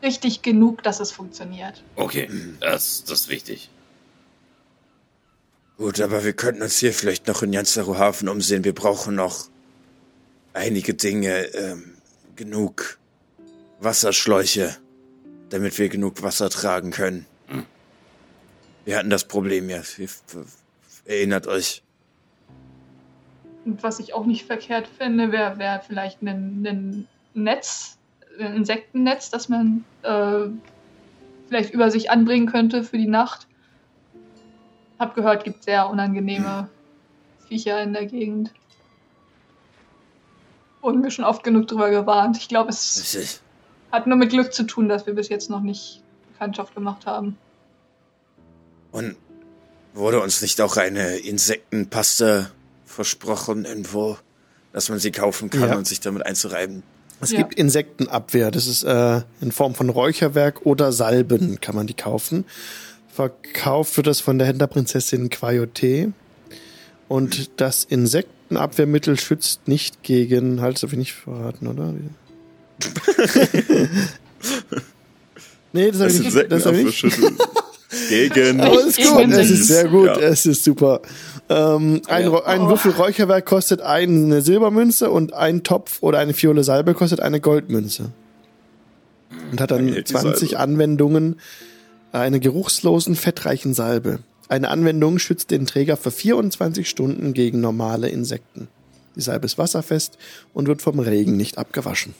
[0.00, 1.82] Richtig genug, dass es funktioniert.
[1.96, 2.30] Okay,
[2.60, 3.70] das, das ist wichtig.
[5.78, 8.62] Gut, aber wir könnten uns hier vielleicht noch in Hafen umsehen.
[8.62, 9.48] Wir brauchen noch
[10.52, 11.96] einige Dinge, ähm,
[12.36, 12.98] genug
[13.80, 14.76] Wasserschläuche,
[15.50, 17.26] damit wir genug Wasser tragen können.
[18.88, 18.92] Hm.
[18.92, 19.82] Wir hatten das Problem ja.
[21.04, 21.82] Erinnert euch.
[23.64, 27.98] Und was ich auch nicht verkehrt finde, wäre wär vielleicht ein, ein Netz,
[28.40, 30.46] ein Insektennetz, das man äh,
[31.48, 33.46] vielleicht über sich anbringen könnte für die Nacht.
[34.98, 36.70] Hab gehört, gibt sehr unangenehme
[37.46, 38.52] Viecher in der Gegend.
[40.80, 42.38] Wurden wir schon oft genug drüber gewarnt.
[42.38, 43.42] Ich glaube, es
[43.92, 46.02] hat nur mit Glück zu tun, dass wir bis jetzt noch nicht
[46.32, 47.36] Bekanntschaft gemacht haben.
[48.92, 49.16] Und
[49.94, 52.50] wurde uns nicht auch eine Insektenpaste
[52.86, 54.16] versprochen irgendwo,
[54.72, 55.76] dass man sie kaufen kann Ja.
[55.76, 56.82] und sich damit einzureiben?
[57.20, 57.38] Es Ja.
[57.38, 58.50] gibt Insektenabwehr.
[58.50, 62.44] Das ist äh, in Form von Räucherwerk oder Salben kann man die kaufen.
[63.12, 66.12] Verkauft wird das von der Händlerprinzessin Quayote.
[67.08, 71.92] Und das Insektenabwehrmittel schützt nicht gegen, halt, das darf ich nicht verraten, oder?
[75.72, 76.52] Nee, das habe ich nicht.
[76.52, 77.18] Das hab ich nicht.
[78.08, 78.60] Gegen.
[78.60, 80.18] Aber es ist gut, es ist sehr gut, Ja.
[80.18, 81.00] es ist super.
[81.48, 82.44] Ähm, ein, Ja.
[82.44, 82.68] Ein Oh.
[82.70, 88.10] Würfel Räucherwerk kostet eine Silbermünze und ein Topf oder eine Fiole Salbe kostet eine Goldmünze.
[89.50, 90.58] Und hat dann Lange hält die 20 Salbe.
[90.62, 91.40] Anwendungen
[92.12, 94.20] einer geruchslosen, fettreichen Salbe.
[94.48, 98.68] Eine Anwendung schützt den Träger für 24 Stunden gegen normale Insekten.
[99.14, 100.16] Die Salbe ist wasserfest
[100.54, 102.14] und wird vom Regen nicht abgewaschen.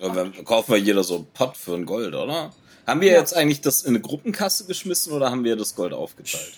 [0.00, 2.52] Ja, Dann kaufen wir jeder so einen Pott für ein Gold, oder?
[2.86, 3.18] Haben wir Ja.
[3.18, 6.52] jetzt eigentlich das in eine Gruppenkasse geschmissen oder haben wir das Gold aufgeteilt?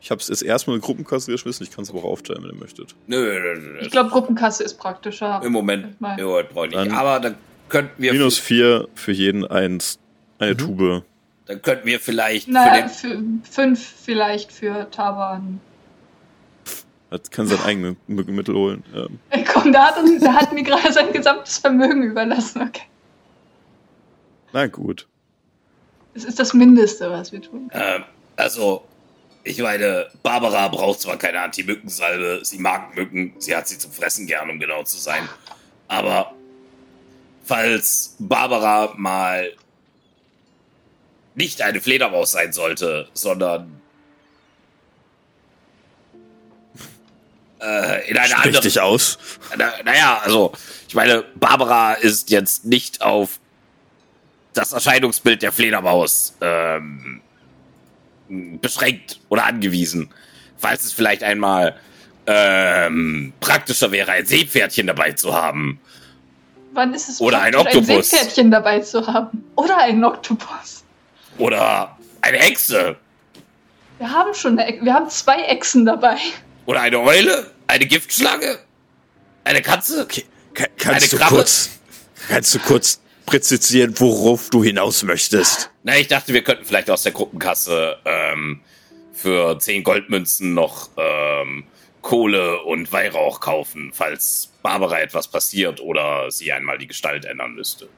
[0.00, 1.64] Ich habe es jetzt erstmal in eine Gruppenkasse geschmissen.
[1.64, 2.94] Ich kann es aber auch aufteilen, wenn ihr möchtet.
[3.08, 3.78] Nö, nö, nö, nö.
[3.80, 5.40] Ich glaube, Gruppenkasse ist praktischer.
[5.44, 6.18] Im Moment, Erstmal.
[6.20, 6.86] im Moment brauche ich nicht.
[6.86, 7.34] Dann- Aber dann
[7.68, 9.98] könnten wir, Minus vier für jeden eins.
[10.38, 10.58] Eine Mhm.
[10.58, 11.02] Tube.
[11.46, 13.18] dann könnten wir vielleicht für Na, den, für
[13.50, 15.60] fünf vielleicht für Taban.
[17.10, 18.84] Hat, kann sein eigenes Mückenmittel holen.
[18.94, 22.62] Ähm, Ey, komm, da hat, uns, da hat mir gerade sein gesamtes Vermögen überlassen.
[22.62, 22.82] Okay.
[24.52, 25.08] na gut.
[26.18, 27.70] Das ist das Mindeste, was wir tun.
[27.72, 28.02] Ähm,
[28.34, 28.84] also,
[29.44, 34.26] ich meine, Barbara braucht zwar keine Anti-Mückensalbe, sie mag Mücken, sie hat sie zum Fressen
[34.26, 35.28] gern, um genau zu sein.
[35.86, 36.34] Aber
[37.44, 39.52] falls Barbara mal
[41.36, 43.80] nicht eine Fledermaus sein sollte, sondern
[47.60, 49.18] äh, in eine Sprich andere dich aus.
[49.56, 50.50] na, naja, also,
[50.88, 53.38] ich meine, Barbara ist jetzt nicht auf
[54.54, 57.20] das Erscheinungsbild der Fledermaus ähm,
[58.28, 60.10] beschränkt oder angewiesen.
[60.58, 61.76] Falls es vielleicht einmal
[62.26, 65.80] ähm, praktischer wäre, ein Seepferdchen dabei zu haben.
[66.72, 67.88] Wann ist es Oder ein Oktopus.
[67.88, 69.44] ein Seepferdchen dabei zu haben?
[69.56, 70.84] Oder einen Oktopus.
[71.38, 72.96] Oder eine Hexe.
[73.98, 76.16] Wir haben schon eine, wir haben zwei Echsen dabei.
[76.66, 77.50] Oder eine Eule.
[77.66, 78.58] Eine Giftschlange.
[79.44, 80.02] Eine Katze.
[80.02, 81.34] Okay, ka- kannst Eine du Krabbe?
[81.36, 81.70] kurz,
[82.28, 85.70] kannst du kurz präzisieren, worauf du hinaus möchtest?
[85.82, 88.60] Na, ich dachte, wir könnten vielleicht aus der Gruppenkasse ähm,
[89.12, 91.64] für 10 Goldmünzen noch ähm,
[92.02, 97.88] Kohle und Weihrauch kaufen, falls Barbara etwas passiert oder sie einmal die Gestalt ändern müsste.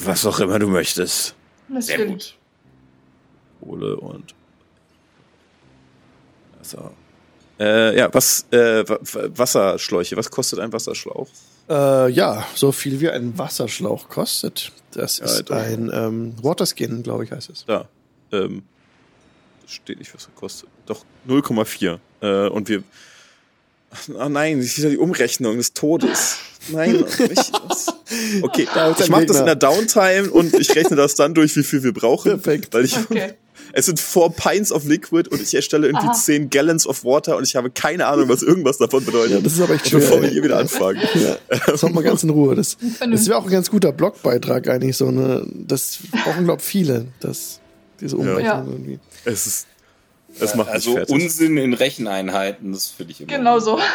[0.00, 1.34] Was auch immer du möchtest.
[1.78, 2.36] Sehr Natürlich.
[3.60, 3.68] gut.
[3.68, 4.34] Kohle und.
[6.58, 6.90] Also.
[7.58, 10.16] Äh, ja, was, äh, wa- wa- Wasserschläuche.
[10.16, 11.28] Was kostet ein Wasserschlauch?
[11.68, 14.72] Äh, ja, so viel wie ein Wasserschlauch kostet.
[14.92, 15.56] Das Ja, ist doch.
[15.56, 17.64] ein ähm, Waterskin, glaube ich, heißt es.
[17.66, 17.88] Da.
[18.32, 18.62] Ähm,
[19.66, 20.68] steht nicht, was er kostet.
[20.86, 21.98] Doch, 0,4.
[22.22, 22.82] Äh, und wir.
[24.18, 26.38] Ah nein, das ist wieder die Umrechnung des Todes.
[26.68, 27.52] Nein, nicht.
[27.66, 27.86] Was?
[28.42, 28.68] Okay,
[28.98, 31.92] ich mache das in der Downtime und ich rechne das dann durch, wie viel wir
[31.94, 32.40] brauchen.
[32.40, 32.74] Perfekt.
[32.74, 33.34] Weil ich, Okay.
[33.78, 36.14] Es sind four Pints of Liquid und ich erstelle irgendwie Aha.
[36.14, 39.32] 10 Gallons of Water und ich habe keine Ahnung, was irgendwas davon bedeutet.
[39.32, 40.00] Ja, das ist aber echt schwer.
[40.00, 40.98] bevor wir hier wieder anfangen.
[41.14, 41.36] Ja,
[41.66, 42.54] das machen wir ganz in Ruhe.
[42.54, 44.96] Das, das wäre auch ein ganz guter Blogbeitrag eigentlich.
[44.96, 47.60] So eine, das brauchen, glaube ich, viele, das,
[48.00, 48.64] diese Umrechnung Ja.
[48.66, 48.98] irgendwie.
[49.26, 49.66] Es ist,
[50.40, 50.98] es macht also.
[51.08, 53.30] Unsinn in Recheneinheiten, das finde ich immer.
[53.36, 53.78] Genau so.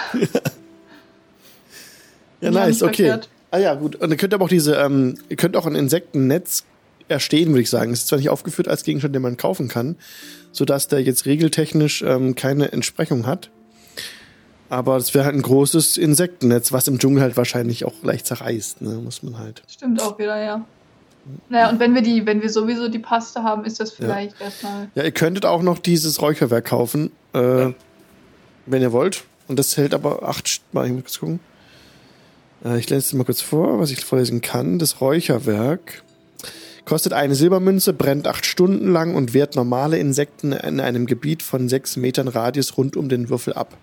[2.41, 2.95] Ja, Ja, nice, okay.
[3.08, 3.30] verkehrt.
[3.52, 3.95] Ah ja, gut.
[3.98, 6.64] Und ihr könnt aber auch diese, ähm, ihr könnt auch ein Insektennetz
[7.11, 7.91] erstehen, würde ich sagen.
[7.91, 9.95] Es ist zwar nicht aufgeführt als Gegenstand, den man kaufen kann,
[10.51, 13.49] sodass der jetzt regeltechnisch ähm, keine Entsprechung hat.
[14.69, 18.81] Aber es wäre halt ein großes Insektennetz, was im Dschungel halt wahrscheinlich auch leicht zerreißt,
[18.81, 19.01] ne?
[19.03, 19.63] Muss man halt.
[19.67, 20.65] Stimmt auch wieder, ja.
[21.49, 24.89] Naja, und wenn wir die, wenn wir sowieso die Paste haben, ist das vielleicht erstmal.
[24.95, 27.69] Ja, ihr könntet auch noch dieses Räucherwerk kaufen, äh,
[28.65, 29.23] wenn ihr wollt.
[29.47, 31.39] Und das hält aber acht, mal ich muss kurz gucken.
[32.63, 34.79] Äh, ich lese es mal kurz vor, was ich vorlesen kann.
[34.79, 36.03] Das Räucherwerk
[36.86, 41.70] kostet eine Silbermünze, brennt acht Stunden lang und wehrt normale Insekten in einem Gebiet von
[41.70, 43.78] sechs Metern Radius rund um den Würfel ab.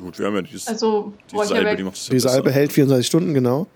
[0.00, 2.72] Gut, wir haben ja dieses, Also, die Salbe, die macht es ja Die Salbe hält
[2.72, 3.66] 24 Stunden, genau.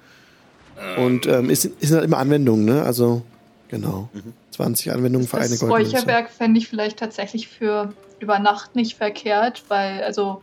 [0.97, 2.83] Und ähm, ist, ist halt immer Anwendungen, ne?
[2.83, 3.23] Also,
[3.69, 4.09] genau.
[4.51, 5.97] 20 Anwendungen für eine Das Goldmünze.
[5.97, 10.43] Räucherwerk fände ich vielleicht tatsächlich für über Nacht nicht verkehrt, weil, also,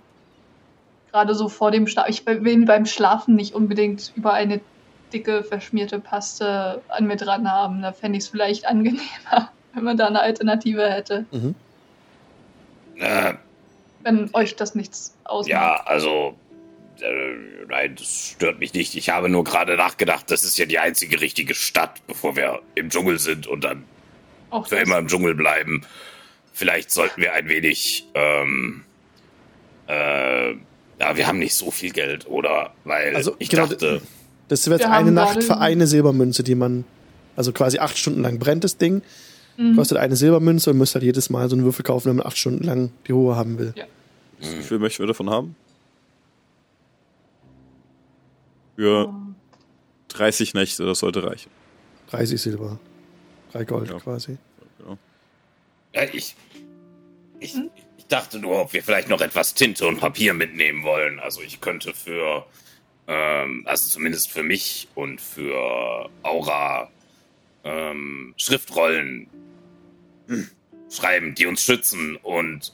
[1.12, 4.60] gerade so vor dem Schlaf, ich will beim Schlafen nicht unbedingt über eine
[5.14, 7.82] dicke, verschmierte Paste an mir dran haben.
[7.82, 11.56] Da fände ich es vielleicht angenehmer, wenn man da eine Alternative hätte, Mhm.
[12.98, 13.34] Äh,
[14.04, 15.50] wenn euch das nichts ausmacht.
[15.50, 16.36] ja, also.
[17.02, 18.96] Äh, nein, das stört mich nicht.
[18.96, 22.90] Ich habe nur gerade nachgedacht, das ist ja die einzige richtige Stadt, bevor wir im
[22.90, 23.84] Dschungel sind und dann
[24.50, 25.82] Auch für immer im Dschungel bleiben.
[26.54, 28.86] Vielleicht sollten wir ein wenig, ähm,
[29.88, 32.72] äh, ja, wir haben nicht so viel Geld, oder?
[32.86, 34.02] Weil Also, ich genau, dachte,
[34.48, 36.84] Das wäre jetzt Wir eine Nacht für eine Silbermünze, die man,
[37.36, 39.02] also quasi acht Stunden lang brennt das Ding,
[39.58, 39.76] Mhm.
[39.78, 42.38] kostet eine Silbermünze und müsst halt jedes Mal so einen Würfel kaufen, wenn man acht
[42.38, 43.74] Stunden lang die Ruhe haben will.
[44.40, 45.56] Wie viel möchten wir davon haben?
[48.78, 49.36] Ja, Ähm,
[50.10, 51.50] 30 Nächte, das sollte reichen.
[52.12, 52.80] 30 Silber.
[53.54, 53.98] 3 Gold Ja.
[54.00, 54.38] quasi.
[54.78, 54.98] Genau.
[55.94, 56.36] Ja, ich,
[57.40, 57.56] ich,
[57.98, 61.20] ich dachte nur, ob wir vielleicht noch etwas Tinte und Papier mitnehmen wollen.
[61.20, 62.46] Also ich könnte für,
[63.08, 66.90] ähm, also zumindest für mich und für Aura
[67.64, 69.28] ähm, Schriftrollen
[70.28, 70.50] hm,
[70.90, 72.74] schreiben, die uns schützen und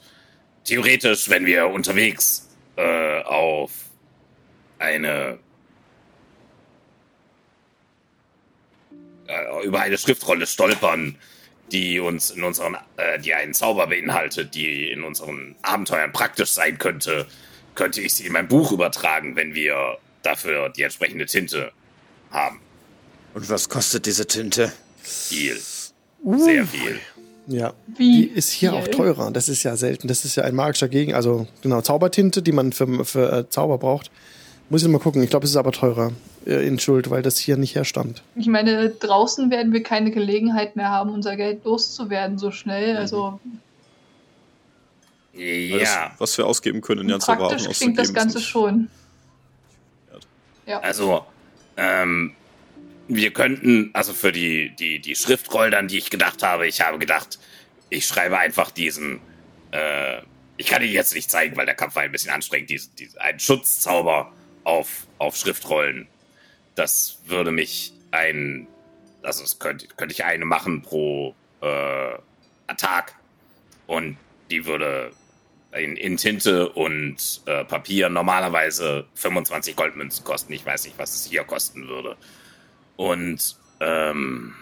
[0.64, 3.72] theoretisch, wenn wir unterwegs äh, auf
[4.78, 5.38] eine
[9.26, 11.16] äh, über eine Schriftrolle stolpern,
[11.70, 16.78] die uns in unseren, äh, die einen Zauber beinhaltet, die in unseren Abenteuern praktisch sein
[16.78, 17.26] könnte,
[17.74, 21.72] könnte ich sie in mein Buch übertragen, wenn wir dafür die entsprechende Tinte
[22.30, 22.60] haben.
[23.34, 24.72] Und was kostet diese Tinte?
[25.02, 25.58] Viel.
[26.36, 27.00] Sehr viel.
[27.48, 27.72] Ja.
[27.86, 28.78] Wie Die ist hier viel?
[28.80, 29.30] auch teurer.
[29.32, 30.06] Das ist ja selten.
[30.08, 33.78] Das ist ja ein magischer Gegen, also genau, Zaubertinte, die man für, für äh, Zauber
[33.78, 34.10] braucht.
[34.70, 35.22] Muss ich mal gucken.
[35.22, 36.12] Ich glaube, es ist aber teurer
[36.46, 38.22] äh, in Schuld, weil das hier nicht herstammt.
[38.36, 42.96] Ich meine, draußen werden wir keine Gelegenheit mehr haben, unser Geld loszuwerden so schnell.
[42.96, 43.40] Also
[45.34, 48.88] Weil das, Ja, was wir ausgeben können in ganzer Waren praktisch klingt das Ganze schon.
[50.66, 50.80] Ja.
[50.80, 51.26] also,
[51.76, 52.34] ähm,
[53.08, 56.98] wir könnten, also für die, die, die Schriftrollen, an die ich gedacht habe, ich habe
[56.98, 57.38] gedacht,
[57.90, 59.20] ich schreibe einfach diesen,
[59.72, 60.22] äh,
[60.56, 63.18] ich kann ihn jetzt nicht zeigen, weil der Kampf war ein bisschen anstrengend, diesen, diesen,
[63.18, 64.32] einen Schutzzauber
[64.64, 66.06] auf, auf Schriftrollen.
[66.74, 68.66] Das würde mich ein,
[69.22, 72.16] also es könnte, könnte ich eine machen pro äh,
[72.76, 73.14] Tag
[73.86, 74.16] und
[74.50, 75.12] die würde
[75.72, 80.52] in, in Tinte und äh, Papier normalerweise 25 Goldmünzen kosten.
[80.52, 82.16] Ich weiß nicht, was es hier kosten würde.
[82.96, 84.54] Und ähm,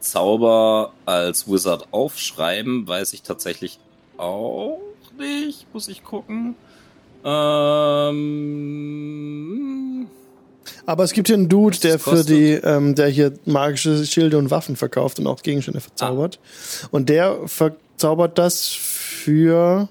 [0.00, 3.78] Zauber als Wizard aufschreiben, weiß ich tatsächlich
[4.16, 4.80] auch
[5.16, 5.72] nicht.
[5.72, 6.56] Muss ich gucken.
[7.24, 8.22] Ähm,
[10.86, 14.50] Aber es gibt hier einen Dude, der für die, ähm, der hier magische Schilde und
[14.50, 16.40] Waffen verkauft und auch Gegenstände verzaubert.
[16.90, 19.88] Und der verzaubert das für.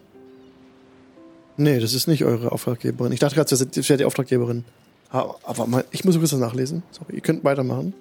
[1.58, 3.14] Nee, das ist nicht eure Auftraggeberin.
[3.14, 4.66] Ich dachte gerade, das wäre die Auftraggeberin.
[5.12, 6.84] Ah, Aber mal, ich muss kurz das nachlesen.
[6.92, 7.94] Sorry, ihr könnt weitermachen.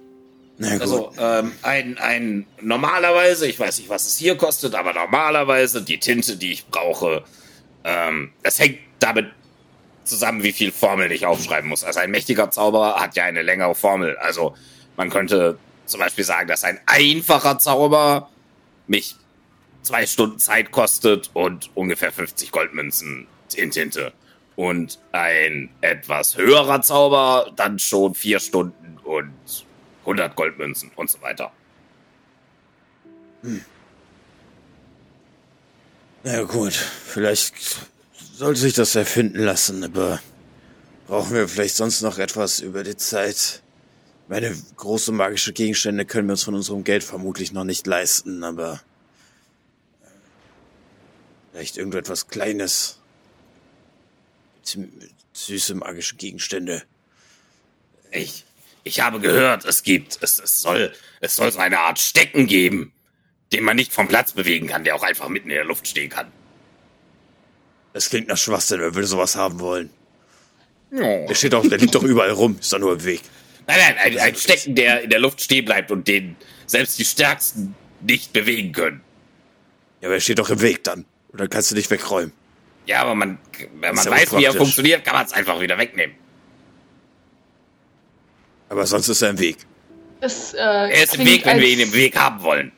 [0.57, 0.81] Na gut.
[0.81, 5.99] Also ähm, ein, ein normalerweise, ich weiß nicht, was es hier kostet, aber normalerweise die
[5.99, 7.23] Tinte, die ich brauche,
[7.83, 9.27] ähm, das hängt damit
[10.03, 11.83] zusammen, wie viel Formeln ich aufschreiben muss.
[11.83, 14.17] Also ein mächtiger Zauberer hat ja eine längere Formel.
[14.17, 14.55] Also
[14.97, 18.29] man könnte zum Beispiel sagen, dass ein einfacher Zauber
[18.87, 19.15] mich
[19.81, 24.13] zwei Stunden Zeit kostet und ungefähr 50 Goldmünzen in Tinte.
[24.55, 29.33] Und ein etwas höherer Zauber dann schon vier Stunden und
[30.01, 31.51] 100 Goldmünzen und so weiter.
[36.23, 37.55] Na gut, vielleicht
[38.41, 40.19] sollte sich das erfinden lassen, aber
[41.05, 43.61] brauchen wir vielleicht sonst noch etwas über die Zeit?
[44.29, 48.81] Meine große magische Gegenstände können wir uns von unserem Geld vermutlich noch nicht leisten, aber
[50.01, 50.07] äh,
[51.51, 52.97] vielleicht irgendetwas Kleines.
[55.33, 56.81] Süße magische Gegenstände.
[58.09, 58.43] Ich,
[58.83, 62.91] ich habe gehört, es gibt, es, es soll, es soll so eine Art Stecken geben,
[63.51, 66.09] den man nicht vom Platz bewegen kann, der auch einfach mitten in der Luft stehen
[66.09, 66.31] kann.
[67.93, 69.89] Das klingt nach Schwachsinn, wer würde sowas haben wollen?
[70.91, 73.21] Nein, Der steht doch, der liegt doch überall rum, ist doch nur im Weg.
[73.67, 76.35] nein, ein, ein Stecken, der in der Luft stehen bleibt und den
[76.65, 79.01] selbst die Stärksten nicht bewegen können.
[80.01, 81.05] Ja, aber er steht doch im Weg dann.
[81.29, 82.33] Und dann kannst du nicht wegräumen.
[82.87, 83.37] Ja, aber man,
[83.79, 86.15] wenn man ja weiß, wie er funktioniert, kann man es einfach wieder wegnehmen.
[88.69, 89.57] Aber sonst ist er im Weg.
[90.19, 92.71] Das, äh, Er ist im Weg, wenn wir ihn im Weg haben wollen.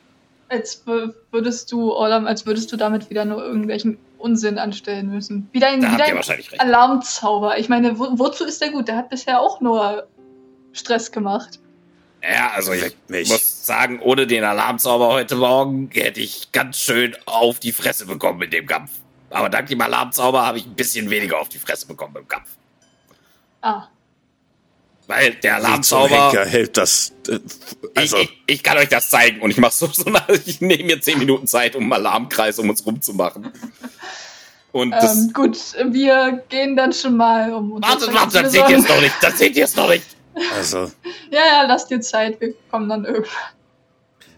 [0.48, 5.48] Als wür- würdest du, Orlam, als würdest du damit wieder nur irgendwelchen Unsinn anstellen müssen.
[5.52, 6.60] Wieder ein, wieder ein wahrscheinlich recht.
[6.60, 7.58] Alarmzauber.
[7.58, 8.88] Ich meine, wo, wozu ist der gut?
[8.88, 10.06] Der hat bisher auch nur
[10.72, 11.58] Stress gemacht.
[12.22, 13.28] Ja, also ich mich.
[13.28, 18.40] muss sagen, ohne den Alarmzauber heute Morgen hätte ich ganz schön auf die Fresse bekommen
[18.42, 18.92] in dem Kampf.
[19.28, 22.48] Aber dank dem Alarmzauber habe ich ein bisschen weniger auf die Fresse bekommen im Kampf.
[23.60, 23.88] Ah,
[25.06, 26.30] Weil der Alarmzauber.
[26.32, 27.12] Henker hält das.
[27.28, 27.38] Äh,
[27.94, 30.06] also, ich, ich, ich kann euch das zeigen und ich mache so, so
[30.46, 33.52] ich nehme mir zehn Minuten Zeit, um einen Alarmkreis um uns rumzumachen.
[34.72, 35.16] Und das.
[35.16, 35.56] ähm, gut,
[35.90, 37.80] wir gehen dann schon mal um.
[37.82, 39.88] Wartet, Zeug wartet, zu das seht ihr es noch nicht, das seht ihr es noch
[39.88, 40.06] nicht.
[40.56, 40.90] also,
[41.30, 43.32] Ja, ja, lass dir Zeit, wir kommen dann irgendwann.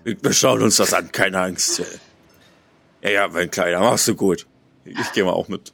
[0.05, 1.83] wir schauen uns das an, keine Angst.
[3.03, 4.47] Ja, ja, mein Kleiner, machst du gut.
[4.85, 5.73] Ich gehe mal auch mit.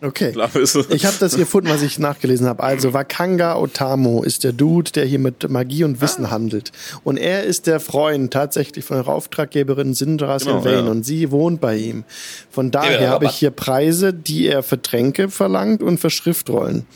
[0.00, 0.32] Okay.
[0.90, 2.62] Ich habe das gefunden, was ich nachgelesen habe.
[2.62, 6.70] Also Wakanga Otamo ist der Dude, der hier mit Magie und Wissen handelt.
[7.02, 10.90] Und er ist der Freund tatsächlich von eurer Auftraggeberin Sindra Genau, Sylvain ja.
[10.90, 12.04] und sie wohnt bei ihm.
[12.48, 16.86] Von daher Ja, habe ich hier Preise, die er für Tränke verlangt und für Schriftrollen.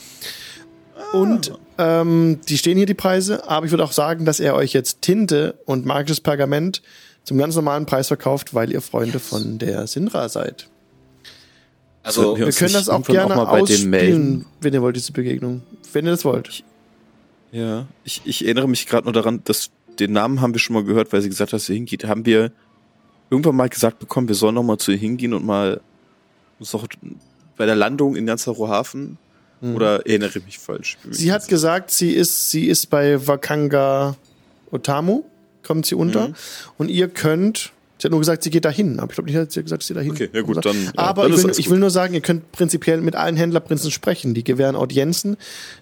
[1.13, 4.73] Und ähm, die stehen hier die Preise, aber ich würde auch sagen, dass er euch
[4.73, 6.83] jetzt Tinte und magisches Pergament
[7.25, 10.69] zum ganz normalen Preis verkauft, weil ihr Freunde von der Sinra seid.
[12.03, 14.13] Also, Wir uns können das auch gerne auch mal bei dem melden?
[14.13, 15.63] ausspielen, wenn ihr wollt, diese Begegnung.
[15.93, 16.65] Wenn ihr das wollt.
[17.53, 20.85] Ja, ich, ich erinnere mich gerade nur daran, dass den Namen haben wir schon mal
[20.85, 22.05] gehört, weil sie gesagt hat, dass sie hingeht.
[22.05, 22.51] Haben wir
[23.31, 25.81] irgendwann mal gesagt bekommen, wir sollen noch mal zu ihr hingehen und mal
[26.59, 26.87] uns noch
[27.57, 29.19] bei der Landung in Ganzaro Hafen
[29.61, 30.99] oder erinnere ich mich falsch?
[31.11, 34.17] Sie hat gesagt, sie ist, sie ist bei Wakanga
[34.73, 35.23] Otamu,
[35.63, 36.29] kommt sie unter.
[36.29, 36.35] Mhm.
[36.79, 37.73] Und ihr könnt,
[38.03, 39.87] sie hat nur gesagt, sie geht dahin, aber ich glaube nicht, hat sie gesagt, dass
[39.87, 40.11] sie dahin.
[40.11, 41.71] Okay, ja gut, dann- ja, aber dann ich, will, ich gut.
[41.71, 44.35] will nur sagen, ihr könnt prinzipiell mit allen Händlerprinzen sprechen.
[44.35, 45.37] Die gewähren Audienzen.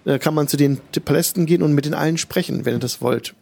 [0.05, 3.01] Da kann man zu den Palästen gehen und mit den allen sprechen, wenn ihr das
[3.01, 3.35] wollt.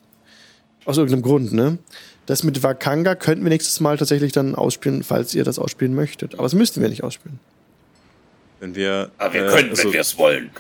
[0.85, 1.79] Aus irgendeinem Grund, ne?
[2.27, 6.35] Das mit Wakanga könnten wir nächstes Mal tatsächlich dann ausspielen, falls ihr das ausspielen möchtet.
[6.35, 7.41] Aber das müssten wir nicht ausspielen.
[8.61, 10.51] Wenn wir, Aber wir äh, können, also, wenn wir es wollen.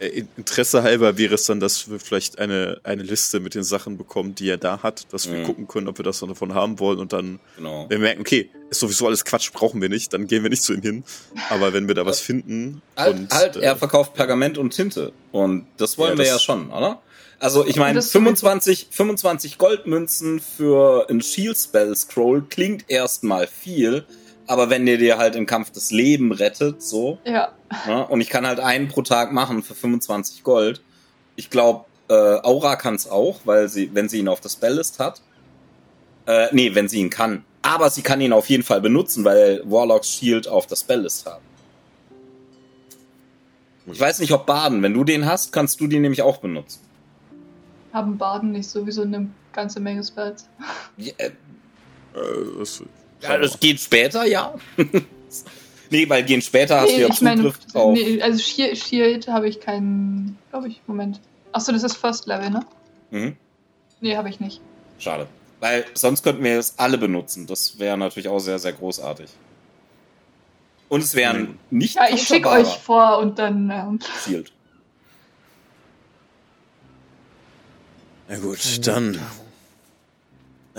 [0.00, 3.96] Äh, Interesse halber wäre es dann, dass wir vielleicht eine, eine Liste mit den Sachen
[3.98, 5.44] bekommen, die er da hat, dass wir Mhm.
[5.44, 7.82] gucken können, ob wir das dann davon haben wollen und dann, genau.
[7.88, 10.62] wenn wir merken, okay, ist sowieso alles Quatsch, brauchen wir nicht, dann gehen wir nicht
[10.62, 11.04] zu ihm hin.
[11.50, 15.12] Aber wenn wir da was finden Halt, und halt äh, er verkauft Pergament und Tinte.
[15.32, 17.00] Und das wollen Ja, wir das- ja schon, oder?
[17.42, 24.04] Also ich meine, Das- 25, 25 Goldmünzen für ein Shield Spell Scroll klingt erstmal viel,
[24.50, 27.52] aber wenn ihr dir halt im Kampf das Leben rettet, so, Ja.
[27.86, 30.82] ja, und ich kann halt einen pro Tag machen für 25 Gold.
[31.36, 34.98] Ich glaube, äh, Aura kann es auch, weil sie, wenn sie ihn auf der Spelllist
[34.98, 35.22] hat.
[36.26, 37.44] Äh, nee, wenn sie ihn kann.
[37.62, 41.44] Aber sie kann ihn auf jeden Fall benutzen, weil Warlocks Shield auf der Spelllist haben.
[43.86, 46.80] Ich weiß nicht, ob Baden, wenn du den hast, kannst du den nämlich auch benutzen.
[47.92, 50.48] Haben Baden nicht sowieso eine ganze Menge Spells?
[50.96, 51.32] Ja, äh, äh,
[52.58, 52.82] das,
[53.20, 54.54] ja, das geht später, ja.
[55.90, 57.92] nee, weil gehen später hast du ja ich meine, Zugriff drauf.
[57.94, 61.20] nee, also Shield, Shield habe ich keinen, glaube ich, Moment.
[61.52, 62.66] Achso, das ist First Level, ne?
[63.10, 63.36] Mhm.
[64.00, 64.60] Nee, habe ich nicht.
[64.98, 65.26] Schade.
[65.60, 67.46] Weil sonst könnten wir es alle benutzen.
[67.46, 69.28] Das wäre natürlich auch sehr, sehr großartig.
[70.88, 74.52] Und es wären nicht Ja, ich schicke euch vor und dann, ähm, Shield.
[78.28, 79.20] Na gut, dann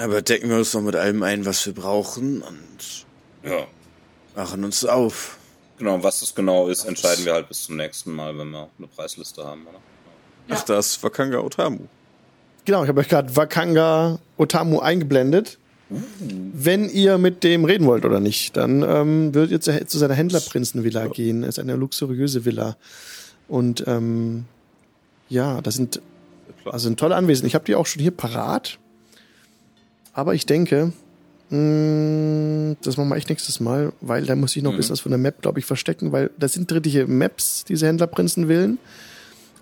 [0.02, 3.06] aber decken wir uns noch mit allem ein, was wir brauchen und
[3.44, 3.65] Ja.
[4.36, 5.38] machen uns auf.
[5.78, 8.88] Genau, was das genau ist, entscheiden wir halt bis zum nächsten Mal, wenn wir eine
[8.88, 9.80] Preisliste haben, oder?
[10.48, 10.56] Ja.
[10.57, 11.80] Ach, das ist Wakanga Otamu.
[12.65, 15.57] Genau, ich habe euch gerade Wakanga Otamu eingeblendet.
[16.19, 20.14] Wenn ihr mit dem reden wollt oder nicht, dann ähm, würdet ihr zu, zu seiner
[20.14, 21.44] Händlerprinzenvilla gehen.
[21.44, 22.78] Es ist eine luxuriöse Villa.
[23.49, 24.45] Und ähm,
[25.28, 26.02] ja, das sind
[26.64, 27.45] also ein tolle Anwesen.
[27.45, 28.78] Ich habe die auch schon hier parat.
[30.14, 30.92] Aber ich denke,
[31.50, 35.00] mh, das machen wir echt nächstes Mal, weil da muss ich noch ein bisschen was
[35.02, 38.78] von der Map, glaube ich, verstecken, weil das sind drittliche Maps, diese Händlerprinzenvillen.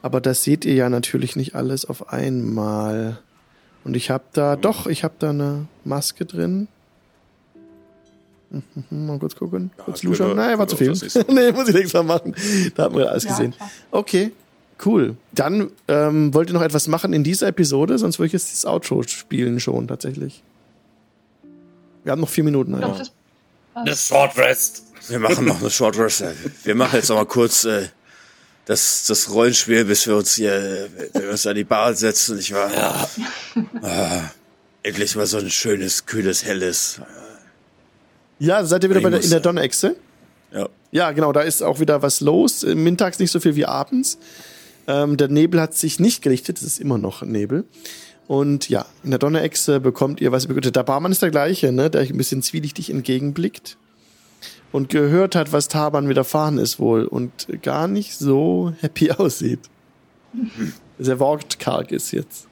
[0.02, 3.20] Aber das seht ihr ja natürlich nicht alles auf einmal.
[3.84, 6.68] Und ich habe da, doch, ich habe da eine Maske drin.
[8.50, 9.72] Mhm, Mal kurz gucken.
[9.78, 10.36] kurz können luschern.
[10.36, 10.90] Naja, war zu viel.
[11.30, 12.34] nee, muss ich nächstes Mal machen.
[12.76, 13.52] Da haben wir alles Ja, gesehen.
[13.52, 13.70] klar.
[13.92, 14.32] Okay,
[14.85, 15.15] cool.
[15.31, 18.65] Dann ähm, wollt ihr noch etwas machen in dieser Episode, sonst würde ich jetzt das
[18.65, 20.43] Outro spielen schon tatsächlich.
[22.03, 22.76] Wir haben noch vier Minuten.
[22.76, 22.97] Alter.
[22.97, 23.11] das
[23.73, 24.84] Eine Short Rest.
[25.07, 26.23] Wir machen noch eine Short Rest.
[26.64, 27.88] Wir machen jetzt noch mal kurz äh,
[28.65, 32.38] das, das Rollenspiel, bis wir uns hier äh, wenn wir uns an die Bar setzen.
[32.39, 32.72] Ich war
[33.81, 34.31] ah,
[34.84, 37.01] endlich mal so ein schönes, kühles, helles.
[38.38, 39.95] Ja, seid ihr wieder Ich bei der, in der äh, Donnerechse?
[40.51, 40.69] Ja.
[40.91, 42.64] Ja, genau, da ist auch wieder was los.
[42.64, 44.18] Äh, Mittags nicht so viel wie abends.
[44.90, 47.64] Ähm, der Nebel hat sich nicht gerichtet, es ist immer noch Nebel.
[48.28, 50.76] Und ja, in der Donnerechse bekommt ihr, was ihr bekommt.
[50.76, 53.78] Der Barmann ist der gleiche, ne, der euch ein bisschen zwielichtig entgegenblickt.
[54.72, 57.06] Und gehört hat, was Taban widerfahren ist wohl.
[57.06, 59.61] Und gar nicht so happy aussieht.
[60.98, 62.48] Sehr wortkarg ist jetzt.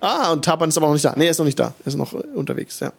[0.00, 1.14] Ah, und Taban ist aber noch nicht da.
[1.16, 1.74] Nee, er ist noch nicht da.
[1.84, 2.92] Er ist noch äh, unterwegs, ja.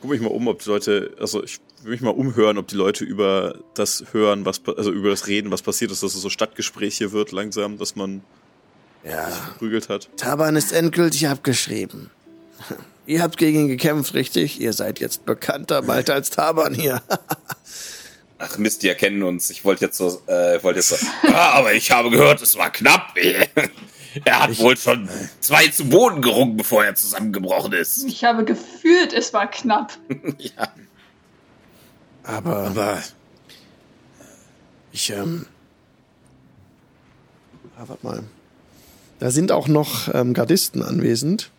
[0.00, 2.76] Guck mich mal um, ob die Leute, also ich will mich mal umhören, ob die
[2.76, 6.30] Leute über das hören, was, also über das Reden, was passiert ist, dass es so
[6.30, 8.22] Stadtgespräch hier wird langsam, dass man
[9.04, 10.08] Ja, geprügelt hat.
[10.16, 12.10] Taban ist endgültig abgeschrieben.
[13.06, 14.60] Ihr habt gegen ihn gekämpft, richtig?
[14.60, 17.02] Ihr seid jetzt bekannter bald als Taban hier.
[18.38, 19.50] Ach Mist, die erkennen uns.
[19.50, 20.96] Ich wollte jetzt so, äh, wollte jetzt so.
[21.26, 23.14] Ja, aber ich habe gehört, es war knapp.
[23.16, 25.08] Er hat wohl schon
[25.40, 28.04] zwei zu Boden gerungen, bevor er zusammengebrochen ist.
[28.04, 29.96] Ich habe gefühlt, es war knapp.
[30.38, 30.72] Ja.
[32.24, 33.02] Aber Aber
[34.92, 35.46] ich, ähm.
[37.76, 38.22] Ah, warte mal.
[39.18, 41.50] Da sind auch noch ähm, Gardisten anwesend,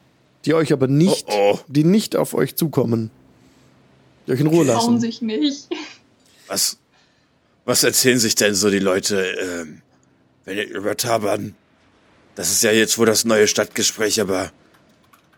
[0.45, 1.59] die euch aber nicht, Oh, oh.
[1.67, 3.09] die nicht auf euch zukommen.
[4.27, 4.99] Die euch in Ruhe Trauen lassen.
[4.99, 5.67] sich nicht.
[6.47, 6.77] was,
[7.65, 9.23] was erzählen sich denn so die Leute?
[9.23, 9.81] Ähm,
[10.45, 11.55] wenn ihr über Taban,
[12.35, 14.51] das ist ja jetzt wohl das neue Stadtgespräch, aber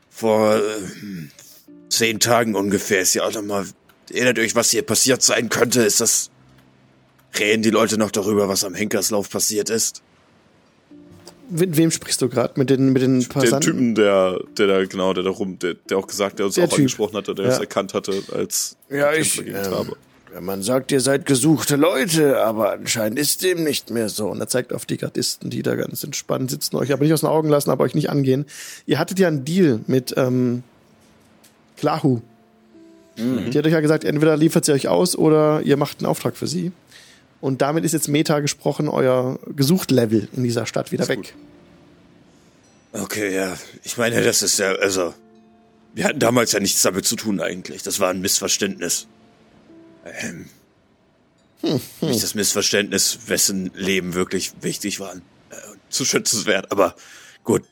[0.09, 0.61] vor äh,
[1.89, 3.67] zehn Tagen ungefähr ist ja auch nochmal,
[4.11, 6.29] erinnert euch, was hier passiert sein könnte, ist das,
[7.37, 10.01] reden die Leute noch darüber, was am Henkerslauf passiert ist?
[11.49, 12.53] Mit wem sprichst du gerade?
[12.59, 13.61] Mit den, mit den Den Passanten?
[13.71, 16.63] Typen, der, der da, genau, der da rum, der, der auch gesagt, der uns Der
[16.65, 16.79] auch Typ.
[16.79, 17.51] angesprochen hatte, der Ja.
[17.51, 19.95] es erkannt hatte als Ja, ich, ähm, Tabe.
[20.41, 24.15] Man sagt, ihr seid gesuchte Leute, aber anscheinend ist dem nicht mehr so.
[24.25, 27.13] So, und er zeigt auf die Gardisten, die da ganz entspannt sitzen, euch aber nicht
[27.13, 28.45] aus den Augen lassen, aber euch nicht angehen.
[28.85, 30.63] Ihr hattet ja einen Deal mit ähm,
[31.77, 32.19] Klahu.
[33.17, 36.35] Die hat euch ja gesagt, entweder liefert sie euch aus oder ihr macht einen Auftrag
[36.35, 36.71] für sie.
[37.41, 41.33] Und damit ist jetzt Meta gesprochen, euer Gesucht-Level in dieser Stadt wieder weg.
[42.91, 43.57] Okay, ja.
[43.83, 45.13] Ich meine, das ist ja, also,
[45.93, 47.83] wir hatten damals ja nichts damit zu tun eigentlich.
[47.83, 49.07] Das war ein Missverständnis.
[50.21, 50.45] Ähm,
[52.01, 55.21] nicht das Missverständnis, wessen Leben wirklich wichtig waren.
[55.49, 55.55] Äh,
[55.89, 56.95] zu schützenswert, aber
[57.43, 57.63] gut.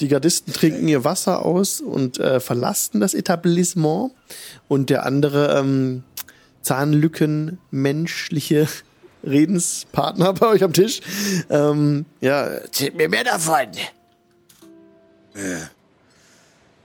[0.00, 4.12] Die Gardisten trinken ihr Wasser aus und äh, verlassen das Etablissement.
[4.68, 6.04] Und der andere ähm,
[6.62, 8.68] Zahnlücken menschliche
[9.24, 11.00] Redenspartner bei euch am Tisch,
[11.50, 13.66] ähm, ja, Erzählt mir mehr davon.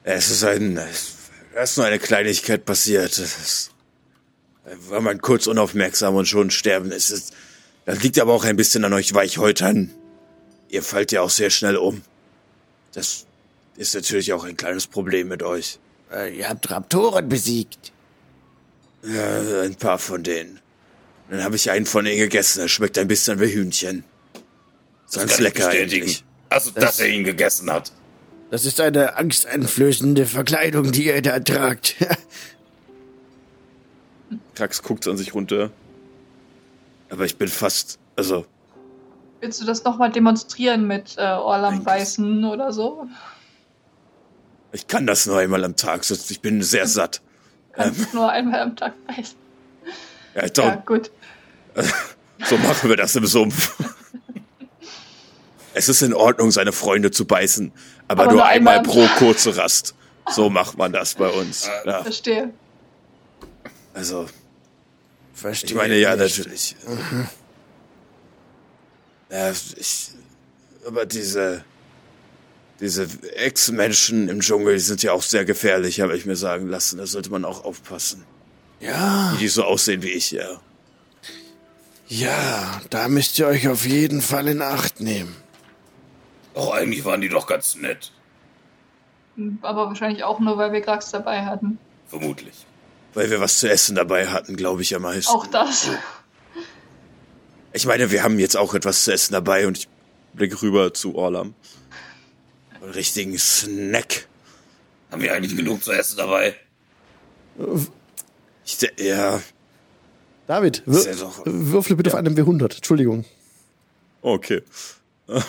[0.04, 3.18] Es ist ein, es ist nur eine Kleinigkeit passiert.
[3.18, 3.72] Es
[4.90, 6.92] war man kurz unaufmerksam und schon sterben.
[6.92, 7.34] Es ist,
[7.86, 9.92] das liegt aber auch ein bisschen an euch Weichhäutern.
[10.70, 12.02] Ihr fallt ja auch sehr schnell um.
[12.94, 13.26] Das
[13.76, 15.80] ist natürlich auch ein kleines Problem mit euch.
[16.12, 17.92] Äh, ihr habt Raptoren besiegt.
[19.04, 20.60] Ja, ein paar von denen.
[21.30, 22.62] Dann habe ich einen von ihnen gegessen.
[22.62, 24.04] Er schmeckt ein bisschen wie Hühnchen.
[25.12, 26.24] Ganz Kann ich lecker eigentlich.
[26.50, 27.92] Also, dass er ihn gegessen hat.
[28.52, 31.96] Das ist eine angsteinflößende Verkleidung, die ihr da tragt.
[34.56, 35.72] Krax guckt an sich runter.
[37.10, 38.46] Aber ich bin fast, also,
[39.44, 43.10] Willst du das nochmal demonstrieren mit äh, Orlam beißen oder so?
[44.72, 47.22] ich kann das nur einmal am Tag, sonst ich bin sehr satt.
[47.74, 49.36] Kannst nur einmal am Tag beißen.
[50.34, 51.12] Ja, Ja, doch, gut.
[52.46, 53.76] so machen wir das im Sumpf.
[55.74, 57.74] es ist in Ordnung, seine Freunde zu beißen,
[58.08, 59.94] aber, Aber nur nur einmal einmal pro am kurze Rast.
[60.30, 61.70] So macht man das bei uns.
[61.86, 62.54] Ja, Verstehe.
[63.94, 64.26] also,
[65.34, 65.70] Verstehe.
[65.70, 66.78] ich meine, ja, natürlich.
[69.34, 70.12] Ja, ich,
[70.86, 71.64] aber diese,
[72.80, 77.00] diese Ex-Menschen im Dschungel, die sind ja auch sehr gefährlich, habe ich mir sagen lassen.
[77.00, 78.24] Da sollte man auch aufpassen.
[78.80, 80.60] Ja, Die so aussehen wie ich, ja.
[82.08, 85.36] ja, da müsst ihr euch auf jeden Fall in Acht nehmen.
[86.54, 88.12] Doch, eigentlich waren die doch ganz nett.
[89.62, 91.80] Aber wahrscheinlich auch nur, weil wir Grax dabei hatten.
[92.08, 92.54] Vermutlich.
[93.16, 95.32] Weil wir was zu essen dabei hatten, glaube ich am meisten.
[95.32, 95.90] Auch das.
[97.74, 99.88] Ich meine, wir haben jetzt auch etwas zu essen dabei und ich
[100.34, 101.54] Blick rüber zu Orlam.
[102.82, 104.28] einen richtigen Snack.
[105.12, 106.56] Haben wir eigentlich genug zu essen dabei?
[108.66, 109.42] Ich, ja,
[110.48, 112.76] David, Ist ja wir, doch- würfle bitte auf einem W100.
[112.78, 113.26] Entschuldigung.
[114.22, 114.62] Okay.
[115.28, 115.46] Dann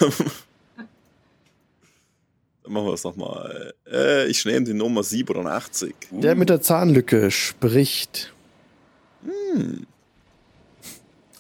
[2.72, 3.74] machen wir das nochmal.
[3.90, 5.94] Äh, ich nehme die Nummer 87.
[6.10, 8.32] Der mit der Zahnlücke spricht.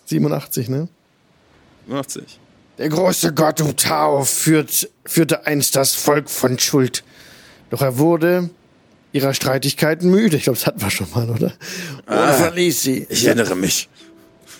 [0.06, 0.88] 87, ne?
[1.86, 2.40] 87.
[2.78, 7.04] Der große Gott Utao führt, führte einst das Volk von Schuld.
[7.70, 8.50] Doch er wurde
[9.12, 10.36] ihrer Streitigkeiten müde.
[10.36, 11.52] Ich glaube, das hatten wir schon mal, oder?
[12.06, 13.06] Und verließ sie.
[13.08, 13.88] ich erinnere mich.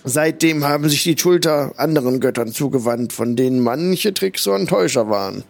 [0.04, 5.42] Seitdem haben sich die Schulter anderen Göttern zugewandt, von denen manche Tricks und Täuscher waren.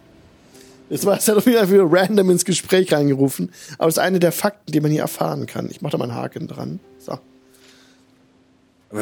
[0.89, 3.51] Jetzt war es ja doch wieder für random ins Gespräch reingerufen.
[3.79, 5.69] Aber es ist eine der Fakten, die man hier erfahren kann.
[5.71, 6.81] Ich mache da mal einen Haken dran.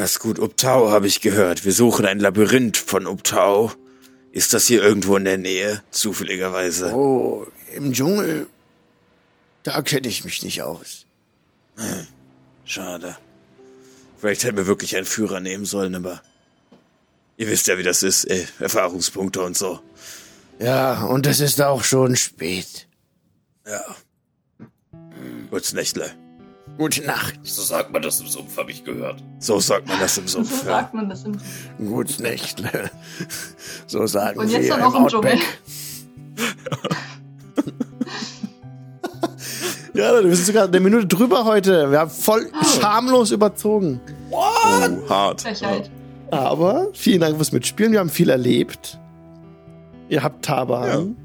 [0.01, 1.65] Ist gut, Uptau habe ich gehört.
[1.65, 3.71] Wir suchen ein Labyrinth von Uptau.
[4.31, 5.83] Ist das hier irgendwo in der Nähe?
[5.91, 6.91] Zufälligerweise.
[6.93, 7.45] Oh,
[7.75, 8.47] im Dschungel?
[9.61, 11.05] Da kenne ich mich nicht aus.
[12.65, 13.17] Schade.
[14.17, 16.21] Vielleicht hätten wir wirklich einen Führer nehmen sollen, aber
[17.37, 18.25] ihr wisst ja, wie das ist.
[18.25, 19.79] Äh, Erfahrungspunkte und so.
[20.59, 22.87] Ja, und es ist auch schon spät.
[23.67, 23.83] Ja.
[25.49, 26.22] Kurz Nächtle.
[26.77, 27.39] Gute Nacht.
[27.43, 29.23] So sagt man das im Sumpf, habe ich gehört.
[29.39, 30.63] So sagt man das im So Sumpf.
[30.65, 30.71] Ja.
[30.71, 31.37] sagt man das im
[31.87, 32.89] Gutes Nächtle.
[33.85, 35.33] So sagen Und wir jetzt dann im auch im Dschungel.
[35.33, 35.47] Outback.
[39.95, 41.91] Ja, wir sind sogar eine Minute drüber heute.
[41.91, 44.01] Wir haben voll schamlos überzogen.
[44.31, 44.39] Oh,
[45.07, 45.41] hart.
[45.41, 45.91] Frechheit.
[46.31, 47.91] Aber vielen Dank fürs Mitspielen.
[47.91, 48.97] Wir haben viel erlebt.
[50.09, 51.15] Ihr habt Taban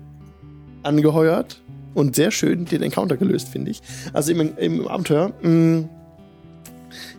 [0.82, 1.62] angeheuert
[1.98, 3.80] und sehr schön den Encounter gelöst, finde ich.
[4.12, 5.32] Also im, im Abenteuer.
[5.42, 5.88] Mh,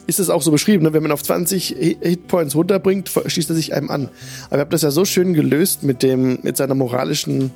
[0.08, 0.84] ist es auch so beschrieben.
[0.84, 0.94] Ne?
[0.94, 4.10] Wenn man auf 20 Hi- Hitpoints runterbringt, schließt er sich einem an.
[4.48, 7.52] Aber ihr habt das ja so schön gelöst mit dem, mit seiner moralischen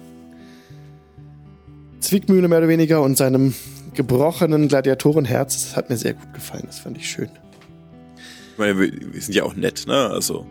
[1.99, 3.53] Zwickmühle mehr oder weniger und seinem
[3.95, 5.63] gebrochenen Gladiatorenherz.
[5.63, 6.63] Das hat mir sehr gut gefallen.
[6.67, 7.29] Das fand ich schön.
[8.51, 10.09] Ich meine, wir sind ja auch nett, ne?
[10.11, 10.45] Also,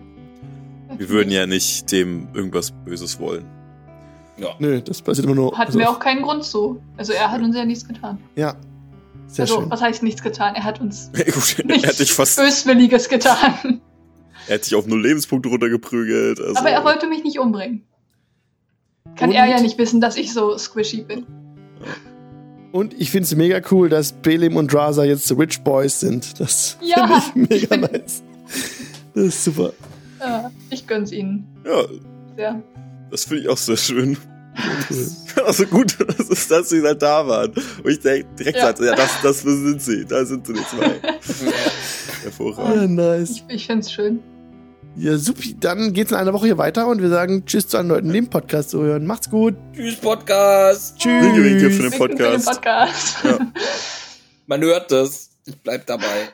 [0.98, 3.44] wir würden ja nicht dem irgendwas Böses wollen.
[4.38, 4.48] Ja.
[4.58, 5.52] Nö, das passiert immer nur.
[5.52, 6.80] Hatten also, wir auch keinen Grund zu.
[6.96, 8.18] Also er hat uns ja nichts getan.
[8.34, 8.56] Ja.
[9.26, 9.70] Sehr also, schön.
[9.70, 10.54] was heißt nichts getan?
[10.54, 13.80] Er hat uns Gut, er nichts dich fast, Böswilliges getan.
[14.48, 16.40] er hat dich auf null Lebenspunkte runtergeprügelt.
[16.40, 17.84] Also, Aber er wollte mich nicht umbringen.
[19.16, 21.26] Kann Und- er ja nicht wissen, dass ich so squishy bin.
[22.72, 26.40] Und ich finde es mega cool, dass Belim und Draza jetzt Rich Boys sind.
[26.40, 27.20] Das Ja.
[27.20, 28.22] finde ich mega nice.
[29.14, 29.72] Das ist super.
[30.20, 31.82] Ja, ich gönn's ihnen ja,
[32.36, 32.62] sehr.
[33.12, 34.16] Das finde ich auch sehr schön.
[35.46, 37.52] Also gut, das ist, dass sie halt da waren.
[37.82, 38.66] Und ich denk, direkt Ja.
[38.66, 40.04] sagte, ja, das, das sind sie.
[40.04, 41.00] Da sind sie die zwei.
[42.22, 42.76] Hervorragend.
[42.76, 43.30] Ja, nice.
[43.30, 44.20] Ich, ich find's schön.
[44.94, 45.56] Ja, supi.
[45.58, 48.70] Dann geht's in einer Woche hier weiter und wir sagen Tschüss zu einem neuen Nebenpodcast
[48.70, 49.06] zu hören.
[49.06, 49.54] Macht's gut.
[49.74, 50.98] Tschüss, Podcast.
[50.98, 51.24] Tschüss.
[51.24, 52.46] Winke, winke für den Winken für den Podcast.
[52.46, 53.16] Podcast.
[53.24, 53.38] Ja.
[54.46, 55.30] Man hört das.
[55.46, 56.28] Ich bleib dabei.